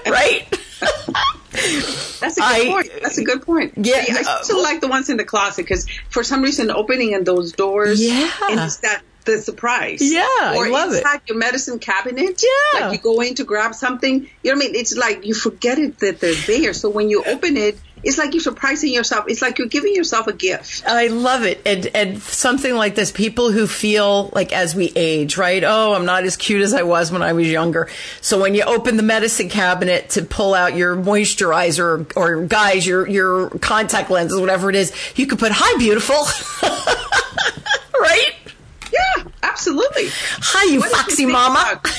right? 0.06 0.48
That's 1.54 2.38
a 2.38 2.42
good 2.42 2.44
I, 2.44 2.68
point. 2.68 2.92
That's 3.02 3.18
a 3.18 3.24
good 3.24 3.42
point. 3.44 3.74
Yeah, 3.78 3.98
I, 3.98 4.18
I 4.18 4.42
still 4.42 4.60
uh, 4.60 4.64
like 4.64 4.82
the 4.82 4.88
ones 4.88 5.10
in 5.10 5.18
the 5.18 5.24
closet 5.24 5.64
because 5.64 5.88
for 6.10 6.24
some 6.24 6.42
reason 6.42 6.72
opening 6.72 7.12
in 7.12 7.24
those 7.24 7.52
doors, 7.52 8.02
yeah, 8.02 8.32
and 8.50 8.60
it's 8.60 8.78
that 8.78 9.04
the 9.26 9.40
surprise. 9.40 10.00
Yeah, 10.02 10.56
or 10.56 10.66
I 10.66 10.70
love 10.70 10.94
it. 10.94 11.04
your 11.28 11.38
medicine 11.38 11.80
cabinet. 11.80 12.44
Yeah. 12.44 12.80
Like 12.80 12.94
you 12.94 12.98
go 13.00 13.22
in 13.22 13.36
to 13.36 13.44
grab 13.44 13.76
something. 13.76 14.22
You 14.44 14.52
know 14.52 14.58
what 14.58 14.66
I 14.66 14.68
mean? 14.68 14.76
It's 14.76 14.98
like 14.98 15.26
you 15.26 15.34
forget 15.34 15.80
it 15.80 16.00
that 16.00 16.20
they're 16.20 16.34
there. 16.34 16.74
So 16.74 16.90
when 16.90 17.10
you 17.10 17.24
open 17.24 17.58
it, 17.58 17.78
it's 18.04 18.18
like 18.18 18.34
you're 18.34 18.42
surprising 18.42 18.94
yourself. 18.94 19.26
It's 19.28 19.42
like 19.42 19.58
you're 19.58 19.68
giving 19.68 19.96
yourself 19.96 20.28
a 20.28 20.34
gift. 20.34 20.84
I 20.86 21.08
love 21.08 21.44
it. 21.44 21.62
And 21.66 21.88
and 21.94 22.22
something 22.22 22.76
like 22.76 22.96
this, 22.96 23.12
people 23.12 23.52
who 23.52 23.66
feel 23.66 24.30
like 24.34 24.52
as 24.52 24.76
we 24.76 24.92
age, 24.96 25.38
right? 25.38 25.64
Oh, 25.64 25.94
I'm 25.94 26.06
not 26.06 26.24
as 26.24 26.36
cute 26.36 26.62
as 26.62 26.74
I 26.74 26.84
was 26.84 27.12
when 27.12 27.22
I 27.22 27.34
was 27.34 27.50
younger. 27.50 27.90
So 28.22 28.40
when 28.42 28.56
you 28.56 28.64
open 28.64 28.98
the 28.98 29.04
medicine 29.04 29.50
cabinet 29.50 30.10
to 30.12 30.24
pull 30.24 30.54
out 30.54 30.76
your 30.76 30.96
moisturizer 30.96 32.08
or, 32.18 32.40
or 32.40 32.46
guys, 32.46 32.86
your 32.86 33.08
your 33.08 33.50
contact 33.60 34.10
lenses, 34.10 34.40
whatever 34.40 34.70
it 34.70 34.76
is, 34.76 34.92
you 35.16 35.26
could 35.26 35.40
put 35.40 35.52
hi 35.54 35.78
beautiful. 35.78 36.16
right? 38.00 38.34
Yeah, 38.92 39.24
absolutely. 39.42 40.08
Hi 40.10 40.74
you 40.74 40.80
What 40.80 40.92
foxy 40.92 41.26
mama. 41.26 41.82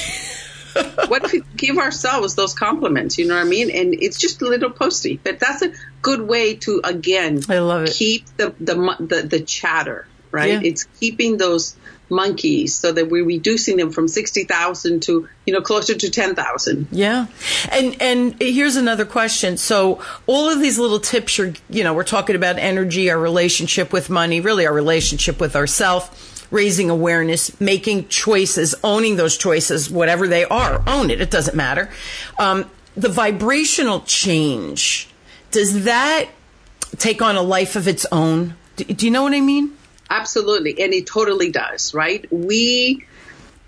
what 1.08 1.24
if 1.24 1.32
we 1.32 1.42
give 1.56 1.78
ourselves 1.78 2.34
those 2.34 2.54
compliments? 2.54 3.18
You 3.18 3.26
know 3.26 3.34
what 3.34 3.46
I 3.46 3.48
mean? 3.48 3.70
And 3.70 3.94
it's 3.94 4.18
just 4.18 4.42
a 4.42 4.46
little 4.46 4.70
posty, 4.70 5.20
but 5.22 5.38
that's 5.38 5.62
a 5.62 5.72
good 6.02 6.20
way 6.20 6.54
to 6.56 6.80
again 6.84 7.42
I 7.48 7.58
love 7.58 7.84
it. 7.84 7.92
keep 7.92 8.26
the 8.37 8.54
the 8.60 8.74
the, 9.00 9.22
the 9.22 9.40
chatter 9.40 10.06
right. 10.30 10.52
Yeah. 10.52 10.60
It's 10.62 10.84
keeping 11.00 11.37
those 11.37 11.76
monkeys 12.10 12.74
so 12.74 12.92
that 12.92 13.08
we're 13.08 13.24
reducing 13.24 13.76
them 13.76 13.90
from 13.90 14.08
sixty 14.08 14.44
thousand 14.44 15.02
to 15.04 15.28
you 15.46 15.52
know 15.52 15.62
closer 15.62 15.94
to 15.94 16.10
ten 16.10 16.34
thousand. 16.34 16.88
Yeah. 16.90 17.26
And 17.70 18.00
and 18.00 18.40
here's 18.40 18.76
another 18.76 19.04
question. 19.04 19.56
So 19.56 20.02
all 20.26 20.50
of 20.50 20.60
these 20.60 20.78
little 20.78 21.00
tips 21.00 21.38
you're 21.38 21.54
you 21.70 21.84
know, 21.84 21.94
we're 21.94 22.04
talking 22.04 22.37
about 22.37 22.58
energy, 22.58 23.10
our 23.10 23.18
relationship 23.18 23.92
with 23.92 24.10
money, 24.10 24.40
really 24.40 24.66
our 24.66 24.74
relationship 24.74 25.40
with 25.40 25.56
ourselves, 25.56 26.08
raising 26.50 26.90
awareness, 26.90 27.59
making 27.61 28.09
choices, 28.09 28.74
owning 28.85 29.16
those 29.16 29.37
choices, 29.37 29.90
whatever 29.90 30.28
they 30.28 30.44
are. 30.44 30.83
Own 30.87 31.11
it. 31.11 31.20
It 31.20 31.30
doesn't 31.30 31.57
matter. 31.57 31.90
Um, 32.38 32.70
the 32.96 33.09
vibrational 33.09 34.00
change, 34.02 35.09
does 35.50 35.85
that 35.85 36.28
take 36.98 37.20
on 37.22 37.37
a 37.37 37.42
life 37.42 37.76
of 37.76 37.88
its 37.88 38.07
own? 38.12 38.54
Do, 38.76 38.85
do 38.85 39.07
you 39.07 39.11
know 39.12 39.22
what 39.24 39.33
I 39.35 39.40
mean? 39.40 39.76
Absolutely, 40.11 40.80
and 40.80 40.92
it 40.92 41.07
totally 41.07 41.50
does, 41.50 41.94
right? 41.94 42.24
We, 42.30 43.04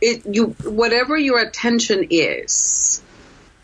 it 0.01 0.23
you 0.27 0.49
whatever 0.65 1.17
your 1.17 1.39
attention 1.41 2.07
is, 2.11 3.03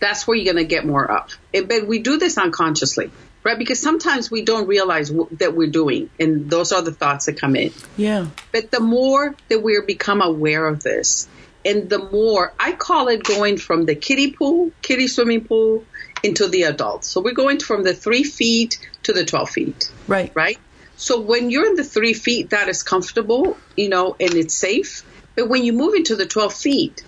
that's 0.00 0.26
where 0.26 0.36
you're 0.36 0.52
going 0.52 0.64
to 0.64 0.68
get 0.68 0.84
more 0.86 1.08
of. 1.08 1.36
And- 1.54 1.68
But 1.68 1.86
we 1.86 2.00
do 2.00 2.16
this 2.16 2.38
unconsciously, 2.38 3.10
right? 3.44 3.58
Because 3.58 3.80
sometimes 3.80 4.30
we 4.30 4.42
don't 4.42 4.66
realize 4.66 5.10
w- 5.10 5.28
that 5.38 5.54
we're 5.54 5.70
doing, 5.70 6.10
and 6.20 6.48
those 6.50 6.72
are 6.72 6.82
the 6.82 6.92
thoughts 6.92 7.26
that 7.26 7.38
come 7.40 7.56
in. 7.56 7.72
Yeah. 7.96 8.26
But 8.52 8.70
the 8.70 8.80
more 8.80 9.34
that 9.48 9.62
we 9.62 9.80
become 9.86 10.20
aware 10.22 10.66
of 10.66 10.82
this, 10.82 11.28
and 11.64 11.88
the 11.88 11.98
more 12.10 12.52
I 12.58 12.72
call 12.72 13.08
it 13.08 13.22
going 13.22 13.56
from 13.56 13.84
the 13.86 13.94
kiddie 13.94 14.32
pool, 14.32 14.72
kiddie 14.82 15.06
swimming 15.08 15.44
pool, 15.44 15.84
into 16.22 16.46
the 16.48 16.62
adult. 16.64 17.04
So 17.04 17.20
we're 17.20 17.34
going 17.34 17.58
from 17.58 17.82
the 17.82 17.94
three 17.94 18.22
feet 18.24 18.78
to 19.04 19.12
the 19.12 19.24
12 19.24 19.50
feet 19.50 19.90
Right. 20.06 20.30
right? 20.34 20.58
So 20.96 21.20
when 21.20 21.50
you're 21.50 21.66
in 21.66 21.74
the 21.74 21.82
three 21.84 22.12
feet, 22.14 22.50
that 22.50 22.68
is 22.68 22.82
comfortable, 22.84 23.56
you 23.76 23.88
know, 23.88 24.14
and 24.20 24.34
it's 24.34 24.54
safe. 24.54 25.02
But 25.34 25.48
when 25.48 25.64
you 25.64 25.72
move 25.72 25.94
into 25.94 26.14
the 26.14 26.26
12 26.26 26.54
feet, 26.54 27.02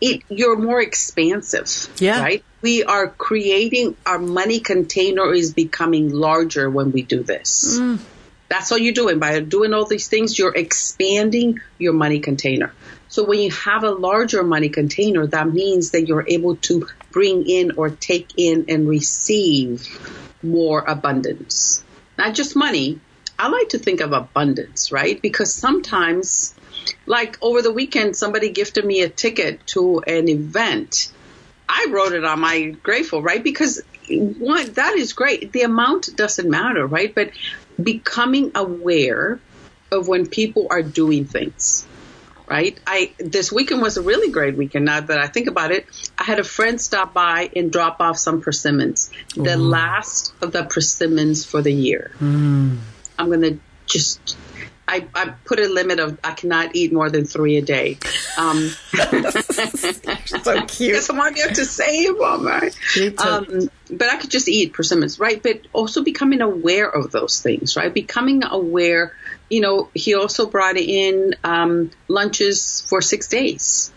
it, 0.00 0.22
you're 0.28 0.56
more 0.56 0.80
expansive, 0.80 1.68
Yeah. 2.00 2.20
right? 2.20 2.44
We 2.60 2.82
are 2.82 3.08
creating 3.08 3.96
our 4.04 4.18
money 4.18 4.60
container 4.60 5.32
is 5.32 5.54
becoming 5.54 6.10
larger 6.10 6.68
when 6.68 6.92
we 6.92 7.02
do 7.02 7.22
this. 7.22 7.78
Mm. 7.78 8.00
That's 8.48 8.72
all 8.72 8.78
you're 8.78 8.94
doing. 8.94 9.18
By 9.18 9.40
doing 9.40 9.74
all 9.74 9.84
these 9.84 10.08
things, 10.08 10.38
you're 10.38 10.54
expanding 10.54 11.60
your 11.78 11.92
money 11.92 12.20
container. 12.20 12.72
So 13.08 13.24
when 13.24 13.40
you 13.40 13.50
have 13.50 13.84
a 13.84 13.90
larger 13.90 14.42
money 14.42 14.68
container, 14.68 15.26
that 15.26 15.52
means 15.52 15.90
that 15.92 16.06
you're 16.06 16.24
able 16.26 16.56
to 16.56 16.86
bring 17.10 17.48
in 17.48 17.72
or 17.76 17.90
take 17.90 18.32
in 18.36 18.66
and 18.68 18.88
receive 18.88 19.86
more 20.42 20.80
abundance. 20.80 21.82
Not 22.16 22.34
just 22.34 22.56
money. 22.56 23.00
I 23.38 23.48
like 23.48 23.70
to 23.70 23.78
think 23.78 24.00
of 24.00 24.12
abundance, 24.12 24.90
right? 24.90 25.20
Because 25.20 25.54
sometimes, 25.54 26.54
like 27.06 27.38
over 27.40 27.62
the 27.62 27.72
weekend, 27.72 28.16
somebody 28.16 28.50
gifted 28.50 28.84
me 28.84 29.02
a 29.02 29.08
ticket 29.08 29.66
to 29.68 30.00
an 30.00 30.28
event. 30.28 31.12
I 31.78 31.86
wrote 31.90 32.12
it 32.12 32.24
on 32.24 32.40
my 32.40 32.74
grateful, 32.82 33.22
right? 33.22 33.42
Because 33.42 33.82
one, 34.10 34.72
that 34.72 34.96
is 34.96 35.12
great. 35.12 35.52
The 35.52 35.62
amount 35.62 36.16
doesn't 36.16 36.50
matter, 36.50 36.84
right? 36.84 37.14
But 37.14 37.30
becoming 37.80 38.50
aware 38.56 39.38
of 39.92 40.08
when 40.08 40.26
people 40.26 40.66
are 40.70 40.82
doing 40.82 41.24
things, 41.26 41.86
right? 42.48 42.76
I 42.84 43.14
this 43.20 43.52
weekend 43.52 43.80
was 43.80 43.96
a 43.96 44.02
really 44.02 44.32
great 44.32 44.56
weekend. 44.56 44.86
Now 44.86 45.00
that 45.00 45.20
I 45.20 45.28
think 45.28 45.46
about 45.46 45.70
it, 45.70 45.86
I 46.18 46.24
had 46.24 46.40
a 46.40 46.44
friend 46.44 46.80
stop 46.80 47.14
by 47.14 47.48
and 47.54 47.70
drop 47.70 48.00
off 48.00 48.18
some 48.18 48.40
persimmons, 48.40 49.10
the 49.36 49.56
last 49.56 50.32
of 50.42 50.50
the 50.50 50.64
persimmons 50.64 51.44
for 51.44 51.62
the 51.62 51.72
year. 51.72 52.10
I'm 53.18 53.30
gonna 53.30 53.58
just. 53.86 54.36
I, 54.90 55.06
I 55.14 55.34
put 55.44 55.60
a 55.60 55.68
limit 55.68 56.00
of 56.00 56.18
I 56.24 56.32
cannot 56.32 56.74
eat 56.74 56.94
more 56.94 57.10
than 57.10 57.26
three 57.26 57.58
a 57.58 57.62
day. 57.62 57.98
Um, 58.38 58.74
So 60.42 60.60
cute. 60.62 60.92
because 60.92 61.10
I 61.10 61.16
want 61.16 61.36
to 61.36 61.54
to 61.54 61.64
save 61.64 62.18
them, 62.18 62.46
right? 62.46 62.74
Um, 63.18 63.68
but 63.90 64.08
I 64.08 64.16
could 64.16 64.30
just 64.30 64.48
eat 64.48 64.72
persimmons, 64.72 65.18
right? 65.18 65.42
But 65.42 65.66
also 65.72 66.02
becoming 66.04 66.40
aware 66.40 66.88
of 66.88 67.10
those 67.10 67.40
things, 67.40 67.76
right? 67.76 67.92
Becoming 67.92 68.44
aware. 68.44 69.14
You 69.48 69.60
know, 69.60 69.90
he 69.94 70.14
also 70.14 70.46
brought 70.46 70.76
in 70.76 71.34
um, 71.44 71.90
lunches 72.08 72.84
for 72.88 73.00
six 73.00 73.28
days, 73.28 73.92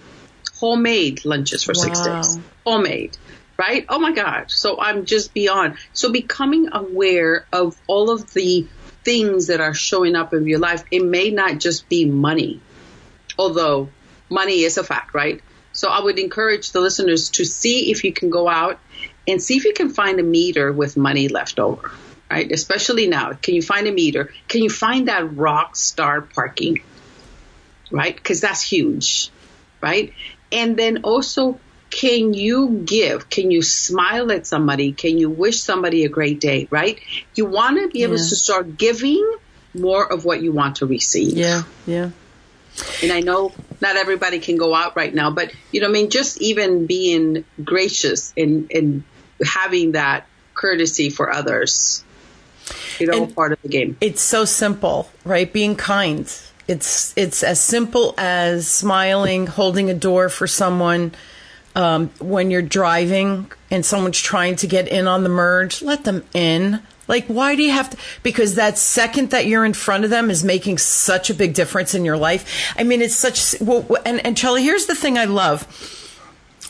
homemade 0.59 1.25
lunches 1.25 1.63
for 1.63 1.73
six 1.73 2.01
days, 2.01 2.39
homemade. 2.65 3.17
Right? 3.57 3.85
Oh 3.89 3.99
my 3.99 4.13
God. 4.13 4.49
So 4.49 4.79
I'm 4.81 5.05
just 5.05 5.33
beyond. 5.33 5.77
So 5.93 6.11
becoming 6.11 6.69
aware 6.71 7.45
of 7.53 7.75
all 7.85 8.09
of 8.09 8.33
the 8.33 8.67
things 9.03 9.47
that 9.47 9.61
are 9.61 9.73
showing 9.73 10.15
up 10.15 10.33
in 10.33 10.47
your 10.47 10.59
life, 10.59 10.83
it 10.89 11.03
may 11.03 11.29
not 11.29 11.59
just 11.59 11.87
be 11.87 12.05
money 12.05 12.61
although 13.37 13.89
money 14.29 14.61
is 14.61 14.77
a 14.77 14.83
fact, 14.83 15.13
right? 15.13 15.41
So 15.73 15.89
I 15.89 16.03
would 16.03 16.19
encourage 16.19 16.71
the 16.71 16.81
listeners 16.81 17.29
to 17.31 17.45
see 17.45 17.91
if 17.91 18.03
you 18.03 18.13
can 18.13 18.29
go 18.29 18.47
out 18.47 18.79
and 19.27 19.41
see 19.41 19.55
if 19.57 19.65
you 19.65 19.73
can 19.73 19.89
find 19.89 20.19
a 20.19 20.23
meter 20.23 20.71
with 20.71 20.97
money 20.97 21.27
left 21.27 21.59
over, 21.59 21.91
right? 22.29 22.51
Especially 22.51 23.07
now. 23.07 23.33
Can 23.33 23.55
you 23.55 23.61
find 23.61 23.87
a 23.87 23.91
meter? 23.91 24.33
Can 24.47 24.63
you 24.63 24.69
find 24.69 25.07
that 25.07 25.35
rock 25.35 25.75
star 25.75 26.21
parking, 26.21 26.81
right? 27.91 28.15
Because 28.15 28.41
that's 28.41 28.61
huge, 28.61 29.29
right? 29.81 30.13
And 30.51 30.75
then 30.75 31.03
also, 31.03 31.59
can 31.89 32.33
you 32.33 32.83
give? 32.85 33.29
Can 33.29 33.51
you 33.51 33.61
smile 33.61 34.31
at 34.31 34.47
somebody? 34.47 34.93
Can 34.93 35.17
you 35.17 35.29
wish 35.29 35.61
somebody 35.61 36.03
a 36.05 36.09
great 36.09 36.39
day, 36.39 36.67
right? 36.71 36.99
You 37.35 37.45
want 37.45 37.77
to 37.79 37.89
be 37.89 38.03
able 38.03 38.13
Yeah. 38.17 38.29
to 38.29 38.35
start 38.35 38.77
giving 38.77 39.25
more 39.73 40.11
of 40.11 40.25
what 40.25 40.41
you 40.41 40.51
want 40.51 40.77
to 40.77 40.85
receive. 40.85 41.37
Yeah. 41.37 41.63
Yeah. 41.85 42.09
And 43.03 43.11
I 43.11 43.19
know 43.21 43.51
not 43.79 43.95
everybody 43.95 44.39
can 44.39 44.57
go 44.57 44.73
out 44.75 44.95
right 44.95 45.13
now, 45.13 45.31
but 45.31 45.51
you 45.71 45.81
know, 45.81 45.87
I 45.87 45.91
mean, 45.91 46.09
just 46.09 46.41
even 46.41 46.85
being 46.85 47.45
gracious 47.63 48.33
and, 48.37 48.71
and 48.71 49.03
having 49.43 49.93
that 49.93 50.27
courtesy 50.53 51.09
for 51.09 51.31
others, 51.31 52.03
you 52.99 53.07
know, 53.07 53.23
And- 53.23 53.35
part 53.35 53.51
of 53.53 53.61
the 53.61 53.69
game. 53.69 53.97
it's 54.01 54.21
so 54.21 54.45
simple, 54.45 55.09
right? 55.25 55.51
Being 55.51 55.75
kind. 55.75 56.31
It's 56.67 57.13
it's 57.17 57.43
as 57.43 57.59
simple 57.61 58.13
as 58.17 58.67
smiling, 58.67 59.47
holding 59.47 59.89
a 59.89 59.93
door 59.95 60.29
for 60.29 60.47
someone. 60.47 61.13
Um, 61.73 62.09
when 62.19 62.51
you're 62.51 62.61
driving 62.61 63.49
and 63.71 63.85
someone's 63.85 64.19
trying 64.19 64.57
to 64.57 64.67
get 64.67 64.89
in 64.89 65.07
on 65.07 65.23
the 65.23 65.29
merge, 65.29 65.81
let 65.81 66.03
them 66.03 66.23
in. 66.33 66.81
Like, 67.07 67.25
why 67.27 67.55
do 67.55 67.63
you 67.63 67.71
have 67.71 67.89
to? 67.89 67.97
Because 68.23 68.55
that 68.55 68.77
second 68.77 69.31
that 69.31 69.45
you're 69.45 69.65
in 69.65 69.73
front 69.73 70.03
of 70.03 70.09
them 70.09 70.29
is 70.29 70.43
making 70.43 70.77
such 70.77 71.29
a 71.29 71.33
big 71.33 71.53
difference 71.53 71.93
in 71.93 72.05
your 72.05 72.17
life. 72.17 72.73
I 72.77 72.83
mean, 72.83 73.01
it's 73.01 73.15
such. 73.15 73.59
Well, 73.59 73.85
and 74.05 74.25
and 74.25 74.37
Chella, 74.37 74.61
here's 74.61 74.85
the 74.85 74.95
thing 74.95 75.17
I 75.17 75.25
love 75.25 75.67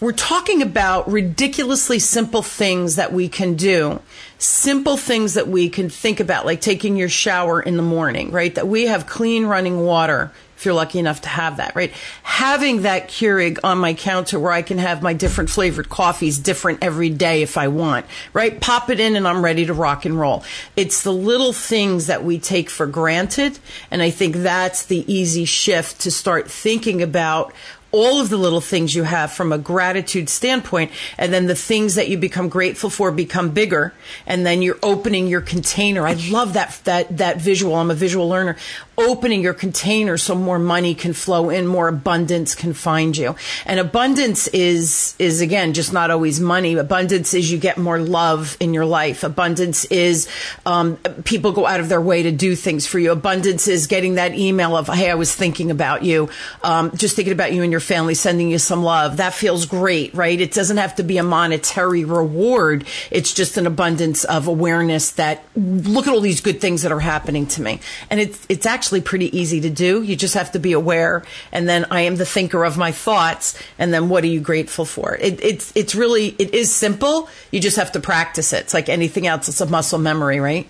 we're 0.02 0.12
talking 0.12 0.64
about 0.64 1.10
ridiculously 1.10 2.00
simple 2.00 2.42
things 2.42 2.96
that 2.96 3.14
we 3.14 3.30
can 3.30 3.54
do 3.54 4.02
simple 4.40 4.98
things 4.98 5.36
that 5.36 5.48
we 5.48 5.70
can 5.70 5.90
think 5.90 6.20
about 6.20 6.46
like 6.46 6.60
taking 6.60 6.98
your 6.98 7.08
shower 7.08 7.62
in 7.62 7.78
the 7.78 7.84
morning 7.84 8.32
right 8.32 8.56
that 8.56 8.68
we 8.68 8.88
have 8.88 9.06
clean 9.06 9.46
running 9.46 9.86
water 9.86 10.32
if 10.62 10.66
you're 10.66 10.76
lucky 10.76 11.00
enough 11.00 11.22
to 11.22 11.28
have 11.28 11.58
that 11.58 11.76
right 11.76 11.92
having 12.22 12.84
that 12.84 13.08
keurig 13.08 13.58
on 13.64 13.80
my 13.80 13.96
counter 13.96 14.40
where 14.40 14.52
i 14.52 14.62
can 14.62 14.78
have 14.78 15.02
my 15.02 15.12
different 15.12 15.50
flavored 15.50 15.90
coffees 15.90 16.38
different 16.38 16.78
every 16.84 17.10
day 17.10 17.42
if 17.42 17.58
i 17.58 17.68
want 17.68 18.06
right 18.32 18.62
pop 18.62 18.88
it 18.92 19.00
in 19.00 19.16
and 19.16 19.28
i'm 19.28 19.44
ready 19.44 19.66
to 19.66 19.74
rock 19.74 20.06
and 20.06 20.20
roll 20.20 20.44
it's 20.76 21.02
the 21.02 21.12
little 21.12 21.52
things 21.52 22.06
that 22.06 22.24
we 22.24 22.38
take 22.38 22.70
for 22.70 22.86
granted 22.86 23.58
and 23.90 24.04
i 24.04 24.12
think 24.12 24.36
that's 24.36 24.86
the 24.86 25.12
easy 25.12 25.46
shift 25.46 26.00
to 26.00 26.12
start 26.12 26.48
thinking 26.48 27.02
about 27.02 27.52
all 27.92 28.22
of 28.22 28.30
the 28.30 28.38
little 28.38 28.62
things 28.62 28.96
you 28.96 29.04
have 29.04 29.32
from 29.32 29.52
a 29.52 29.58
gratitude 29.58 30.30
standpoint, 30.30 30.92
and 31.18 31.34
then 31.34 31.48
the 31.48 31.56
things 31.56 31.96
that 31.96 32.08
you 32.08 32.18
become 32.18 32.50
grateful 32.50 32.90
for 32.90 33.12
become 33.12 33.52
bigger, 33.52 33.94
and 34.26 34.46
then 34.46 34.62
you're 34.62 34.80
opening 34.82 35.28
your 35.28 35.42
container. 35.42 36.08
I 36.08 36.14
love 36.14 36.54
that 36.54 36.80
that 36.86 37.18
that 37.18 37.42
visual. 37.42 37.76
I'm 37.76 37.92
a 37.92 37.96
visual 37.96 38.28
learner. 38.30 38.58
Opening 39.02 39.42
your 39.42 39.56
container 39.56 40.16
so 40.16 40.36
more 40.36 40.60
money 40.60 40.94
can 40.94 41.14
flow 41.14 41.50
in, 41.50 41.66
more 41.66 41.88
abundance 41.88 42.54
can 42.54 42.74
find 42.74 43.18
you. 43.18 43.36
And 43.66 43.80
abundance 43.80 44.48
is 44.50 45.16
is 45.18 45.42
again 45.42 45.74
just 45.74 45.92
not 45.92 46.12
always 46.12 46.40
money. 46.40 46.76
Abundance 46.76 47.34
is 47.34 47.52
you 47.52 47.58
get 47.58 47.80
more 47.80 48.00
love 48.00 48.56
in 48.60 48.76
your 48.76 48.86
life. 48.86 49.24
Abundance 49.24 49.86
is 49.86 50.30
um, 50.68 50.98
people 51.26 51.52
go 51.52 51.66
out 51.66 51.80
of 51.80 51.90
their 51.90 52.00
way 52.00 52.22
to 52.22 52.32
do 52.32 52.56
things 52.56 52.86
for 52.86 53.00
you. 53.00 53.12
Abundance 53.12 53.68
is 53.68 53.88
getting 53.88 54.16
that 54.16 54.36
email 54.36 54.78
of 54.78 54.88
hey, 54.88 55.10
I 55.10 55.16
was 55.16 55.34
thinking 55.34 55.72
about 55.72 56.04
you, 56.04 56.30
um, 56.64 56.96
just 56.96 57.16
thinking 57.16 57.34
about 57.34 57.54
you 57.54 57.64
and 57.64 57.72
your 57.72 57.82
family, 57.82 58.14
sending 58.14 58.50
you 58.50 58.60
some 58.60 58.84
love. 58.84 59.18
That 59.18 59.34
feels 59.34 59.66
great, 59.66 60.14
right? 60.14 60.40
It 60.40 60.54
doesn't 60.54 60.78
have 60.78 60.96
to 60.98 61.04
be 61.04 61.18
a 61.18 61.24
monetary 61.24 62.06
reward. 62.06 62.86
It's 63.10 63.34
just 63.34 63.58
an 63.58 63.66
abundance 63.66 64.26
of 64.26 64.48
awareness 64.48 65.12
that 65.14 65.44
look 65.56 66.06
at 66.06 66.14
all 66.14 66.22
these 66.22 66.42
good 66.42 66.62
things 66.62 66.84
that 66.84 66.92
are 66.92 67.00
happening 67.00 67.48
to 67.48 67.62
me. 67.64 67.80
And 68.12 68.20
it's, 68.20 68.46
it's 68.48 68.66
actually 68.66 68.91
pretty 69.00 69.38
easy 69.38 69.62
to 69.62 69.70
do. 69.70 70.02
You 70.02 70.18
just 70.18 70.34
have 70.34 70.52
to 70.52 70.60
be 70.60 70.74
aware. 70.74 71.24
And 71.54 71.70
then 71.70 71.86
I 71.90 72.02
am 72.02 72.18
the 72.18 72.26
thinker 72.26 72.66
of 72.66 72.78
my 72.78 72.92
thoughts. 72.92 73.58
And 73.80 73.94
then 73.94 74.10
what 74.10 74.26
are 74.26 74.28
you 74.28 74.42
grateful 74.42 74.84
for? 74.84 75.16
It, 75.16 75.42
it's, 75.42 75.72
it's 75.76 75.96
really, 75.96 76.36
it 76.38 76.54
is 76.54 76.70
simple. 76.70 77.30
You 77.52 77.62
just 77.62 77.78
have 77.78 77.94
to 77.94 78.02
practice 78.02 78.52
it. 78.52 78.64
It's 78.64 78.74
like 78.74 78.90
anything 78.90 79.28
else. 79.28 79.48
It's 79.48 79.62
a 79.62 79.66
muscle 79.66 80.00
memory, 80.00 80.42
right? 80.42 80.68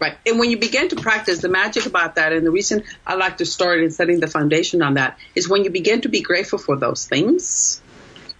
Right. 0.00 0.18
And 0.26 0.38
when 0.38 0.50
you 0.50 0.58
begin 0.58 0.88
to 0.88 0.96
practice, 0.96 1.40
the 1.40 1.48
magic 1.48 1.86
about 1.86 2.16
that, 2.16 2.32
and 2.32 2.44
the 2.44 2.50
reason 2.50 2.82
I 3.06 3.14
like 3.14 3.38
to 3.38 3.46
start 3.46 3.80
in 3.80 3.90
setting 3.90 4.20
the 4.20 4.26
foundation 4.26 4.82
on 4.82 4.94
that, 4.94 5.18
is 5.34 5.48
when 5.48 5.64
you 5.64 5.70
begin 5.70 6.02
to 6.02 6.08
be 6.08 6.20
grateful 6.20 6.58
for 6.58 6.76
those 6.76 7.06
things, 7.06 7.80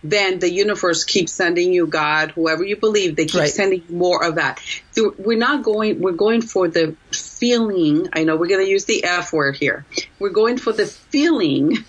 then 0.05 0.39
the 0.39 0.53
universe 0.53 1.05
keeps 1.05 1.33
sending 1.33 1.73
you 1.73 1.87
God, 1.87 2.33
whoever 2.33 2.63
you 2.63 2.77
believe, 2.77 3.17
they 3.17 3.25
keep 3.25 3.41
right. 3.41 3.51
sending 3.51 3.85
more 3.89 4.23
of 4.23 4.35
that. 4.37 4.61
So 4.93 5.15
we're 5.17 5.39
not 5.39 5.65
going, 5.65 6.01
we're 6.01 6.13
going 6.13 6.43
for 6.43 6.69
the 6.69 6.95
feeling. 7.11 8.09
I 8.13 8.25
know 8.25 8.37
we're 8.37 8.49
going 8.49 8.65
to 8.65 8.71
use 8.71 8.85
the 8.85 9.03
F 9.03 9.33
word 9.33 9.57
here. 9.57 9.87
We're 10.21 10.31
going 10.31 10.59
for 10.59 10.73
the 10.73 10.87
feeling. 10.87 11.79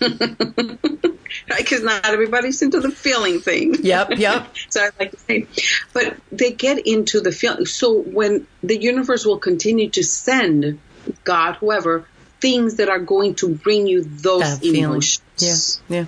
Because 1.48 1.82
not 1.82 2.06
everybody's 2.06 2.62
into 2.62 2.80
the 2.80 2.90
feeling 2.90 3.40
thing. 3.40 3.74
Yep, 3.82 4.12
yep. 4.16 4.54
so 4.70 4.82
I 4.82 4.90
like 4.98 5.10
to 5.10 5.18
say, 5.18 5.46
but 5.92 6.16
they 6.32 6.52
get 6.52 6.86
into 6.86 7.20
the 7.20 7.32
feeling. 7.32 7.66
So 7.66 8.00
when 8.00 8.46
the 8.62 8.80
universe 8.80 9.26
will 9.26 9.38
continue 9.38 9.90
to 9.90 10.02
send 10.02 10.80
God, 11.24 11.56
whoever, 11.56 12.08
things 12.40 12.76
that 12.76 12.88
are 12.88 13.00
going 13.00 13.34
to 13.36 13.54
bring 13.54 13.86
you 13.86 14.04
those 14.04 14.62
emotions. 14.62 15.82
Yeah, 15.88 15.98
yeah. 15.98 16.06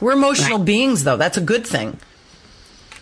We're 0.00 0.12
emotional 0.12 0.58
right. 0.58 0.66
beings, 0.66 1.04
though. 1.04 1.16
That's 1.16 1.36
a 1.36 1.40
good 1.40 1.66
thing. 1.66 1.98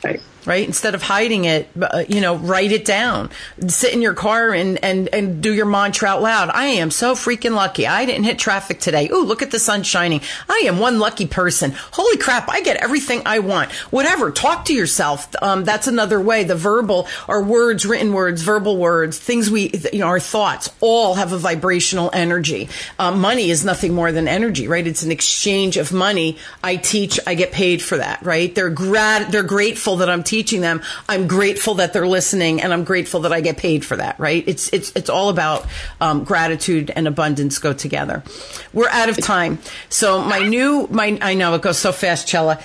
Right 0.03 0.21
right? 0.47 0.67
Instead 0.67 0.95
of 0.95 1.03
hiding 1.03 1.45
it, 1.45 1.69
uh, 1.81 2.05
you 2.09 2.21
know, 2.21 2.37
write 2.37 2.73
it 2.73 2.85
down. 2.85 3.31
Sit 3.67 3.93
in 3.93 4.01
your 4.01 4.15
car 4.15 4.53
and, 4.53 4.83
and, 4.83 5.09
and 5.09 5.43
do 5.43 5.53
your 5.53 5.67
mantra 5.67 6.09
out 6.09 6.23
loud. 6.23 6.51
I 6.51 6.67
am 6.67 6.91
so 6.91 7.15
freaking 7.15 7.55
lucky. 7.55 7.87
I 7.87 8.07
didn't 8.07 8.25
hit 8.25 8.39
traffic 8.39 8.79
today. 8.79 9.09
Ooh, 9.11 9.25
look 9.25 9.43
at 9.43 9.51
the 9.51 9.59
sun 9.59 9.83
shining. 9.83 10.21
I 10.49 10.65
am 10.67 10.79
one 10.79 10.99
lucky 10.99 11.27
person. 11.27 11.73
Holy 11.93 12.17
crap. 12.17 12.49
I 12.49 12.61
get 12.61 12.77
everything 12.77 13.23
I 13.27 13.41
want. 13.41 13.73
Whatever. 13.91 14.31
Talk 14.31 14.67
to 14.67 14.75
yourself. 14.75 15.35
Um, 15.43 15.65
that's 15.65 15.89
another 15.89 16.21
way. 16.21 16.45
The 16.45 16.55
verbal 16.55 17.09
are 17.29 17.43
words, 17.43 17.85
written 17.85 18.13
words, 18.13 18.43
verbal 18.43 18.77
words, 18.77 19.19
things 19.19 19.51
we, 19.51 19.73
you 19.93 19.99
know, 19.99 20.07
our 20.07 20.21
thoughts 20.21 20.71
all 20.81 21.15
have 21.15 21.33
a 21.33 21.39
vibrational 21.39 22.11
energy. 22.13 22.69
Um, 22.99 23.21
money 23.21 23.51
is 23.51 23.65
nothing 23.65 23.95
more 23.95 24.13
than 24.13 24.29
energy, 24.29 24.69
right? 24.69 24.87
It's 24.87 25.03
an 25.03 25.11
exchange 25.11 25.77
of 25.77 25.93
money. 25.93 26.39
I 26.63 26.77
teach, 26.77 27.19
I 27.27 27.35
get 27.35 27.51
paid 27.53 27.83
for 27.83 27.99
that, 27.99 28.23
right? 28.23 28.55
They're 28.55 28.71
grat, 28.71 29.33
they're 29.33 29.43
grateful 29.43 29.97
that 29.97 30.09
I'm 30.09 30.23
teaching 30.23 30.36
teaching 30.37 30.61
them. 30.61 30.83
I'm 31.09 31.27
grateful 31.27 31.75
that 31.77 31.95
they're 31.95 32.07
listening, 32.07 32.61
and 32.61 32.73
I'm 32.73 32.85
grateful 32.85 33.21
that 33.21 33.33
I 33.33 33.41
get 33.41 33.57
paid 33.57 33.85
for 33.85 33.97
that. 33.97 34.21
Right? 34.21 34.45
It's 34.47 34.69
it's 34.73 34.93
it's 34.95 35.09
all 35.09 35.31
about 35.31 35.67
um, 36.01 36.25
gratitude 36.25 36.91
and 36.95 37.09
abundance 37.09 37.59
go 37.59 37.73
together. 37.73 38.23
We're 38.75 38.91
out 38.91 39.09
of 39.09 39.17
time, 39.17 39.59
so 39.89 40.23
my 40.23 40.41
new 40.41 40.89
my 40.91 41.19
I 41.23 41.35
know 41.35 41.55
it 41.55 41.63
goes 41.63 41.79
so 41.79 41.93
fast, 41.93 42.29
Chella 42.29 42.59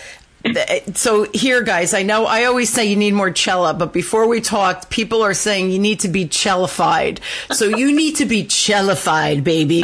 so 0.96 1.28
here 1.34 1.62
guys 1.62 1.94
i 1.94 2.02
know 2.02 2.26
i 2.26 2.46
always 2.46 2.68
say 2.68 2.86
you 2.86 2.96
need 2.96 3.14
more 3.14 3.30
Chella 3.30 3.74
but 3.74 3.94
before 3.94 4.28
we 4.28 4.42
talked 4.42 4.90
people 4.90 5.22
are 5.22 5.36
saying 5.36 5.70
you 5.70 5.78
need 5.78 6.00
to 6.00 6.08
be 6.08 6.26
Chellafied 6.26 7.20
so 7.52 7.66
you 7.66 7.96
need 8.02 8.16
to 8.16 8.26
be 8.26 8.44
Chellafied 8.44 9.44
baby 9.44 9.84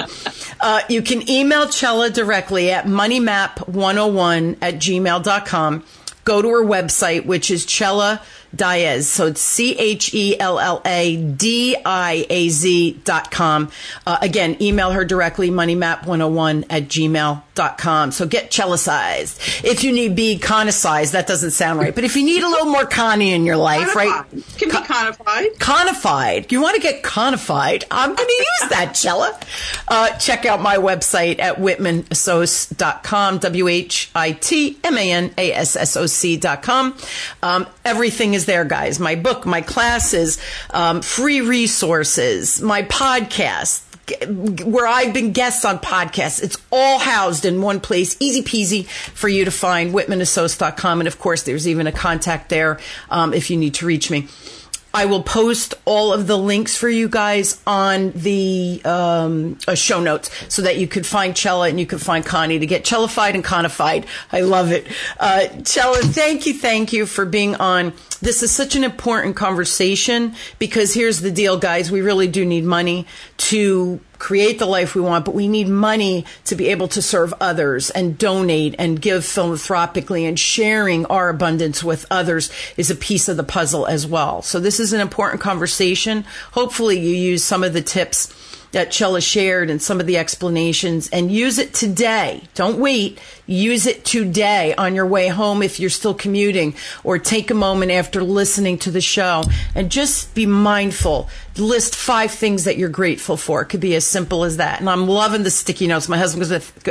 uh, 0.59 0.81
you 0.89 1.03
can 1.03 1.29
email 1.29 1.67
Chella 1.69 2.09
directly 2.09 2.71
at 2.71 2.85
moneymap101 2.85 4.57
at 4.61 4.75
gmail.com 4.75 5.83
go 6.27 6.41
to 6.41 6.49
her 6.49 6.63
website, 6.63 7.25
which 7.25 7.49
is 7.49 7.65
Chella 7.65 8.21
Diaz. 8.55 9.07
So 9.09 9.27
it's 9.27 9.41
C 9.41 9.77
H 9.77 10.13
E 10.13 10.39
L 10.39 10.59
L 10.59 10.81
A 10.85 11.17
D 11.17 11.75
I 11.85 12.25
A 12.29 12.49
Z 12.49 13.01
dot 13.03 13.31
com. 13.31 13.71
Uh, 14.05 14.17
again, 14.21 14.57
email 14.61 14.91
her 14.91 15.05
directly, 15.05 15.49
moneymap101 15.49 16.65
at 16.69 16.83
gmail.com. 16.83 18.11
So 18.11 18.27
get 18.27 18.51
cellicized. 18.51 19.39
If 19.63 19.83
you 19.83 19.91
need 19.91 20.15
be 20.15 20.37
conicized, 20.39 21.11
that 21.11 21.27
doesn't 21.27 21.51
sound 21.51 21.79
right. 21.79 21.93
But 21.93 22.03
if 22.03 22.15
you 22.15 22.23
need 22.23 22.43
a 22.43 22.49
little 22.49 22.71
more 22.71 22.85
connie 22.85 23.33
in 23.33 23.45
your 23.45 23.57
life, 23.57 23.95
right? 23.95 24.23
Can 24.57 24.69
be 24.69 24.75
conified. 24.75 25.57
Conified. 25.57 26.51
You 26.51 26.61
want 26.61 26.75
to 26.75 26.81
get 26.81 27.03
conified? 27.03 27.83
I'm 27.91 28.15
going 28.15 28.27
to 28.27 28.45
use 28.61 28.69
that, 28.69 28.93
Chella. 28.93 29.37
Uh, 29.87 30.09
check 30.17 30.45
out 30.45 30.61
my 30.61 30.77
website 30.77 31.39
at 31.39 31.57
whitmanassociates.com, 31.57 33.37
W 33.39 33.67
H 33.67 34.11
I 34.15 34.31
T 34.31 34.77
M 34.83 34.97
A 34.97 35.11
N 35.11 35.33
A 35.37 35.53
S 35.53 35.75
S 35.75 35.97
O 35.97 36.05
C.com. 36.05 36.97
Um, 37.43 37.67
everything 37.85 38.33
is 38.37 38.45
there, 38.45 38.63
guys. 38.63 38.99
My 38.99 39.15
book, 39.15 39.45
my 39.45 39.61
classes, 39.61 40.39
um, 40.69 41.01
free 41.01 41.41
resources, 41.41 42.61
my 42.61 42.83
podcast, 42.83 43.83
where 44.63 44.87
I've 44.87 45.13
been 45.13 45.33
guests 45.33 45.65
on 45.65 45.79
podcasts. 45.79 46.41
It's 46.41 46.55
all 46.71 46.99
housed 46.99 47.43
in 47.43 47.61
one 47.61 47.81
place, 47.81 48.15
easy 48.21 48.43
peasy 48.43 48.87
for 48.87 49.27
you 49.27 49.43
to 49.43 49.51
find, 49.51 49.93
whitmanassociates.com. 49.93 51.01
And 51.01 51.07
of 51.07 51.19
course, 51.19 51.43
there's 51.43 51.67
even 51.67 51.87
a 51.87 51.91
contact 51.91 52.49
there 52.49 52.79
um, 53.09 53.33
if 53.33 53.49
you 53.49 53.57
need 53.57 53.73
to 53.75 53.85
reach 53.85 54.09
me. 54.09 54.27
I 54.93 55.05
will 55.05 55.21
post 55.21 55.75
all 55.85 56.11
of 56.11 56.25
the 56.25 56.37
links 56.37 56.75
for 56.75 56.89
you 56.89 57.07
guys 57.07 57.61
on 57.67 58.11
the 58.13 58.81
um, 58.83 59.59
uh, 59.67 59.75
show 59.75 59.99
notes 59.99 60.31
so 60.47 60.63
that 60.63 60.77
you 60.77 60.87
could 60.87 61.05
find 61.05 61.35
Chella 61.35 61.67
and 61.69 61.79
you 61.79 61.85
could 61.85 62.01
find 62.01 62.25
Connie 62.25 62.57
to 62.57 62.65
get 62.65 62.83
Chellafied 62.83 63.35
and 63.35 63.43
Conified. 63.43 64.05
I 64.31 64.41
love 64.41 64.71
it. 64.71 64.87
Uh, 65.19 65.47
Chella, 65.63 65.97
thank 65.97 66.47
you, 66.47 66.53
thank 66.55 66.93
you 66.93 67.05
for 67.05 67.25
being 67.25 67.53
on. 67.55 67.93
This 68.19 68.41
is 68.41 68.51
such 68.51 68.75
an 68.75 68.83
important 68.83 69.35
conversation 69.35 70.33
because 70.57 70.93
here's 70.93 71.21
the 71.21 71.31
deal, 71.31 71.57
guys. 71.57 71.91
We 71.91 72.01
really 72.01 72.27
do 72.27 72.45
need 72.45 72.63
money 72.63 73.05
to 73.37 73.99
create 74.17 74.57
the 74.57 74.65
life 74.65 74.95
we 74.95 75.01
want, 75.01 75.25
but 75.25 75.35
we 75.35 75.47
need 75.47 75.67
money 75.67 76.25
to 76.45 76.55
be 76.55 76.69
able 76.69 76.87
to 76.87 77.01
serve 77.01 77.33
others 77.39 77.91
and 77.91 78.17
donate 78.17 78.75
and 78.79 78.99
give 78.99 79.23
philanthropically 79.23 80.25
and 80.25 80.39
sharing 80.39 81.05
our 81.05 81.29
abundance 81.29 81.83
with 81.83 82.07
others 82.09 82.51
is 82.75 82.89
a 82.89 82.95
piece 82.95 83.27
of 83.29 83.37
the 83.37 83.43
puzzle 83.43 83.85
as 83.85 84.07
well. 84.07 84.41
So 84.41 84.59
this 84.59 84.79
is 84.79 84.93
an 84.93 85.01
important 85.01 85.39
conversation. 85.39 86.25
Hopefully 86.53 86.99
you 86.99 87.15
use 87.15 87.43
some 87.43 87.63
of 87.63 87.73
the 87.73 87.81
tips 87.83 88.33
that 88.71 88.91
Chella 88.91 89.21
shared 89.21 89.69
and 89.69 89.81
some 89.81 89.99
of 89.99 90.05
the 90.05 90.17
explanations 90.17 91.09
and 91.09 91.31
use 91.31 91.57
it 91.57 91.73
today. 91.73 92.43
Don't 92.53 92.79
wait. 92.79 93.19
Use 93.45 93.85
it 93.85 94.03
today 94.03 94.75
on 94.75 94.93
your 94.93 95.05
way 95.05 95.29
home 95.29 95.63
if 95.63 95.79
you're 95.79 95.89
still 95.89 96.13
commuting 96.13 96.75
or 97.03 97.17
take 97.17 97.49
a 97.49 97.53
moment 97.53 97.91
after 97.91 98.21
listening 98.23 98.77
to 98.79 98.91
the 98.91 98.99
show 98.99 99.43
and 99.73 99.89
just 99.89 100.35
be 100.35 100.45
mindful. 100.45 101.29
List 101.57 101.95
five 101.95 102.31
things 102.31 102.65
that 102.65 102.77
you're 102.77 102.89
grateful 102.89 103.37
for. 103.37 103.61
It 103.61 103.67
could 103.67 103.79
be 103.79 103.95
as 103.95 104.05
simple 104.05 104.43
as 104.43 104.57
that. 104.57 104.79
And 104.79 104.89
I'm 104.89 105.07
loving 105.07 105.43
the 105.43 105.51
sticky 105.51 105.87
notes. 105.87 106.09
My 106.09 106.17
husband 106.17 106.43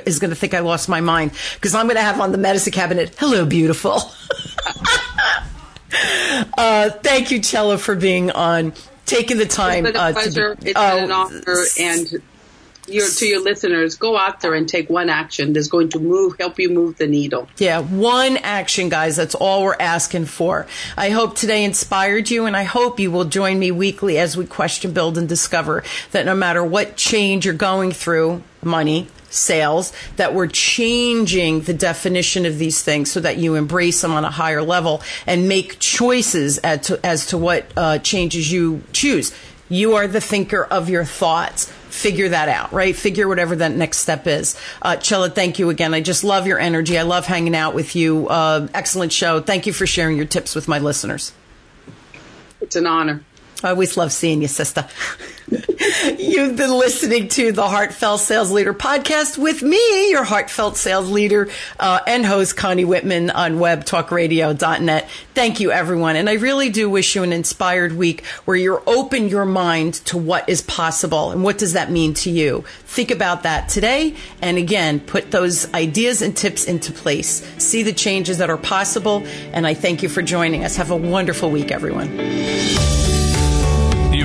is 0.06 0.18
going 0.18 0.30
to 0.30 0.36
think 0.36 0.54
I 0.54 0.60
lost 0.60 0.88
my 0.88 1.00
mind 1.00 1.32
because 1.54 1.74
I'm 1.74 1.86
going 1.86 1.96
to 1.96 2.02
have 2.02 2.20
on 2.20 2.32
the 2.32 2.38
medicine 2.38 2.72
cabinet, 2.72 3.14
hello, 3.18 3.44
beautiful. 3.44 4.00
uh, 6.56 6.90
thank 6.90 7.30
you, 7.30 7.40
Chella, 7.40 7.76
for 7.78 7.94
being 7.94 8.30
on 8.30 8.72
taking 9.06 9.38
the 9.38 9.46
time. 9.46 9.86
It's 9.86 9.92
been 9.92 10.00
a 10.00 10.04
uh, 10.04 10.12
pleasure. 10.12 10.54
To 10.54 10.60
be, 10.60 10.70
it's 10.70 10.80
been 10.80 11.04
an 11.04 11.10
oh, 11.10 11.14
honor, 11.14 11.64
and 11.80 12.22
your, 12.88 13.08
to 13.08 13.26
your 13.26 13.42
listeners, 13.42 13.96
go 13.96 14.16
out 14.16 14.40
there 14.40 14.54
and 14.54 14.68
take 14.68 14.88
one 14.88 15.08
action 15.08 15.52
that's 15.52 15.68
going 15.68 15.88
to 15.90 15.98
move, 15.98 16.36
help 16.38 16.58
you 16.58 16.68
move 16.70 16.98
the 16.98 17.06
needle. 17.06 17.48
Yeah, 17.58 17.80
one 17.80 18.36
action, 18.38 18.88
guys. 18.88 19.16
That's 19.16 19.34
all 19.34 19.64
we're 19.64 19.76
asking 19.78 20.26
for. 20.26 20.66
I 20.96 21.10
hope 21.10 21.36
today 21.36 21.64
inspired 21.64 22.30
you, 22.30 22.46
and 22.46 22.56
I 22.56 22.64
hope 22.64 23.00
you 23.00 23.10
will 23.10 23.24
join 23.24 23.58
me 23.58 23.70
weekly 23.70 24.18
as 24.18 24.36
we 24.36 24.46
question, 24.46 24.92
build, 24.92 25.18
and 25.18 25.28
discover 25.28 25.82
that 26.12 26.26
no 26.26 26.34
matter 26.34 26.64
what 26.64 26.96
change 26.96 27.44
you're 27.44 27.54
going 27.54 27.92
through, 27.92 28.42
money, 28.62 29.08
sales 29.36 29.92
that 30.16 30.34
we're 30.34 30.46
changing 30.46 31.62
the 31.62 31.74
definition 31.74 32.46
of 32.46 32.58
these 32.58 32.82
things 32.82 33.10
so 33.10 33.20
that 33.20 33.36
you 33.36 33.54
embrace 33.54 34.02
them 34.02 34.12
on 34.12 34.24
a 34.24 34.30
higher 34.30 34.62
level 34.62 35.02
and 35.26 35.48
make 35.48 35.78
choices 35.78 36.58
as 36.58 36.86
to, 36.86 37.06
as 37.06 37.26
to 37.26 37.38
what 37.38 37.66
uh, 37.76 37.98
changes 37.98 38.50
you 38.50 38.82
choose. 38.92 39.34
You 39.68 39.96
are 39.96 40.06
the 40.06 40.20
thinker 40.20 40.64
of 40.64 40.88
your 40.88 41.04
thoughts 41.04 41.72
figure 41.96 42.28
that 42.28 42.48
out, 42.48 42.72
right? 42.72 42.94
Figure 42.94 43.26
whatever 43.26 43.56
that 43.56 43.72
next 43.72 43.98
step 43.98 44.26
is. 44.26 44.56
Uh, 44.82 44.96
Chella, 44.96 45.30
thank 45.30 45.58
you 45.58 45.70
again. 45.70 45.94
I 45.94 46.00
just 46.00 46.24
love 46.24 46.46
your 46.46 46.58
energy. 46.58 46.98
I 46.98 47.02
love 47.02 47.26
hanging 47.26 47.56
out 47.56 47.74
with 47.74 47.96
you. 47.96 48.28
Uh, 48.28 48.68
excellent 48.74 49.12
show. 49.12 49.40
Thank 49.40 49.66
you 49.66 49.72
for 49.72 49.86
sharing 49.86 50.16
your 50.16 50.26
tips 50.26 50.54
with 50.54 50.68
my 50.68 50.78
listeners. 50.78 51.32
It's 52.60 52.76
an 52.76 52.86
honor. 52.86 53.24
I 53.64 53.70
always 53.70 53.96
love 53.96 54.12
seeing 54.12 54.42
you, 54.42 54.48
sister. 54.48 54.86
You've 56.18 56.56
been 56.56 56.76
listening 56.76 57.28
to 57.28 57.52
the 57.52 57.68
Heartfelt 57.68 58.20
Sales 58.20 58.50
Leader 58.50 58.74
podcast 58.74 59.38
with 59.38 59.62
me, 59.62 60.10
your 60.10 60.24
heartfelt 60.24 60.76
sales 60.76 61.10
leader 61.10 61.48
uh, 61.78 62.00
and 62.06 62.26
host, 62.26 62.56
Connie 62.56 62.84
Whitman 62.84 63.30
on 63.30 63.54
webtalkradio.net. 63.54 65.08
Thank 65.34 65.60
you, 65.60 65.70
everyone. 65.70 66.16
And 66.16 66.28
I 66.28 66.34
really 66.34 66.70
do 66.70 66.90
wish 66.90 67.14
you 67.14 67.22
an 67.22 67.32
inspired 67.32 67.92
week 67.92 68.24
where 68.44 68.56
you're 68.56 68.82
open 68.86 69.28
your 69.28 69.44
mind 69.44 69.94
to 70.06 70.18
what 70.18 70.48
is 70.48 70.62
possible 70.62 71.30
and 71.30 71.44
what 71.44 71.58
does 71.58 71.74
that 71.74 71.90
mean 71.90 72.14
to 72.14 72.30
you. 72.30 72.64
Think 72.84 73.10
about 73.10 73.44
that 73.44 73.68
today. 73.68 74.16
And 74.42 74.58
again, 74.58 75.00
put 75.00 75.30
those 75.30 75.72
ideas 75.72 76.22
and 76.22 76.36
tips 76.36 76.64
into 76.64 76.92
place. 76.92 77.46
See 77.58 77.82
the 77.82 77.92
changes 77.92 78.38
that 78.38 78.50
are 78.50 78.58
possible. 78.58 79.24
And 79.52 79.66
I 79.66 79.74
thank 79.74 80.02
you 80.02 80.08
for 80.08 80.22
joining 80.22 80.64
us. 80.64 80.76
Have 80.76 80.90
a 80.90 80.96
wonderful 80.96 81.50
week, 81.50 81.70
everyone. 81.70 83.15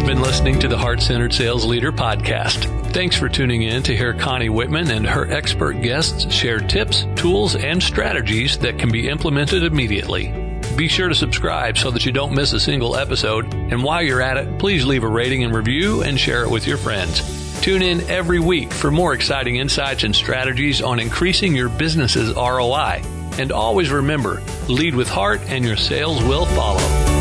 You've 0.01 0.07
been 0.07 0.23
listening 0.23 0.57
to 0.61 0.67
the 0.67 0.79
Heart 0.79 0.99
Centered 0.99 1.31
Sales 1.31 1.63
Leader 1.63 1.91
podcast. 1.91 2.91
Thanks 2.91 3.15
for 3.15 3.29
tuning 3.29 3.61
in 3.61 3.83
to 3.83 3.95
hear 3.95 4.15
Connie 4.15 4.49
Whitman 4.49 4.89
and 4.89 5.05
her 5.05 5.31
expert 5.31 5.73
guests 5.73 6.33
share 6.33 6.59
tips, 6.59 7.05
tools, 7.15 7.53
and 7.53 7.83
strategies 7.83 8.57
that 8.57 8.79
can 8.79 8.91
be 8.91 9.07
implemented 9.07 9.61
immediately. 9.61 10.29
Be 10.75 10.87
sure 10.87 11.07
to 11.07 11.13
subscribe 11.13 11.77
so 11.77 11.91
that 11.91 12.03
you 12.03 12.11
don't 12.11 12.33
miss 12.33 12.51
a 12.51 12.59
single 12.59 12.95
episode. 12.95 13.53
And 13.53 13.83
while 13.83 14.01
you're 14.01 14.23
at 14.23 14.37
it, 14.37 14.57
please 14.57 14.87
leave 14.87 15.03
a 15.03 15.07
rating 15.07 15.43
and 15.43 15.53
review 15.53 16.01
and 16.01 16.19
share 16.19 16.45
it 16.45 16.49
with 16.49 16.65
your 16.65 16.77
friends. 16.77 17.61
Tune 17.61 17.83
in 17.83 18.01
every 18.09 18.39
week 18.39 18.73
for 18.73 18.89
more 18.89 19.13
exciting 19.13 19.57
insights 19.57 20.03
and 20.03 20.15
strategies 20.15 20.81
on 20.81 20.99
increasing 20.99 21.55
your 21.55 21.69
business's 21.69 22.33
ROI. 22.33 23.03
And 23.37 23.51
always 23.51 23.91
remember, 23.91 24.41
lead 24.67 24.95
with 24.95 25.09
heart 25.09 25.41
and 25.45 25.63
your 25.63 25.77
sales 25.77 26.23
will 26.23 26.47
follow. 26.47 27.20